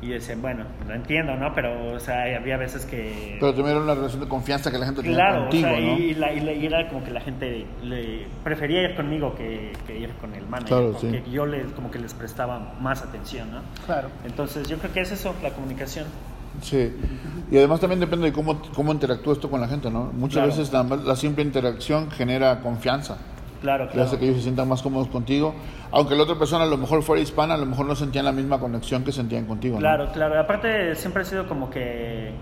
Y 0.02 0.08
yo 0.08 0.14
decía, 0.14 0.34
bueno, 0.36 0.64
lo 0.88 0.94
entiendo, 0.94 1.36
¿no? 1.36 1.54
Pero, 1.54 1.94
o 1.94 2.00
sea, 2.00 2.24
había 2.36 2.56
veces 2.56 2.84
que... 2.84 3.36
Pero 3.38 3.54
también 3.54 3.76
era 3.76 3.84
una 3.84 3.94
relación 3.94 4.20
de 4.20 4.26
confianza 4.26 4.72
que 4.72 4.78
la 4.78 4.86
gente 4.86 5.00
tenía 5.00 5.38
contigo, 5.38 5.68
o 5.68 5.70
sea, 5.70 5.80
¿no? 5.80 5.96
Y, 5.96 6.14
la, 6.14 6.32
y, 6.32 6.66
era 6.66 6.88
como 6.88 7.04
que 7.04 7.12
la 7.12 7.20
gente 7.20 7.64
le 7.84 8.26
prefería 8.42 8.82
ir 8.82 8.96
conmigo 8.96 9.32
que, 9.36 9.72
que 9.86 9.96
ir 9.96 10.10
con 10.14 10.34
el 10.34 10.44
manager. 10.48 10.76
Claro, 10.76 10.92
porque 11.00 11.22
yo 11.30 11.46
les, 11.46 11.70
como 11.70 11.88
que 11.92 12.00
les 12.00 12.14
prestaba 12.14 12.74
más 12.80 13.00
atención, 13.02 13.52
¿no? 13.52 13.60
Claro. 13.86 14.08
Entonces, 14.24 14.66
yo 14.66 14.76
creo 14.78 14.92
que 14.92 15.02
es 15.02 15.12
eso, 15.12 15.36
la 15.40 15.50
comunicación. 15.50 16.06
Sí. 16.60 16.92
Y 17.52 17.56
además 17.56 17.78
también 17.78 18.00
depende 18.00 18.26
de 18.26 18.32
cómo, 18.32 18.60
cómo 18.74 18.90
interactúas 18.92 19.38
tú 19.38 19.48
con 19.48 19.60
la 19.60 19.68
gente, 19.68 19.88
¿no? 19.88 20.10
Muchas 20.12 20.46
veces 20.46 20.72
la, 20.72 20.82
la 20.82 21.14
simple 21.14 21.44
interacción 21.44 22.10
genera 22.10 22.60
confianza. 22.60 23.18
Claro, 23.62 23.88
claro. 23.88 24.08
hace 24.08 24.18
que 24.18 24.24
ellos 24.24 24.38
se 24.38 24.42
sientan 24.42 24.68
más 24.68 24.82
cómodos 24.82 25.08
contigo. 25.08 25.54
Aunque 25.92 26.16
la 26.16 26.24
otra 26.24 26.36
persona 26.38 26.64
a 26.64 26.66
lo 26.66 26.76
mejor 26.76 27.02
fuera 27.02 27.22
hispana, 27.22 27.54
a 27.54 27.56
lo 27.56 27.64
mejor 27.64 27.86
no 27.86 27.94
sentían 27.94 28.24
la 28.24 28.32
misma 28.32 28.58
conexión 28.58 29.04
que 29.04 29.12
sentían 29.12 29.46
contigo. 29.46 29.78
Claro, 29.78 30.10
claro. 30.12 30.38
Aparte, 30.38 30.94
siempre 30.96 31.22
ha 31.22 31.24
sido 31.24 31.46
como 31.46 31.70
que, 31.70 32.32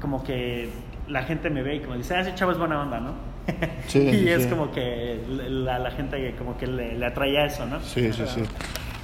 como, 0.00 0.22
que 0.22 0.70
la 1.08 1.24
gente 1.24 1.50
me 1.50 1.62
ve 1.62 1.76
y 1.76 1.80
como 1.80 1.96
dice, 1.96 2.14
ah, 2.14 2.20
ese 2.20 2.34
chavo 2.36 2.52
es 2.52 2.58
buena 2.58 2.80
onda, 2.80 3.00
¿no? 3.00 3.14
Sí, 3.88 3.98
y 4.24 4.28
es 4.28 4.46
como 4.46 4.70
que 4.70 5.20
la, 5.28 5.80
la, 5.80 5.90
gente 5.90 6.34
como 6.38 6.56
que 6.56 6.66
le, 6.68 6.96
le 6.96 7.06
atraía 7.06 7.46
eso, 7.46 7.66
¿no? 7.66 7.80
Sí, 7.80 8.12
sí, 8.12 8.22
sí. 8.26 8.42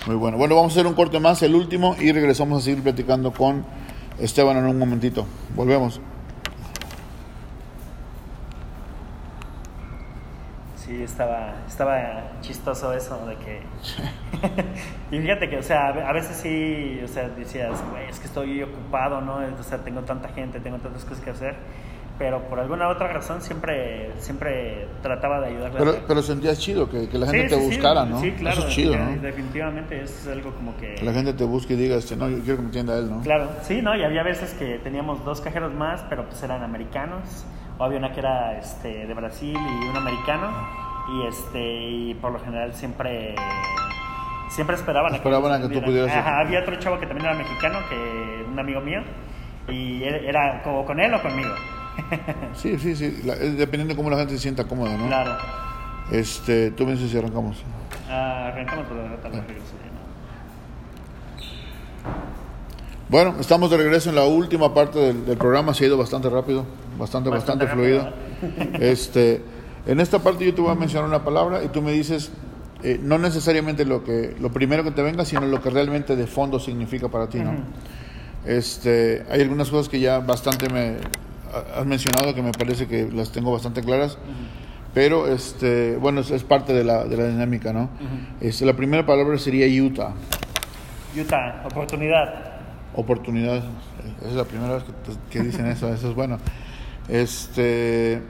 Muy 0.06 0.14
bueno. 0.14 0.38
Bueno, 0.38 0.54
vamos 0.54 0.72
a 0.72 0.74
hacer 0.74 0.86
un 0.86 0.94
corte 0.94 1.18
más, 1.18 1.42
el 1.42 1.56
último, 1.56 1.96
y 1.98 2.12
regresamos 2.12 2.62
a 2.62 2.64
seguir 2.64 2.82
platicando 2.82 3.32
con 3.32 3.64
Esteban 4.20 4.56
en 4.56 4.66
un 4.66 4.78
momentito. 4.78 5.26
Volvemos. 5.56 6.00
Sí, 10.86 10.95
estaba, 11.06 11.54
estaba 11.66 12.32
chistoso 12.40 12.92
eso 12.92 13.26
de 13.26 13.36
que... 13.36 13.62
y 15.16 15.20
fíjate 15.20 15.48
que, 15.48 15.58
o 15.58 15.62
sea, 15.62 15.88
a 15.88 16.12
veces 16.12 16.36
sí, 16.36 17.00
o 17.02 17.08
sea, 17.08 17.28
decías, 17.28 17.82
güey, 17.90 18.08
es 18.08 18.18
que 18.18 18.26
estoy 18.26 18.62
ocupado, 18.62 19.20
¿no? 19.20 19.38
O 19.58 19.62
sea, 19.62 19.78
tengo 19.78 20.02
tanta 20.02 20.28
gente, 20.28 20.60
tengo 20.60 20.78
tantas 20.78 21.04
cosas 21.04 21.24
que 21.24 21.30
hacer. 21.30 21.54
Pero 22.18 22.48
por 22.48 22.58
alguna 22.58 22.88
otra 22.88 23.08
razón 23.08 23.42
siempre, 23.42 24.10
siempre 24.18 24.88
trataba 25.02 25.40
de 25.40 25.48
ayudarle. 25.48 25.78
Pero, 25.78 25.98
pero 26.08 26.22
sentías 26.22 26.58
chido 26.58 26.88
que, 26.88 27.08
que 27.10 27.18
la 27.18 27.26
gente 27.26 27.48
te 27.48 27.56
buscara, 27.56 28.06
¿no? 28.06 28.20
Sí, 28.20 28.32
claro. 28.32 28.58
Eso 28.58 28.68
es 28.68 28.74
chido, 28.74 28.96
¿no? 28.96 29.20
Definitivamente 29.20 30.00
es 30.00 30.26
algo 30.26 30.54
como 30.54 30.74
que... 30.78 30.94
Que 30.94 31.04
la 31.04 31.12
gente 31.12 31.34
te 31.34 31.44
busque 31.44 31.74
y 31.74 31.76
diga, 31.76 31.96
este, 31.96 32.16
no, 32.16 32.30
yo 32.30 32.38
quiero 32.38 32.56
que 32.56 32.62
me 32.62 32.68
entienda 32.68 32.98
él, 32.98 33.10
¿no? 33.10 33.20
Claro, 33.20 33.50
sí, 33.62 33.82
¿no? 33.82 33.94
Y 33.94 34.02
había 34.02 34.22
veces 34.22 34.54
que 34.54 34.78
teníamos 34.78 35.24
dos 35.26 35.42
cajeros 35.42 35.74
más, 35.74 36.04
pero 36.08 36.24
pues 36.26 36.42
eran 36.42 36.62
americanos 36.62 37.44
o 37.78 37.84
había 37.84 37.98
una 37.98 38.12
que 38.12 38.20
era 38.20 38.58
este, 38.58 39.06
de 39.06 39.14
Brasil 39.14 39.56
y 39.56 39.88
un 39.88 39.96
americano 39.96 40.85
y 41.08 41.26
este 41.26 41.60
y 41.60 42.14
por 42.14 42.32
lo 42.32 42.40
general 42.40 42.74
siempre 42.74 43.34
siempre 44.48 44.76
esperaban, 44.76 45.14
esperaban 45.14 45.52
a 45.52 45.68
que, 45.68 45.74
tú 45.74 45.82
pudieras 45.82 46.14
Ajá, 46.14 46.40
había 46.40 46.60
otro 46.60 46.76
chavo 46.76 46.98
que 46.98 47.06
también 47.06 47.26
era 47.26 47.36
mexicano 47.36 47.78
que 47.88 48.44
un 48.50 48.58
amigo 48.58 48.80
mío 48.80 49.02
y 49.68 50.02
era 50.04 50.62
como 50.62 50.84
con 50.84 51.00
él 51.00 51.12
o 51.14 51.22
conmigo. 51.22 51.50
Sí 52.54 52.78
sí 52.78 52.94
sí 52.94 53.22
dependiendo 53.56 53.94
de 53.94 53.96
cómo 53.96 54.10
la 54.10 54.18
gente 54.18 54.34
se 54.34 54.40
sienta 54.40 54.64
cómoda 54.64 54.96
no 54.96 55.06
claro. 55.06 55.36
Este 56.10 56.70
tú 56.70 56.84
me 56.84 56.92
dices 56.92 57.10
si 57.10 57.18
arrancamos. 57.18 57.62
Ah, 58.08 58.48
arrancamos 58.48 58.86
por 58.86 58.96
la 58.96 59.04
ah. 59.04 59.44
bueno, 63.08 63.34
estamos 63.40 63.70
de 63.70 63.76
regreso 63.78 64.10
en 64.10 64.16
la 64.16 64.24
última 64.24 64.74
parte 64.74 64.98
del, 64.98 65.36
programa, 65.36 65.74
se 65.74 65.84
ha 65.84 65.86
ido 65.88 65.96
bastante 65.96 66.28
rápido, 66.28 66.66
bastante, 66.98 67.30
bastante, 67.30 67.66
fluido. 67.66 68.12
Este, 68.74 69.42
en 69.86 70.00
esta 70.00 70.18
parte 70.18 70.44
yo 70.44 70.54
te 70.54 70.60
voy 70.60 70.72
a 70.72 70.74
mencionar 70.74 71.08
una 71.08 71.24
palabra 71.24 71.62
y 71.64 71.68
tú 71.68 71.80
me 71.82 71.92
dices 71.92 72.30
eh, 72.82 73.00
no 73.02 73.18
necesariamente 73.18 73.84
lo 73.84 74.04
que 74.04 74.36
lo 74.38 74.52
primero 74.52 74.84
que 74.84 74.90
te 74.90 75.02
venga, 75.02 75.24
sino 75.24 75.42
lo 75.42 75.62
que 75.62 75.70
realmente 75.70 76.14
de 76.14 76.26
fondo 76.26 76.60
significa 76.60 77.08
para 77.08 77.28
ti, 77.28 77.38
¿no? 77.38 77.52
Este, 78.44 79.24
hay 79.30 79.40
algunas 79.40 79.70
cosas 79.70 79.88
que 79.88 79.98
ya 79.98 80.20
bastante 80.20 80.68
me 80.68 80.96
has 81.74 81.86
mencionado 81.86 82.34
que 82.34 82.42
me 82.42 82.52
parece 82.52 82.86
que 82.86 83.08
las 83.10 83.32
tengo 83.32 83.50
bastante 83.50 83.82
claras. 83.82 84.18
Pero 84.92 85.26
este, 85.26 85.96
bueno, 85.96 86.20
es, 86.20 86.42
parte 86.44 86.72
de 86.72 86.84
la, 86.84 87.04
de 87.04 87.16
la 87.16 87.26
dinámica, 87.26 87.72
¿no? 87.72 87.90
este, 88.40 88.64
la 88.64 88.72
primera 88.74 89.04
palabra 89.04 89.36
sería 89.36 89.66
Utah. 89.82 90.12
Utah, 91.18 91.64
oportunidad. 91.66 92.60
Oportunidad. 92.94 93.62
Es 94.26 94.32
la 94.32 94.44
primera 94.44 94.74
vez 94.74 94.84
que, 94.84 95.38
que 95.38 95.44
dicen 95.44 95.66
eso, 95.66 95.92
eso 95.92 96.08
es 96.08 96.14
bueno. 96.14 96.38
Este 97.08 98.22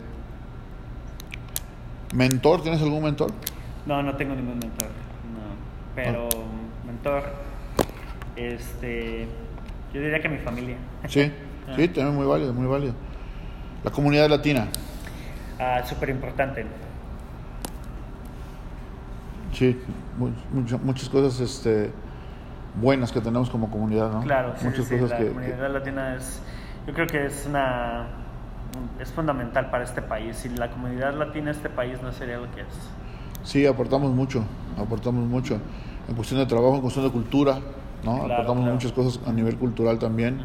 ¿Mentor? 2.14 2.62
¿Tienes 2.62 2.80
algún 2.82 3.02
mentor? 3.02 3.32
No, 3.86 4.02
no 4.02 4.16
tengo 4.16 4.34
ningún 4.34 4.58
mentor. 4.58 4.88
No. 4.88 5.94
Pero 5.94 6.28
ah. 6.32 6.86
mentor, 6.86 7.22
este, 8.36 9.26
yo 9.92 10.00
diría 10.00 10.20
que 10.20 10.28
mi 10.28 10.38
familia. 10.38 10.76
Sí, 11.08 11.32
ah. 11.68 11.72
sí, 11.76 11.88
también 11.88 12.14
muy 12.14 12.26
válido, 12.26 12.52
muy 12.52 12.66
válido. 12.66 12.94
La 13.84 13.90
comunidad 13.90 14.28
latina. 14.28 14.68
Ah, 15.58 15.82
súper 15.84 16.10
importante. 16.10 16.66
Sí, 19.52 19.80
muchas, 20.52 20.82
muchas 20.82 21.08
cosas 21.08 21.40
este, 21.40 21.90
buenas 22.80 23.10
que 23.10 23.20
tenemos 23.20 23.48
como 23.48 23.70
comunidad, 23.70 24.12
¿no? 24.12 24.20
Claro, 24.22 24.54
sí, 24.58 24.66
muchas 24.66 24.86
cosas 24.86 25.10
la 25.10 25.28
comunidad 25.28 25.72
latina 25.72 26.16
es, 26.16 26.42
yo 26.86 26.92
creo 26.92 27.06
que 27.06 27.24
es 27.24 27.46
una 27.46 28.06
es 29.00 29.12
fundamental 29.12 29.70
para 29.70 29.84
este 29.84 30.02
país. 30.02 30.36
Sin 30.36 30.58
la 30.58 30.70
comunidad 30.70 31.14
latina 31.14 31.50
este 31.50 31.68
país 31.68 32.00
no 32.02 32.12
sería 32.12 32.38
lo 32.38 32.50
que 32.52 32.62
es. 32.62 32.90
Sí, 33.42 33.66
aportamos 33.66 34.12
mucho, 34.12 34.44
aportamos 34.78 35.26
mucho. 35.26 35.60
En 36.08 36.14
cuestión 36.14 36.40
de 36.40 36.46
trabajo, 36.46 36.76
en 36.76 36.80
cuestión 36.80 37.04
de 37.04 37.12
cultura, 37.12 37.58
¿no? 38.04 38.24
aportamos 38.24 38.64
muchas 38.64 38.92
cosas 38.92 39.20
a 39.26 39.32
nivel 39.32 39.56
cultural 39.56 39.98
también. 39.98 40.40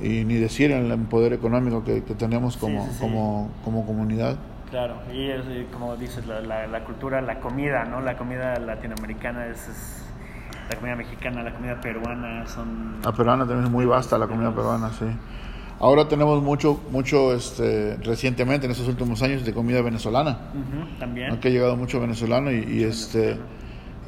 Y 0.00 0.24
ni 0.24 0.34
decir 0.34 0.70
en 0.70 0.90
el 0.90 0.98
poder 1.06 1.32
económico 1.32 1.82
que, 1.82 2.00
tenemos 2.00 2.56
como, 2.56 2.88
Como, 3.00 3.50
como 3.64 3.84
comunidad. 3.84 4.36
Claro, 4.70 4.96
y 5.12 5.64
como 5.72 5.96
dices, 5.96 6.26
la, 6.26 6.66
la, 6.66 6.84
cultura, 6.84 7.22
la 7.22 7.40
comida, 7.40 7.84
¿no? 7.84 8.00
La 8.02 8.18
comida 8.18 8.58
latinoamericana 8.58 9.46
es, 9.46 9.66
es, 9.66 10.04
la 10.68 10.76
comida 10.76 10.94
mexicana, 10.94 11.42
la 11.42 11.54
comida 11.54 11.80
peruana 11.80 12.46
son... 12.46 13.00
La 13.02 13.12
peruana 13.12 13.46
también 13.46 13.64
es 13.64 13.70
muy 13.70 13.86
vasta, 13.86 14.18
la 14.18 14.26
comida 14.26 14.54
peruana, 14.54 14.90
sí. 14.90 15.06
Ahora 15.80 16.08
tenemos 16.08 16.42
mucho, 16.42 16.80
mucho 16.90 17.32
este, 17.32 17.96
recientemente, 17.96 18.66
en 18.66 18.72
estos 18.72 18.88
últimos 18.88 19.22
años, 19.22 19.44
de 19.44 19.52
comida 19.54 19.80
venezolana. 19.80 20.50
también. 20.98 21.38
Que 21.38 21.48
ha 21.48 21.50
llegado 21.50 21.76
mucho 21.76 22.00
venezolano 22.00 22.50
y, 22.50 22.82
este 22.82 23.36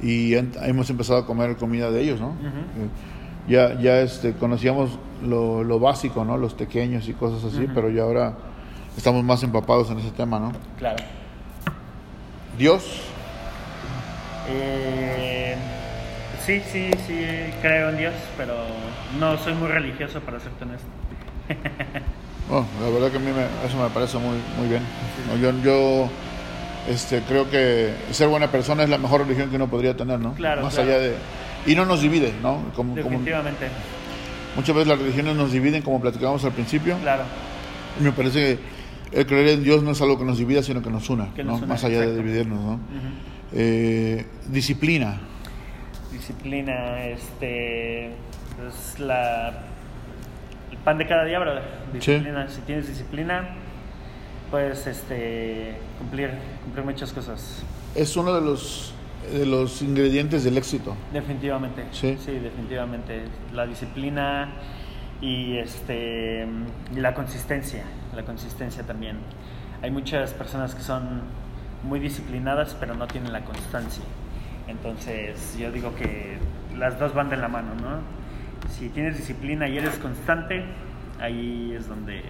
y 0.02 0.34
hemos 0.34 0.88
empezado 0.88 1.20
a 1.20 1.26
comer 1.26 1.56
comida 1.56 1.90
de 1.90 2.02
ellos, 2.02 2.20
¿no? 2.20 2.34
Ya, 3.48 3.78
ya 3.80 4.00
este, 4.00 4.34
conocíamos 4.34 4.98
lo, 5.22 5.62
lo, 5.62 5.78
básico, 5.78 6.24
¿no? 6.24 6.36
Los 6.36 6.54
pequeños 6.54 7.08
y 7.08 7.12
cosas 7.12 7.52
así, 7.52 7.66
pero 7.74 7.90
ya 7.90 8.02
ahora 8.02 8.34
estamos 8.96 9.22
más 9.22 9.42
empapados 9.42 9.90
en 9.90 9.98
ese 9.98 10.10
tema, 10.10 10.38
¿no? 10.38 10.52
Claro. 10.78 11.02
¿Dios? 12.58 13.02
Eh, 14.48 15.54
sí, 16.44 16.60
sí, 16.70 16.90
sí, 17.06 17.24
creo 17.62 17.90
en 17.90 17.98
Dios, 17.98 18.14
pero 18.36 18.54
no 19.18 19.38
soy 19.38 19.54
muy 19.54 19.68
religioso 19.68 20.20
para 20.20 20.40
ser 20.40 20.52
honesto. 20.60 20.99
Bueno, 22.48 22.66
la 22.82 22.90
verdad 22.90 23.10
que 23.12 23.16
a 23.18 23.20
mí 23.20 23.30
eso 23.64 23.76
me 23.80 23.88
parece 23.90 24.18
muy, 24.18 24.36
muy 24.58 24.68
bien. 24.68 24.82
Yo, 25.40 25.52
yo 25.62 26.10
este, 26.88 27.20
creo 27.20 27.48
que 27.48 27.94
ser 28.10 28.28
buena 28.28 28.50
persona 28.50 28.82
es 28.82 28.88
la 28.88 28.98
mejor 28.98 29.22
religión 29.22 29.50
que 29.50 29.56
uno 29.56 29.68
podría 29.68 29.96
tener, 29.96 30.18
¿no? 30.18 30.34
Claro. 30.34 30.62
Más 30.62 30.76
allá 30.76 30.98
de... 30.98 31.14
Y 31.66 31.74
no 31.74 31.84
nos 31.84 32.02
divide, 32.02 32.32
¿no? 32.42 32.72
Como, 32.74 32.96
Definitivamente. 32.96 33.68
muchas 34.56 34.74
veces 34.74 34.88
las 34.88 34.98
religiones 34.98 35.36
nos 35.36 35.52
dividen, 35.52 35.82
como 35.82 36.00
platicábamos 36.00 36.44
al 36.44 36.52
principio. 36.52 36.96
Claro. 36.98 37.22
Y 38.00 38.02
me 38.02 38.12
parece 38.12 38.58
que 39.12 39.20
el 39.20 39.26
creer 39.26 39.48
en 39.50 39.62
Dios 39.62 39.82
no 39.82 39.92
es 39.92 40.00
algo 40.00 40.18
que 40.18 40.24
nos 40.24 40.38
divida, 40.38 40.62
sino 40.62 40.82
que 40.82 40.90
nos 40.90 41.08
una, 41.10 41.32
Que 41.34 41.44
¿no? 41.44 41.52
nos 41.52 41.58
una, 41.60 41.68
más 41.68 41.84
allá 41.84 42.00
de 42.00 42.16
dividirnos. 42.16 42.58
¿no? 42.58 42.80
Eh, 43.52 44.26
disciplina. 44.48 45.20
Disciplina, 46.10 47.04
este, 47.04 48.06
es 48.06 48.98
la, 48.98 49.69
pan 50.84 50.98
de 50.98 51.06
cada 51.06 51.24
día, 51.24 51.38
brother. 51.38 51.62
Disciplina, 51.92 52.48
si 52.48 52.60
tienes 52.62 52.88
disciplina, 52.88 53.50
puedes, 54.50 54.86
este, 54.86 55.76
cumplir, 55.98 56.30
cumplir 56.64 56.84
muchas 56.84 57.12
cosas. 57.12 57.62
Es 57.94 58.16
uno 58.16 58.34
de 58.34 58.40
los, 58.40 58.94
de 59.32 59.46
los 59.46 59.82
ingredientes 59.82 60.44
del 60.44 60.58
éxito. 60.58 60.96
Definitivamente. 61.12 61.84
Sí. 61.92 62.16
definitivamente. 62.26 63.24
La 63.52 63.66
disciplina 63.66 64.52
y 65.20 65.58
este 65.58 66.46
y 66.94 67.00
la 67.00 67.14
consistencia, 67.14 67.84
la 68.14 68.24
consistencia 68.24 68.84
también. 68.84 69.18
Hay 69.82 69.90
muchas 69.90 70.32
personas 70.32 70.74
que 70.74 70.82
son 70.82 71.22
muy 71.82 72.00
disciplinadas 72.00 72.76
pero 72.78 72.94
no 72.94 73.06
tienen 73.06 73.32
la 73.32 73.44
constancia. 73.44 74.04
Entonces, 74.68 75.56
yo 75.58 75.72
digo 75.72 75.94
que 75.96 76.38
las 76.78 76.98
dos 76.98 77.12
van 77.12 77.28
de 77.28 77.36
la 77.36 77.48
mano, 77.48 77.74
¿no? 77.74 78.19
Si 78.70 78.88
tienes 78.88 79.16
disciplina 79.16 79.68
y 79.68 79.76
eres 79.78 79.96
constante, 79.98 80.64
ahí 81.20 81.74
es 81.76 81.86
donde 81.88 82.22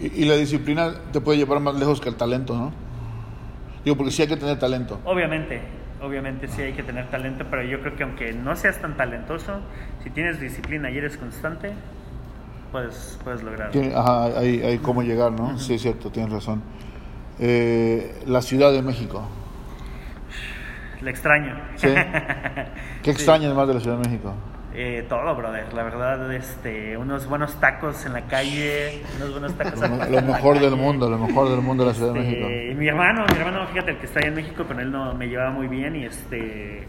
Y, 0.00 0.22
y 0.22 0.24
la 0.24 0.34
disciplina 0.36 0.92
te 1.12 1.20
puede 1.20 1.38
llevar 1.38 1.60
más 1.60 1.74
lejos 1.76 2.00
que 2.00 2.08
el 2.08 2.16
talento, 2.16 2.56
¿no? 2.56 2.72
Digo, 3.84 3.96
porque 3.96 4.10
sí 4.12 4.22
hay 4.22 4.28
que 4.28 4.36
tener 4.36 4.58
talento. 4.58 5.00
Obviamente, 5.04 5.60
obviamente 6.02 6.48
sí 6.48 6.62
hay 6.62 6.72
que 6.72 6.82
tener 6.82 7.08
talento, 7.10 7.44
pero 7.50 7.62
yo 7.62 7.80
creo 7.80 7.94
que 7.94 8.02
aunque 8.02 8.32
no 8.32 8.56
seas 8.56 8.80
tan 8.80 8.96
talentoso, 8.96 9.60
si 10.02 10.10
tienes 10.10 10.40
disciplina 10.40 10.90
y 10.90 10.96
eres 10.98 11.16
constante, 11.18 11.72
puedes, 12.72 13.18
puedes 13.22 13.42
lograrlo. 13.42 13.80
Ajá, 13.98 14.38
hay, 14.38 14.60
hay 14.62 14.78
cómo 14.78 15.02
llegar, 15.02 15.32
¿no? 15.32 15.58
Sí, 15.58 15.74
es 15.74 15.82
cierto, 15.82 16.10
tienes 16.10 16.32
razón. 16.32 16.62
Eh, 17.38 18.22
la 18.26 18.40
Ciudad 18.42 18.72
de 18.72 18.80
México. 18.82 19.28
Le 21.02 21.10
extraño. 21.10 21.54
¿Sí? 21.76 21.88
¿Qué 23.02 23.04
Sí. 23.04 23.10
extrañas 23.10 23.54
más 23.54 23.68
de 23.68 23.74
la 23.74 23.80
Ciudad 23.80 23.98
de 23.98 24.08
México? 24.08 24.32
Eh, 24.76 25.06
todo, 25.08 25.36
brother. 25.36 25.72
La 25.72 25.84
verdad, 25.84 26.32
este, 26.34 26.96
unos 26.96 27.26
buenos 27.28 27.54
tacos 27.60 28.04
en 28.06 28.12
la 28.12 28.22
calle, 28.22 29.02
unos 29.16 29.30
buenos 29.30 29.54
tacos 29.56 29.78
Lo, 29.78 29.86
en 29.86 30.12
lo 30.12 30.22
mejor 30.22 30.58
del 30.58 30.74
mundo, 30.74 31.08
lo 31.08 31.16
mejor 31.18 31.48
del 31.50 31.60
mundo 31.60 31.84
de 31.84 31.90
la 31.90 31.94
Ciudad 31.94 32.12
de 32.12 32.20
Este, 32.20 32.30
México. 32.42 32.72
y 32.72 32.74
mi 32.74 32.88
hermano, 32.88 33.24
mi 33.32 33.38
hermano, 33.38 33.66
fíjate, 33.68 33.92
el 33.92 33.98
que 33.98 34.06
está 34.06 34.18
allá 34.18 34.28
en 34.28 34.34
México, 34.34 34.64
con 34.64 34.80
él 34.80 34.90
no 34.90 35.14
me 35.14 35.28
llevaba 35.28 35.50
muy 35.52 35.68
bien 35.68 35.94
y 35.94 36.04
este, 36.06 36.88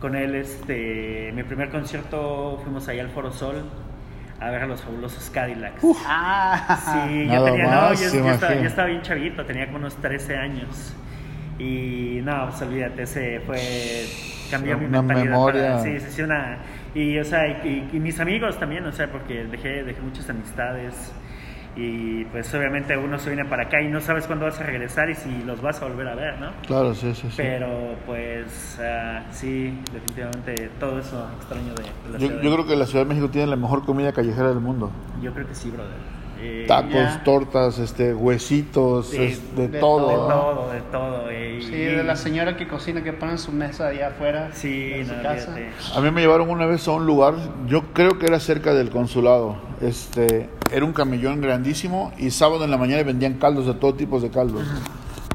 con 0.00 0.16
él, 0.16 0.34
este, 0.34 1.30
mi 1.36 1.44
primer 1.44 1.70
concierto 1.70 2.58
fuimos 2.64 2.88
allá 2.88 3.02
al 3.02 3.10
Foro 3.10 3.30
Sol 3.32 3.62
a 4.40 4.50
ver 4.50 4.62
a 4.62 4.66
los 4.66 4.82
fabulosos 4.82 5.30
Cadillacs. 5.30 5.82
Ah, 6.06 6.80
Sí, 7.06 7.26
yo 7.26 7.32
Nada 7.32 7.44
tenía, 7.44 7.64
no, 7.66 7.94
yo, 7.94 8.00
yo 8.12 8.30
estaba, 8.30 8.54
yo 8.56 8.66
estaba 8.66 8.88
bien 8.88 9.02
chavito, 9.02 9.44
tenía 9.46 9.66
como 9.66 9.78
unos 9.78 9.94
13 9.98 10.36
años. 10.36 10.92
Y 11.60 12.18
no, 12.24 12.48
pues 12.48 12.60
olvídate, 12.62 13.02
ese 13.04 13.38
fue. 13.46 13.60
cambió 14.50 14.76
mi 14.76 14.88
mentalidad. 14.88 15.24
memoria. 15.30 15.62
para- 15.76 15.82
sí, 15.84 16.00
sí, 16.00 16.06
sí, 16.10 16.22
una. 16.22 16.58
Y, 16.94 17.18
o 17.18 17.24
sea, 17.24 17.64
y, 17.64 17.98
mis 17.98 18.20
amigos 18.20 18.58
también, 18.58 18.84
o 18.86 18.92
sea, 18.92 19.10
porque 19.10 19.44
dejé, 19.44 19.82
dejé 19.82 20.00
muchas 20.00 20.28
amistades. 20.30 21.12
Y 21.76 22.24
pues 22.26 22.54
obviamente 22.54 22.96
uno 22.96 23.18
se 23.18 23.30
viene 23.30 23.44
para 23.48 23.64
acá 23.64 23.82
y 23.82 23.88
no 23.88 24.00
sabes 24.00 24.28
cuándo 24.28 24.44
vas 24.44 24.60
a 24.60 24.62
regresar 24.62 25.10
y 25.10 25.16
si 25.16 25.42
los 25.42 25.60
vas 25.60 25.82
a 25.82 25.88
volver 25.88 26.06
a 26.06 26.14
ver, 26.14 26.38
¿no? 26.38 26.52
Claro, 26.68 26.94
sí, 26.94 27.12
sí, 27.16 27.26
sí. 27.28 27.34
Pero 27.36 27.96
pues 28.06 28.78
ah, 28.80 29.24
sí, 29.32 29.76
definitivamente 29.92 30.70
todo 30.78 31.00
eso 31.00 31.28
extraño 31.36 31.74
de, 31.74 31.82
de 31.82 32.10
la 32.12 32.18
Yo, 32.18 32.28
ciudad. 32.28 32.42
yo 32.42 32.52
creo 32.52 32.66
que 32.68 32.76
la 32.76 32.86
Ciudad 32.86 33.04
de 33.04 33.08
México 33.08 33.28
tiene 33.28 33.48
la 33.48 33.56
mejor 33.56 33.84
comida 33.84 34.12
callejera 34.12 34.50
del 34.50 34.60
mundo. 34.60 34.92
Yo 35.20 35.32
creo 35.34 35.48
que 35.48 35.54
sí, 35.56 35.68
brother. 35.72 36.13
Eh, 36.40 36.64
Tacos, 36.68 36.92
ya. 36.92 37.22
tortas, 37.24 37.78
este, 37.78 38.12
huesitos, 38.14 39.12
es- 39.14 39.54
de, 39.56 39.68
de 39.68 39.78
todo. 39.78 40.08
De 40.08 40.14
todo, 40.14 40.70
de 40.72 40.80
todo. 40.92 41.30
eh, 41.30 41.58
sí, 41.62 41.74
y- 41.74 41.78
de 41.96 42.04
la 42.04 42.16
señora 42.16 42.56
que 42.56 42.66
cocina 42.68 43.02
que 43.02 43.12
pone 43.12 43.32
en 43.32 43.38
su 43.38 43.52
mesa 43.52 43.88
allá 43.88 44.08
afuera 44.08 44.50
Sí, 44.52 44.92
su 45.06 45.14
no, 45.14 45.22
casa. 45.22 45.54
A 45.94 46.00
mí 46.00 46.10
me 46.10 46.20
llevaron 46.20 46.50
una 46.50 46.66
vez 46.66 46.86
a 46.88 46.92
un 46.92 47.06
lugar, 47.06 47.34
yo 47.66 47.82
creo 47.92 48.18
que 48.18 48.26
era 48.26 48.40
cerca 48.40 48.74
del 48.74 48.90
consulado. 48.90 49.56
Este, 49.80 50.48
era 50.72 50.84
un 50.84 50.92
camellón 50.92 51.40
grandísimo 51.40 52.12
y 52.18 52.30
sábado 52.30 52.64
en 52.64 52.70
la 52.70 52.76
mañana 52.78 53.02
vendían 53.02 53.34
caldos 53.34 53.66
de 53.66 53.74
todo 53.74 53.94
tipo 53.94 54.20
de 54.20 54.30
caldos. 54.30 54.62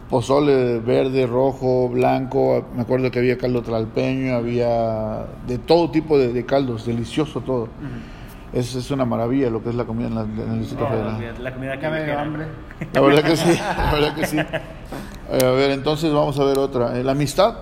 Pozole 0.10 0.80
verde, 0.80 1.28
rojo, 1.28 1.88
blanco, 1.88 2.66
me 2.76 2.82
acuerdo 2.82 3.12
que 3.12 3.20
había 3.20 3.38
caldo 3.38 3.62
tralpeño, 3.62 4.34
había 4.36 5.28
de 5.46 5.60
todo 5.60 5.92
tipo 5.92 6.18
de, 6.18 6.34
de 6.34 6.46
caldos, 6.46 6.88
delicioso 6.88 7.42
todo. 7.42 7.68
Es, 8.52 8.74
es 8.74 8.90
una 8.92 9.06
maravilla 9.06 9.50
lo 9.50 9.62
que 9.62 9.70
es 9.70 9.76
la 9.76 9.86
comida 9.86 10.08
en, 10.08 10.16
la- 10.16 10.22
en 10.22 10.52
el 10.54 10.60
Distrito 10.60 10.88
Federal. 10.88 11.36
la 11.44 11.54
comida 11.54 11.76
Ya 11.76 11.90
me 11.92 12.04
dio 12.04 12.20
hambre. 12.20 12.46
La 12.94 13.02
verdad 13.02 13.24
que 13.24 13.36
sí, 13.38 13.60
la 13.78 13.92
verdad 13.94 14.16
que 14.16 14.26
sí. 14.26 14.38
Eh, 14.40 15.46
a 15.46 15.52
ver, 15.52 15.72
entonces 15.72 16.12
vamos 16.12 16.40
a 16.40 16.44
ver 16.46 16.58
otra. 16.58 16.98
Eh, 16.98 17.04
La 17.04 17.12
amistad, 17.12 17.54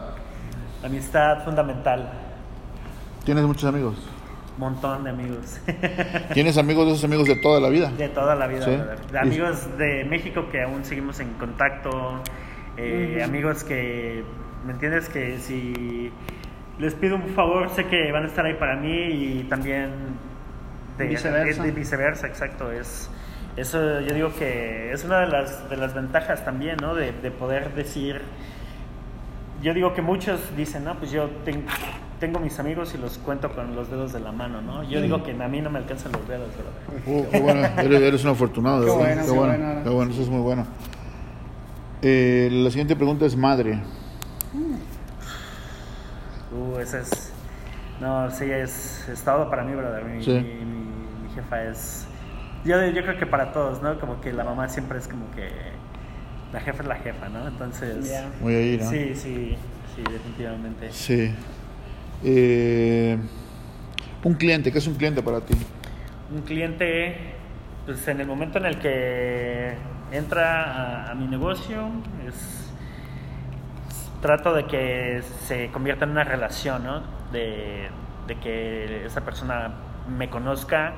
La 0.81 0.87
amistad 0.87 1.43
fundamental. 1.43 2.09
tienes 3.25 3.43
muchos 3.43 3.65
amigos. 3.65 3.95
Montón 4.57 5.03
de 5.03 5.11
amigos. 5.11 5.59
Tienes 6.33 6.57
amigos 6.57 6.87
de 6.87 6.93
esos 6.93 7.03
amigos 7.03 7.27
de 7.27 7.35
toda 7.35 7.59
la 7.59 7.69
vida. 7.69 7.91
de 7.91 8.09
toda 8.09 8.33
la 8.33 8.47
vida, 8.47 8.65
Sí. 8.65 8.71
De 9.11 9.19
amigos 9.19 9.77
de 9.77 10.03
México 10.05 10.45
que 10.51 10.63
aún 10.63 10.83
seguimos 10.83 11.19
en 11.19 11.33
contacto. 11.33 12.21
eh, 12.77 13.21
Amigos 13.23 13.63
que, 13.63 14.23
¿me 14.65 14.71
entiendes? 14.73 15.09
Que 15.09 15.37
si 15.37 16.11
les 16.79 16.95
pido 16.95 17.17
un 17.17 17.27
favor, 17.35 17.69
sé 17.69 17.85
que 17.85 18.11
van 18.11 18.23
a 18.23 18.27
estar 18.27 18.45
ahí 18.45 18.55
para 18.55 18.75
mí 18.77 18.89
y 18.89 19.45
también 19.47 19.89
de 20.97 21.07
Viceversa. 21.07 21.61
de- 21.63 21.67
de 21.71 21.75
viceversa, 21.75 22.27
exacto. 22.27 22.71
Es, 22.71 23.09
eso 23.55 24.01
yo 24.01 24.13
digo 24.13 24.33
que 24.37 24.91
es 24.91 25.03
una 25.03 25.19
de 25.21 25.27
las, 25.27 25.69
de 25.69 25.77
las 25.77 25.93
ventajas 25.93 26.43
también, 26.45 26.77
¿no? 26.81 26.95
De, 26.95 27.11
de 27.11 27.31
poder 27.31 27.73
decir. 27.75 28.21
Yo 29.61 29.73
digo 29.73 29.93
que 29.95 30.03
muchos 30.03 30.39
dicen, 30.55 30.83
no, 30.83 30.95
pues 30.99 31.09
yo 31.11 31.29
ten- 31.43 31.65
tengo 32.19 32.39
mis 32.39 32.59
amigos 32.59 32.93
y 32.93 32.99
los 32.99 33.17
cuento 33.17 33.49
con 33.51 33.75
los 33.75 33.89
dedos 33.89 34.13
de 34.13 34.19
la 34.19 34.31
mano, 34.31 34.61
¿no? 34.61 34.83
Yo 34.83 35.01
digo 35.01 35.23
que 35.23 35.31
a 35.31 35.47
mí 35.47 35.61
no 35.61 35.69
me 35.71 35.79
alcanzan 35.79 36.11
los 36.11 36.27
dedos, 36.27 36.49
¿verdad? 36.55 37.03
Oh, 37.07 37.29
qué 37.31 37.39
bueno, 37.39 37.61
eres, 37.81 38.01
eres 38.01 38.23
un 38.23 38.29
afortunado. 38.31 38.81
de 38.81 38.85
Qué 38.85 38.97
verdad. 38.97 39.05
bueno, 39.07 39.21
qué 39.23 39.27
qué 39.31 39.37
bueno, 39.37 39.65
bueno. 39.65 39.83
qué 39.83 39.89
bueno, 39.89 40.11
eso 40.11 40.21
es 40.21 40.29
muy 40.29 40.41
bueno. 40.41 40.67
Eh, 42.03 42.49
la 42.51 42.69
siguiente 42.69 42.95
pregunta 42.95 43.25
es 43.25 43.35
madre. 43.35 43.79
Uh, 46.51 46.77
ese 46.79 46.99
es. 47.01 47.33
No, 47.99 48.29
sí, 48.31 48.45
es, 48.45 49.07
es 49.09 49.23
todo 49.23 49.49
para 49.49 49.63
mí, 49.63 49.73
brother. 49.73 50.03
Mi, 50.05 50.23
Sí. 50.23 50.31
mi 50.31 50.76
jefa 51.37 51.63
es. 51.63 52.07
Yo, 52.65 52.83
yo 52.87 53.01
creo 53.03 53.17
que 53.17 53.25
para 53.25 53.51
todos, 53.51 53.81
¿no? 53.81 53.99
Como 53.99 54.19
que 54.21 54.33
la 54.33 54.43
mamá 54.43 54.67
siempre 54.69 54.97
es 54.97 55.07
como 55.07 55.29
que. 55.31 55.49
La 56.51 56.59
jefa 56.61 56.81
es 56.81 56.87
la 56.87 56.95
jefa, 56.95 57.29
¿no? 57.29 57.47
Entonces. 57.47 58.09
Ya. 58.09 58.29
Voy 58.41 58.55
a 58.55 58.61
ir, 58.61 58.81
¿no? 58.81 58.89
Sí, 58.89 59.15
sí, 59.15 59.57
sí, 59.95 60.03
definitivamente. 60.11 60.91
Sí. 60.91 61.33
Eh, 62.23 63.17
un 64.23 64.33
cliente, 64.33 64.71
¿qué 64.71 64.79
es 64.79 64.87
un 64.87 64.95
cliente 64.95 65.21
para 65.21 65.41
ti? 65.41 65.53
Un 66.33 66.41
cliente, 66.41 67.35
pues 67.85 68.07
en 68.07 68.19
el 68.19 68.27
momento 68.27 68.57
en 68.57 68.65
el 68.65 68.79
que 68.79 69.75
entra 70.11 70.63
a, 70.63 71.11
a 71.11 71.15
mi 71.15 71.27
negocio, 71.27 71.89
es, 72.27 72.71
trato 74.21 74.53
de 74.53 74.65
que 74.65 75.21
se 75.45 75.69
convierta 75.69 76.05
en 76.05 76.11
una 76.11 76.23
relación, 76.23 76.83
¿no? 76.83 77.01
De, 77.31 77.89
de 78.25 78.35
que 78.39 79.05
esa 79.05 79.21
persona 79.21 79.73
me 80.07 80.29
conozca 80.29 80.93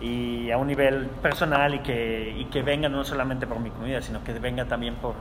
y 0.00 0.50
a 0.50 0.58
un 0.58 0.66
nivel 0.66 1.06
personal 1.22 1.74
y 1.74 1.78
que, 1.80 2.34
y 2.38 2.44
que 2.46 2.62
venga 2.62 2.88
no 2.88 3.04
solamente 3.04 3.46
por 3.46 3.60
mi 3.60 3.70
comida, 3.70 4.02
sino 4.02 4.22
que 4.24 4.32
venga 4.34 4.64
también 4.66 4.94
por 4.96 5.14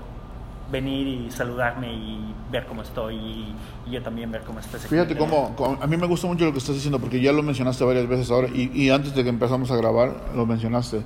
venir 0.71 1.07
y 1.07 1.31
saludarme 1.31 1.93
y 1.93 2.33
ver 2.51 2.65
cómo 2.65 2.81
estoy 2.81 3.15
y, 3.15 3.55
y 3.87 3.91
yo 3.91 4.01
también 4.01 4.31
ver 4.31 4.41
cómo 4.41 4.59
está 4.59 4.77
ese 4.77 4.87
Fíjate 4.87 5.15
cómo, 5.15 5.55
a 5.79 5.87
mí 5.87 5.97
me 5.97 6.07
gusta 6.07 6.27
mucho 6.27 6.45
lo 6.45 6.51
que 6.51 6.57
estás 6.57 6.75
diciendo 6.75 6.99
porque 6.99 7.21
ya 7.21 7.31
lo 7.31 7.43
mencionaste 7.43 7.83
varias 7.83 8.07
veces 8.07 8.31
ahora 8.31 8.47
y, 8.47 8.71
y 8.73 8.89
antes 8.89 9.13
de 9.13 9.23
que 9.23 9.29
empezamos 9.29 9.69
a 9.71 9.75
grabar 9.75 10.15
lo 10.35 10.45
mencionaste. 10.45 11.03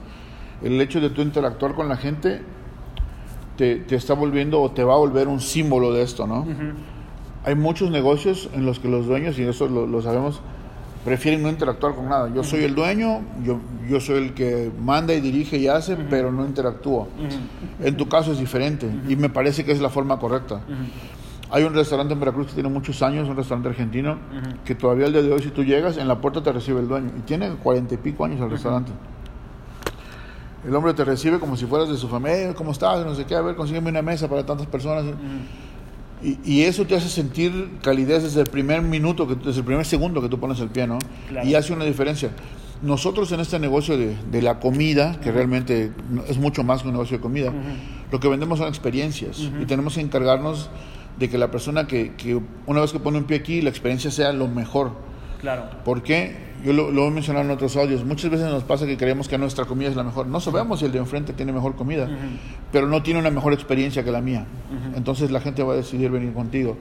El 0.64 0.80
hecho 0.82 1.02
de 1.02 1.10
tú 1.10 1.22
interactuar 1.22 1.76
con 1.76 1.90
la 1.90 1.98
gente 1.98 2.42
te, 3.58 3.78
te 3.78 3.96
está 3.96 4.14
volviendo 4.14 4.62
o 4.62 4.72
te 4.72 4.84
va 4.84 4.94
a 4.94 4.98
volver 4.98 5.28
un 5.28 5.42
símbolo 5.42 5.92
de 5.92 6.04
esto, 6.04 6.28
¿no? 6.28 6.42
Ujú. 6.42 6.74
Hay 7.44 7.56
muchos 7.56 7.92
negocios 7.92 8.50
en 8.54 8.66
los 8.66 8.80
que 8.80 8.88
los 8.88 9.06
dueños, 9.06 9.38
y 9.40 9.44
eso 9.44 9.68
lo, 9.68 9.88
lo 9.88 10.02
sabemos, 10.02 10.42
prefieren 11.08 11.42
no 11.42 11.48
interactuar 11.48 11.96
con 11.96 12.10
nada. 12.10 12.30
Yo 12.36 12.44
soy 12.44 12.66
el 12.66 12.76
dueño, 12.76 13.22
yo, 13.42 13.62
yo 13.90 14.02
soy 14.02 14.26
el 14.26 14.34
que 14.34 14.70
manda 14.78 15.14
y 15.14 15.22
dirige 15.22 15.58
y 15.58 15.70
hace, 15.70 15.96
pero 15.96 16.34
no 16.34 16.46
interactúo. 16.46 17.04
Ujú. 17.04 17.88
En 17.88 17.96
tu 17.96 18.10
caso 18.10 18.34
es 18.34 18.40
diferente 18.40 18.90
y 19.08 19.16
me 19.16 19.30
parece 19.30 19.64
que 19.64 19.72
es 19.72 19.80
la 19.80 19.88
forma 19.88 20.20
correcta. 20.20 20.60
Hay 21.50 21.64
un 21.64 21.74
restaurante 21.74 22.14
en 22.14 22.20
Veracruz 22.20 22.48
que 22.48 22.56
tiene 22.56 22.68
muchos 22.68 23.02
años, 23.02 23.30
un 23.30 23.38
restaurante 23.38 23.70
argentino, 23.70 24.18
que 24.66 24.76
todavía 24.76 25.06
al 25.06 25.14
día 25.14 25.22
de 25.22 25.32
hoy 25.32 25.42
si 25.42 25.50
tú 25.50 25.64
llegas, 25.64 25.96
en 25.96 26.10
la 26.10 26.20
puerta 26.20 26.44
te 26.44 26.52
recibe 26.52 26.82
el 26.82 26.90
dueño. 26.90 27.10
Y 27.18 27.22
tiene 27.22 27.52
cuarenta 27.52 27.94
y 27.94 27.98
pico 27.98 28.26
años 28.26 28.42
el 28.42 28.52
restaurante. 28.52 28.92
El 30.68 30.76
hombre 30.76 30.94
te 30.94 31.06
recibe 31.06 31.40
como 31.40 31.56
si 31.56 31.66
fueras 31.66 31.88
de 31.88 31.96
su 31.96 32.10
familia, 32.10 32.54
¿cómo 32.54 32.72
estás? 32.72 33.06
No 33.06 33.16
sé 33.16 33.24
qué, 33.24 33.36
a 33.36 33.42
ver, 33.42 33.56
consígueme 33.56 33.90
una 33.92 34.02
mesa 34.02 34.28
para 34.28 34.46
tantas 34.46 34.68
personas. 34.68 35.06
Y, 36.24 36.40
y 36.44 36.62
eso 36.64 36.86
te 36.86 36.96
hace 36.96 37.10
sentir 37.10 37.70
calidez 37.82 38.24
desde 38.24 38.42
el 38.42 38.48
primer 38.48 38.82
minuto, 38.82 39.28
que, 39.28 39.36
desde 39.36 39.60
el 39.60 39.66
primer 39.66 39.86
segundo 39.86 40.22
que 40.22 40.30
tú 40.30 40.40
pones 40.40 40.60
el 40.60 40.70
pie, 40.70 40.88
¿no? 40.88 40.98
Claro. 41.30 41.48
Y 41.48 41.54
hace 41.56 41.74
una 41.74 41.86
diferencia. 41.86 42.32
nosotros 42.82 43.32
en 43.32 43.40
este 43.40 43.60
negocio 43.60 43.98
de, 43.98 44.16
de 44.32 44.42
la 44.42 44.60
comida, 44.60 45.20
que 45.22 45.32
realmente 45.32 45.92
es 46.28 46.38
mucho 46.38 46.64
más 46.64 46.82
que 46.82 46.88
un 46.88 46.94
negocio 46.94 47.18
de 47.18 47.22
comida, 47.22 47.52
lo 48.12 48.20
que 48.20 48.28
vendemos 48.28 48.60
son 48.60 48.68
experiencias 48.68 49.40
y 49.40 49.66
tenemos 49.66 49.96
que 49.96 50.02
encargarnos 50.02 50.70
de 51.20 51.30
que 51.30 51.38
la 51.38 51.50
persona 51.50 51.88
que, 51.88 52.14
que 52.16 52.40
una 52.68 52.82
vez 52.82 52.92
que 52.92 53.00
pone 53.00 53.18
un 53.18 53.24
pie 53.24 53.38
aquí, 53.38 53.62
la 53.62 53.70
experiencia 53.70 54.12
sea 54.12 54.32
lo 54.34 54.48
mejor. 54.48 54.92
Claro. 55.42 55.66
¿Por 55.84 56.04
qué? 56.04 56.47
Yo 56.66 56.74
lo, 56.74 56.92
lo 56.92 57.08
he 57.08 57.12
mencionado 57.12 57.46
en 57.46 57.52
otros 57.52 57.76
audios. 57.78 58.04
Muchas 58.04 58.32
veces 58.32 58.48
nos 58.50 58.64
pasa 58.64 58.86
que 58.86 58.98
creemos 58.98 59.28
que 59.28 59.38
nuestra 59.38 59.66
comida 59.66 59.90
es 59.90 59.96
la 59.96 60.04
mejor. 60.04 60.28
No 60.28 60.40
sabemos 60.40 60.80
si 60.80 60.86
el 60.86 60.92
de 60.92 60.98
enfrente 61.00 61.34
tiene 61.34 61.52
mejor 61.54 61.76
comida, 61.76 62.10
pero 62.72 62.88
no 62.88 63.04
tiene 63.04 63.20
una 63.20 63.30
mejor 63.30 63.54
experiencia 63.54 64.04
que 64.04 64.12
la 64.12 64.22
mía. 64.22 64.46
Entonces 64.96 65.32
la 65.32 65.40
gente 65.40 65.62
va 65.64 65.74
a 65.74 65.76
decidir 65.78 66.10
venir 66.10 66.34
contigo. 66.34 66.78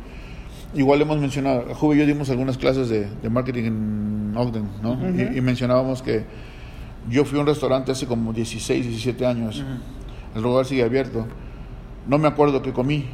Igual 0.75 1.01
hemos 1.03 1.19
mencionado, 1.19 1.75
Juve 1.75 1.97
y 1.97 1.99
yo 2.01 2.07
dimos 2.07 2.29
algunas 2.31 2.59
clases 2.59 2.89
de, 2.89 3.07
de 3.23 3.31
marketing 3.31 3.65
en 3.65 4.35
Ogden, 4.37 4.69
¿no? 4.83 4.95
y, 5.33 5.39
y 5.39 5.41
mencionábamos 5.41 6.03
que 6.03 6.25
yo 7.09 7.25
fui 7.25 7.39
a 7.39 7.43
un 7.43 7.47
restaurante 7.47 7.93
hace 7.93 8.07
como 8.07 8.33
16, 8.33 8.85
17 8.87 9.25
años. 9.27 9.63
El 10.35 10.43
lugar 10.43 10.67
sigue 10.67 10.83
abierto. 10.83 11.27
No 12.09 12.19
me 12.19 12.29
acuerdo 12.29 12.63
qué 12.63 12.73
comí, 12.73 13.05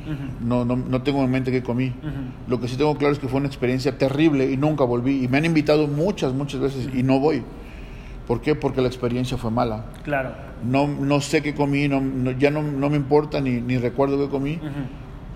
no, 0.40 0.64
no, 0.64 0.76
no 0.76 1.02
tengo 1.02 1.22
en 1.24 1.30
mente 1.30 1.50
qué 1.50 1.62
comí. 1.62 1.92
Lo 2.48 2.60
que 2.60 2.68
sí 2.68 2.76
tengo 2.76 2.94
claro 2.96 3.12
es 3.14 3.18
que 3.18 3.28
fue 3.28 3.38
una 3.38 3.46
experiencia 3.48 3.96
terrible 3.96 4.50
y 4.50 4.56
nunca 4.56 4.84
volví. 4.84 5.24
Y 5.24 5.28
me 5.28 5.38
han 5.38 5.44
invitado 5.46 5.86
muchas, 5.88 6.32
muchas 6.34 6.60
veces 6.60 6.88
y 6.94 7.02
no 7.02 7.18
voy. 7.18 7.42
¿Por 8.26 8.40
qué? 8.40 8.54
Porque 8.54 8.80
la 8.82 8.88
experiencia 8.88 9.36
fue 9.38 9.50
mala. 9.50 9.86
Claro. 10.04 10.30
No, 10.64 10.86
no 10.86 11.20
sé 11.20 11.42
qué 11.42 11.54
comí, 11.54 11.88
no, 11.88 12.00
no- 12.00 12.30
ya 12.32 12.50
no, 12.50 12.62
no 12.62 12.88
me 12.90 12.96
importa 12.96 13.40
ni, 13.40 13.60
ni 13.60 13.78
recuerdo 13.78 14.18
qué 14.18 14.28
comí. 14.30 14.58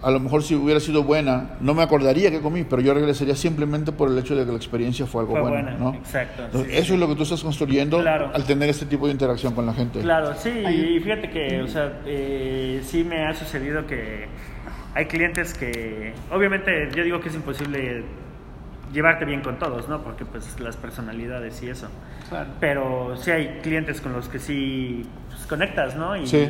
A 0.03 0.11
lo 0.11 0.21
mejor 0.21 0.43
si 0.43 0.55
hubiera 0.55 0.79
sido 0.79 1.03
buena, 1.03 1.57
no 1.61 1.73
me 1.75 1.83
acordaría 1.83 2.31
qué 2.31 2.41
comí, 2.41 2.65
pero 2.65 2.83
yo 2.83 2.93
regresaría 2.95 3.35
simplemente 3.35 3.93
por 3.93 4.11
el 4.11 4.19
hecho 4.19 4.37
de 4.37 4.45
que 4.45 4.51
la 4.51 4.57
experiencia 4.57 5.07
fue 5.07 5.23
algo 5.23 5.33
Fue 5.33 5.41
bueno. 5.41 5.55
buena, 5.57 5.79
¿no? 5.79 5.95
exacto, 5.95 6.45
Entonces, 6.45 6.71
sí, 6.71 6.77
eso 6.77 6.87
sí. 6.89 6.93
es 6.95 7.01
lo 7.01 7.09
que 7.09 7.15
tú 7.17 7.23
estás 7.23 7.43
construyendo 7.43 8.01
Claro. 8.01 8.31
al 8.33 8.45
tener 8.45 8.69
este 8.69 8.85
tipo 8.87 9.07
de 9.07 9.13
interacción 9.13 9.55
con 9.55 9.65
la 9.67 9.73
gente. 9.73 10.01
Claro, 10.01 10.35
sí, 10.37 10.51
y 10.51 11.01
fíjate 11.01 11.31
que, 11.31 11.63
o 11.63 11.69
sea, 11.69 12.01
eh, 12.07 12.83
sí 12.85 13.05
me 13.05 13.27
ha 13.27 13.35
sucedido 13.35 13.87
que 13.87 14.27
hay 14.95 15.07
clientes 15.07 15.55
que, 15.55 16.13
obviamente, 16.31 16.91
yo 16.95 17.03
digo 17.03 17.21
que 17.21 17.31
es 17.31 17.35
imposible 17.35 18.05
llevarte 18.93 19.25
bien 19.25 19.41
con 19.41 19.59
todos, 19.59 19.89
¿no? 19.89 20.03
Porque 20.03 20.25
pues 20.25 20.61
las 20.61 20.77
personalidades 20.77 21.61
y 21.63 21.69
eso. 21.71 21.89
Claro. 22.29 22.51
Pero 22.61 23.17
sí 23.17 23.31
hay 23.31 23.59
clientes 23.63 24.01
con 24.01 24.13
los 24.13 24.29
que 24.29 24.39
sí 24.39 25.05
pues, 25.29 25.47
conectas, 25.47 25.97
¿no? 25.97 26.17
Y 26.17 26.27
Sí. 26.27 26.49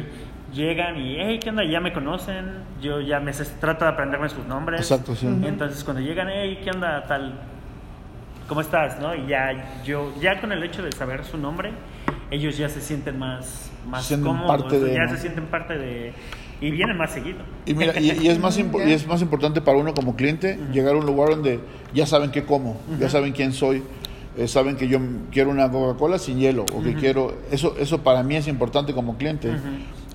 Llegan 0.54 0.96
y, 1.00 1.16
hey, 1.18 1.38
¿qué 1.42 1.50
onda? 1.50 1.64
Ya 1.64 1.80
me 1.80 1.92
conocen, 1.92 2.46
yo 2.80 3.00
ya 3.00 3.20
me 3.20 3.32
sé- 3.32 3.44
trato 3.60 3.84
de 3.84 3.90
aprenderme 3.90 4.28
sus 4.28 4.46
nombres. 4.46 4.80
Exacto, 4.80 5.14
sí. 5.14 5.26
Y 5.26 5.46
entonces 5.46 5.82
cuando 5.84 6.02
llegan, 6.02 6.28
hey, 6.30 6.60
¿qué 6.62 6.70
onda? 6.70 7.04
Tal, 7.06 7.34
¿cómo 8.48 8.60
estás? 8.60 8.98
¿No? 9.00 9.14
Y 9.14 9.26
ya, 9.26 9.82
yo, 9.84 10.12
ya 10.20 10.40
con 10.40 10.52
el 10.52 10.62
hecho 10.62 10.82
de 10.82 10.92
saber 10.92 11.24
su 11.24 11.36
nombre, 11.38 11.72
ellos 12.30 12.56
ya 12.56 12.68
se 12.68 12.80
sienten 12.80 13.18
más, 13.18 13.70
más 13.88 14.02
Se 14.02 14.08
sienten 14.08 14.32
cómodos, 14.32 14.62
parte 14.62 14.80
de, 14.80 14.94
ya 14.94 15.04
¿no? 15.04 15.10
se 15.10 15.18
sienten 15.18 15.46
parte 15.46 15.76
de... 15.78 16.12
Y 16.58 16.70
vienen 16.70 16.96
más 16.96 17.10
seguido. 17.12 17.40
Y 17.66 17.74
mira, 17.74 18.00
y, 18.00 18.12
y 18.18 18.28
es 18.28 18.38
más 18.38 18.56
y 18.58 18.90
es 18.92 19.06
más 19.06 19.20
importante 19.20 19.60
para 19.60 19.76
uno 19.76 19.92
como 19.92 20.16
cliente 20.16 20.58
llegar 20.72 20.94
a 20.94 20.98
un 20.98 21.04
lugar 21.04 21.28
donde 21.30 21.60
ya 21.92 22.06
saben 22.06 22.30
qué 22.30 22.44
como, 22.44 22.80
ya 22.98 23.10
saben 23.10 23.32
quién 23.34 23.52
soy, 23.52 23.82
eh, 24.38 24.48
saben 24.48 24.76
que 24.76 24.88
yo 24.88 24.98
quiero 25.30 25.50
una 25.50 25.70
Coca-Cola 25.70 26.18
sin 26.18 26.38
hielo 26.38 26.64
o 26.72 26.82
que 26.82 26.94
quiero 26.94 27.34
eso 27.50 27.74
eso 27.78 28.02
para 28.02 28.22
mí 28.22 28.36
es 28.36 28.48
importante 28.48 28.94
como 28.94 29.18
cliente. 29.18 29.54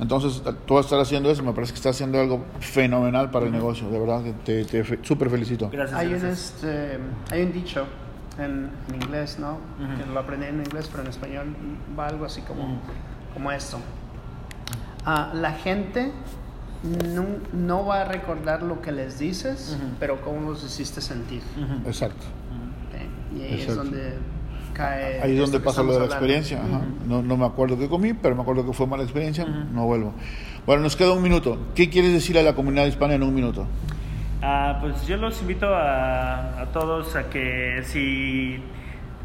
Entonces, 0.01 0.41
tú 0.65 0.73
vas 0.73 0.85
a 0.85 0.87
estar 0.87 0.99
haciendo 0.99 1.29
eso, 1.29 1.43
me 1.43 1.53
parece 1.53 1.73
que 1.73 1.77
estás 1.77 1.95
haciendo 1.95 2.19
algo 2.19 2.43
fenomenal 2.59 3.29
para 3.29 3.45
el 3.45 3.51
negocio, 3.51 3.87
de 3.89 3.99
verdad 3.99 4.23
que 4.23 4.33
te, 4.33 4.65
te 4.65 4.83
fe- 4.83 4.99
súper 5.03 5.29
felicito. 5.29 5.69
Gracias. 5.71 5.97
Hay 5.97 6.07
un, 6.07 6.19
gracias. 6.19 6.55
este, 6.55 6.97
hay 7.29 7.43
un 7.43 7.53
dicho 7.53 7.85
en, 8.39 8.69
en 8.89 8.95
inglés, 8.95 9.37
¿no? 9.39 9.59
Que 9.97 10.11
lo 10.11 10.19
aprendí 10.19 10.47
en 10.47 10.55
inglés, 10.57 10.87
pero 10.91 11.03
en 11.03 11.09
español 11.09 11.55
va 11.97 12.07
algo 12.07 12.25
así 12.25 12.41
como, 12.41 12.81
como 13.33 13.51
esto. 13.51 13.77
Ah, 15.05 15.31
la 15.35 15.51
gente 15.53 16.11
no, 17.13 17.25
no 17.53 17.85
va 17.85 18.01
a 18.01 18.05
recordar 18.05 18.63
lo 18.63 18.81
que 18.81 18.91
les 18.91 19.19
dices, 19.19 19.77
pero 19.99 20.19
cómo 20.21 20.49
los 20.49 20.63
hiciste 20.63 20.99
sentir. 21.01 21.43
Exacto. 21.85 22.25
¿ok? 22.89 23.37
Y 23.37 23.41
ahí 23.43 23.53
es 23.53 23.61
Exacto. 23.61 23.83
donde 23.83 24.13
cae. 24.71 25.21
Ahí 25.21 25.33
es 25.33 25.39
donde 25.39 25.59
pasa 25.59 25.81
lo 25.83 25.93
de 25.93 25.99
la 25.99 26.03
hablando. 26.05 26.15
experiencia. 26.15 26.57
ajá. 26.59 26.81
No, 27.07 27.21
no 27.21 27.37
me 27.37 27.45
acuerdo 27.45 27.77
qué 27.77 27.87
comí, 27.87 28.13
pero 28.13 28.35
me 28.35 28.41
acuerdo 28.41 28.65
que 28.65 28.73
fue 28.73 28.87
mala 28.87 29.03
experiencia, 29.03 29.45
no 29.45 29.85
vuelvo. 29.85 30.13
Bueno, 30.65 30.83
nos 30.83 30.95
queda 30.95 31.11
un 31.13 31.23
minuto. 31.23 31.57
¿Qué 31.75 31.89
quieres 31.89 32.13
decir 32.13 32.37
a 32.37 32.43
la 32.43 32.53
comunidad 32.53 32.85
hispana 32.85 33.15
en 33.15 33.23
un 33.23 33.33
minuto? 33.33 33.65
Ah, 34.41 34.77
pues 34.81 35.05
yo 35.07 35.17
los 35.17 35.39
invito 35.41 35.67
a, 35.67 36.61
a 36.61 36.65
todos 36.73 37.15
a 37.15 37.29
que 37.29 37.81
si 37.85 38.61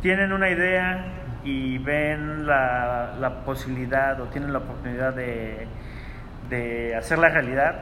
tienen 0.02 0.32
una 0.32 0.50
idea 0.50 1.06
y 1.44 1.78
ven 1.78 2.46
la, 2.46 3.14
la 3.20 3.44
posibilidad 3.44 4.20
o 4.20 4.24
tienen 4.24 4.52
la 4.52 4.58
oportunidad 4.58 5.14
de, 5.14 5.66
de 6.50 6.94
hacerla 6.96 7.28
realidad, 7.30 7.76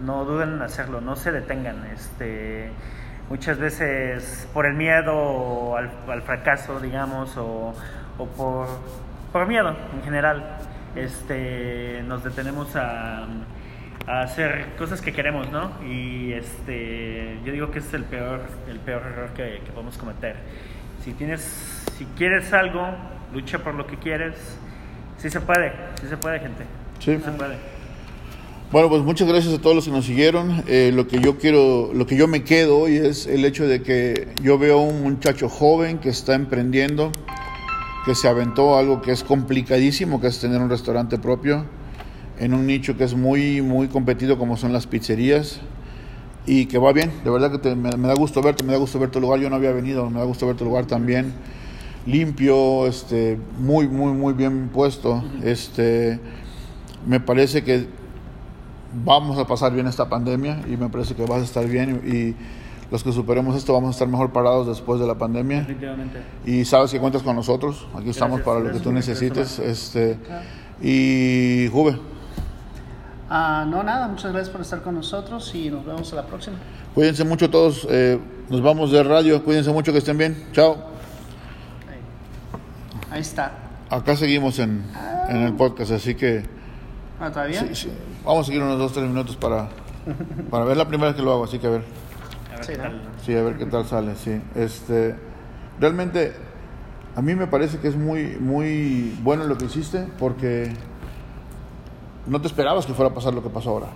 no 0.00 0.24
duden 0.24 0.54
en 0.54 0.62
hacerlo, 0.62 1.00
no 1.00 1.14
se 1.16 1.30
detengan. 1.30 1.84
Este, 1.94 2.70
muchas 3.32 3.56
veces 3.56 4.46
por 4.52 4.66
el 4.66 4.74
miedo 4.74 5.74
al, 5.74 5.90
al 6.06 6.20
fracaso, 6.20 6.78
digamos, 6.80 7.34
o, 7.38 7.72
o 8.18 8.26
por, 8.26 8.68
por 9.32 9.46
miedo 9.46 9.74
en 9.94 10.02
general, 10.02 10.58
este, 10.94 12.02
nos 12.06 12.22
detenemos 12.22 12.76
a, 12.76 13.26
a 14.06 14.20
hacer 14.20 14.66
cosas 14.76 15.00
que 15.00 15.14
queremos, 15.14 15.50
¿no? 15.50 15.70
Y 15.82 16.34
este, 16.34 17.38
yo 17.42 17.52
digo 17.54 17.70
que 17.70 17.78
es 17.78 17.94
el 17.94 18.04
peor, 18.04 18.42
el 18.68 18.78
peor 18.80 19.00
error 19.00 19.30
que, 19.30 19.62
que 19.64 19.72
podemos 19.72 19.96
cometer. 19.96 20.36
Si 21.02 21.14
tienes, 21.14 21.40
si 21.96 22.04
quieres 22.18 22.52
algo, 22.52 22.86
lucha 23.32 23.60
por 23.60 23.72
lo 23.72 23.86
que 23.86 23.96
quieres. 23.96 24.34
Sí 25.16 25.30
se 25.30 25.40
puede, 25.40 25.72
sí 26.02 26.06
se 26.06 26.18
puede, 26.18 26.38
gente. 26.38 26.64
Sí. 26.98 27.18
se 27.18 27.30
puede. 27.30 27.56
Bueno, 28.72 28.88
pues 28.88 29.02
muchas 29.02 29.28
gracias 29.28 29.52
a 29.52 29.58
todos 29.60 29.76
los 29.76 29.84
que 29.84 29.90
nos 29.90 30.06
siguieron. 30.06 30.62
Eh, 30.66 30.92
lo 30.94 31.06
que 31.06 31.20
yo 31.20 31.36
quiero, 31.36 31.90
lo 31.92 32.06
que 32.06 32.16
yo 32.16 32.26
me 32.26 32.42
quedo 32.42 32.78
hoy 32.78 32.96
es 32.96 33.26
el 33.26 33.44
hecho 33.44 33.66
de 33.66 33.82
que 33.82 34.28
yo 34.42 34.56
veo 34.58 34.78
a 34.78 34.82
un 34.82 35.02
muchacho 35.02 35.50
joven 35.50 35.98
que 35.98 36.08
está 36.08 36.34
emprendiendo, 36.34 37.12
que 38.06 38.14
se 38.14 38.28
aventó 38.28 38.78
algo 38.78 39.02
que 39.02 39.12
es 39.12 39.24
complicadísimo, 39.24 40.22
que 40.22 40.28
es 40.28 40.38
tener 40.40 40.62
un 40.62 40.70
restaurante 40.70 41.18
propio, 41.18 41.66
en 42.38 42.54
un 42.54 42.66
nicho 42.66 42.96
que 42.96 43.04
es 43.04 43.14
muy, 43.14 43.60
muy 43.60 43.88
competido 43.88 44.38
como 44.38 44.56
son 44.56 44.72
las 44.72 44.86
pizzerías, 44.86 45.60
y 46.46 46.64
que 46.64 46.78
va 46.78 46.94
bien. 46.94 47.12
De 47.24 47.30
verdad 47.30 47.52
que 47.52 47.58
te- 47.58 47.74
me, 47.76 47.94
me 47.98 48.08
da 48.08 48.14
gusto 48.14 48.40
verte, 48.40 48.64
me 48.64 48.72
da 48.72 48.78
gusto 48.78 48.98
ver 48.98 49.10
tu 49.10 49.20
lugar. 49.20 49.38
Yo 49.38 49.50
no 49.50 49.56
había 49.56 49.72
venido, 49.72 50.08
me 50.08 50.18
da 50.18 50.24
gusto 50.24 50.46
ver 50.46 50.56
tu 50.56 50.64
lugar 50.64 50.86
también. 50.86 51.34
Limpio, 52.06 52.86
este, 52.86 53.38
muy, 53.58 53.86
muy, 53.86 54.12
muy 54.14 54.32
bien 54.32 54.70
puesto. 54.72 55.22
Este, 55.44 56.18
me 57.06 57.20
parece 57.20 57.62
que 57.62 57.86
vamos 59.04 59.38
a 59.38 59.46
pasar 59.46 59.72
bien 59.72 59.86
esta 59.86 60.08
pandemia 60.08 60.60
y 60.68 60.76
me 60.76 60.88
parece 60.88 61.14
que 61.14 61.24
vas 61.24 61.40
a 61.40 61.44
estar 61.44 61.66
bien 61.66 62.02
y, 62.04 62.08
y 62.10 62.36
los 62.90 63.02
que 63.02 63.10
superemos 63.12 63.56
esto 63.56 63.72
vamos 63.72 63.88
a 63.88 63.90
estar 63.92 64.08
mejor 64.08 64.32
parados 64.32 64.66
después 64.66 65.00
de 65.00 65.06
la 65.06 65.14
pandemia 65.16 65.60
Definitivamente. 65.60 66.22
y 66.44 66.64
sabes 66.66 66.90
que 66.90 67.00
cuentas 67.00 67.22
con 67.22 67.34
nosotros 67.36 67.86
aquí 67.96 68.10
estamos 68.10 68.38
Gracias, 68.40 68.54
para 68.56 68.60
lo 68.68 68.72
que 68.72 68.80
tú 68.80 68.92
necesites 68.92 69.58
este 69.58 70.18
y 70.82 71.68
Juve 71.72 71.98
Ah, 73.34 73.64
no, 73.66 73.82
nada, 73.82 74.08
muchas 74.08 74.30
gracias 74.30 74.50
por 74.50 74.60
estar 74.60 74.82
con 74.82 74.94
nosotros 74.94 75.54
y 75.54 75.70
nos 75.70 75.86
vemos 75.86 76.12
a 76.12 76.16
la 76.16 76.26
próxima. 76.26 76.56
cuídense 76.94 77.24
mucho 77.24 77.48
todos 77.48 77.86
eh, 77.90 78.18
nos 78.50 78.60
vamos 78.62 78.92
de 78.92 79.02
radio 79.02 79.42
cuídense 79.42 79.70
mucho 79.72 79.90
que 79.90 79.98
estén 79.98 80.18
bien 80.18 80.36
chao 80.52 80.76
Ahí, 81.90 81.98
Ahí 83.10 83.20
está. 83.22 83.52
acá 83.88 84.16
seguimos 84.16 84.58
en, 84.58 84.84
en 85.30 85.36
el 85.38 85.54
podcast 85.54 85.92
así 85.92 86.14
que 86.14 86.44
Ah, 87.18 87.30
¿Todavía? 87.30 87.60
sí, 87.60 87.68
sí, 87.74 87.88
vamos 88.24 88.42
a 88.42 88.44
seguir 88.46 88.62
unos 88.62 88.78
dos 88.78 88.92
tres 88.92 89.06
minutos 89.06 89.36
para 89.36 89.68
para 90.50 90.64
ver 90.64 90.76
la 90.76 90.86
primera 90.86 91.08
vez 91.08 91.16
que 91.16 91.22
lo 91.22 91.32
hago 91.32 91.44
así 91.44 91.58
que 91.58 91.66
a 91.66 91.70
ver 91.70 91.84
A 92.52 92.56
ver 92.56 92.64
Sí, 92.64 92.72
qué 92.72 92.78
¿no? 92.78 92.90
Sí, 93.24 93.36
a 93.36 93.42
ver 93.42 93.56
qué 93.56 93.66
tal 93.66 93.84
sale, 93.86 94.14
sí. 94.16 94.40
Este, 94.54 95.14
realmente, 95.80 96.32
a 97.16 97.22
mí 97.22 97.34
me 97.34 97.46
parece 97.46 97.78
que 97.78 97.88
es 97.88 97.96
muy, 97.96 98.36
muy 98.40 99.16
bueno 99.22 99.44
lo 99.44 99.56
que 99.56 99.64
hiciste 99.66 100.06
porque 100.18 100.72
no 102.26 102.40
te 102.40 102.46
esperabas 102.48 102.86
que 102.86 102.92
fuera 102.94 103.10
a 103.10 103.14
pasar 103.14 103.34
lo 103.34 103.42
que 103.42 103.48
pasó 103.48 103.70
ahora, 103.70 103.86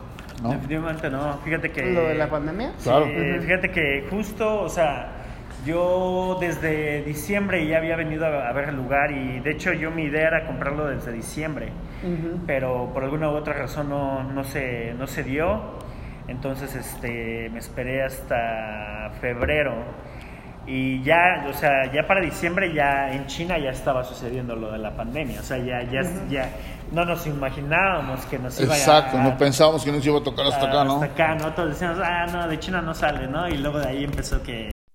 ¿no? 0.43 0.51
Definitivamente 0.51 1.11
no. 1.11 1.39
Fíjate 1.45 1.70
que. 1.70 1.93
¿Lo 1.93 2.03
de 2.09 2.14
la 2.14 2.29
pandemia? 2.31 2.72
Sí, 2.79 2.85
Claro. 2.85 3.07
fíjate 3.41 3.70
que 3.70 4.07
justo, 4.11 4.62
o 4.62 4.68
sea, 4.68 5.12
yo 5.64 6.37
desde 6.41 7.03
diciembre 7.05 7.66
ya 7.66 7.79
había 7.79 7.97
venido 7.97 8.27
a, 8.27 8.49
a 8.49 8.53
ver 8.53 8.68
el 8.70 8.77
lugar 8.77 9.11
y 9.12 9.41
de 9.41 9.51
hecho 9.53 9.72
yo 9.72 9.91
mi 9.91 10.03
idea 10.05 10.29
era 10.29 10.47
comprarlo 10.47 10.87
desde 10.87 11.12
diciembre, 11.12 11.68
Pero 12.47 12.90
por 12.92 13.05
alguna 13.05 13.30
u 13.30 13.36
otra 13.36 13.55
razón 13.55 13.88
no, 13.88 14.22
no, 14.22 14.44
se, 14.44 14.94
no 14.94 15.07
se 15.07 15.22
dio. 15.22 15.61
Entonces 16.28 16.74
este, 16.74 17.49
me 17.51 17.59
esperé 17.59 18.05
hasta 18.05 19.11
febrero 19.20 19.74
y 20.66 21.01
ya, 21.05 21.47
o 21.49 21.53
sea, 21.53 21.92
ya 21.92 22.07
para 22.09 22.20
diciembre 22.20 22.74
ya 22.74 23.12
en 23.12 23.26
China 23.26 23.57
ya 23.57 23.70
estaba 23.70 24.03
sucediendo 24.03 24.57
lo 24.57 24.72
de 24.72 24.78
la 24.78 24.90
pandemia, 24.97 25.38
o 25.38 25.42
sea, 25.44 25.59
ya, 25.59 25.82
ya, 25.82 26.03
ya 26.28 26.51
no 26.90 27.05
nos 27.05 27.24
imaginábamos 27.26 28.26
que 28.26 28.38
nos 28.38 28.61
iba 28.61 28.74
a... 28.74 28.76
Exacto, 28.76 29.18
no 29.18 29.38
pensábamos 29.38 29.84
que 29.84 29.92
nos 29.92 30.05
iba 30.05 30.18
a 30.18 30.22
tocar 30.24 30.47
hasta 30.47 30.66
acá, 30.66 30.84
¿no? 30.84 30.94
Hasta 30.94 31.07
acá, 31.07 31.34
¿no? 31.36 31.53
Todos 31.53 31.70
decíamos, 31.70 32.01
ah, 32.03 32.26
no, 32.32 32.49
de 32.49 32.59
China 32.59 32.82
no 32.82 32.94
sale, 32.94 33.28
¿no? 33.28 33.49
Y 33.49 33.59
luego 33.59 33.78
de 33.78 33.86
ahí 33.86 34.05
empezó 34.05 34.42
que 34.42 34.72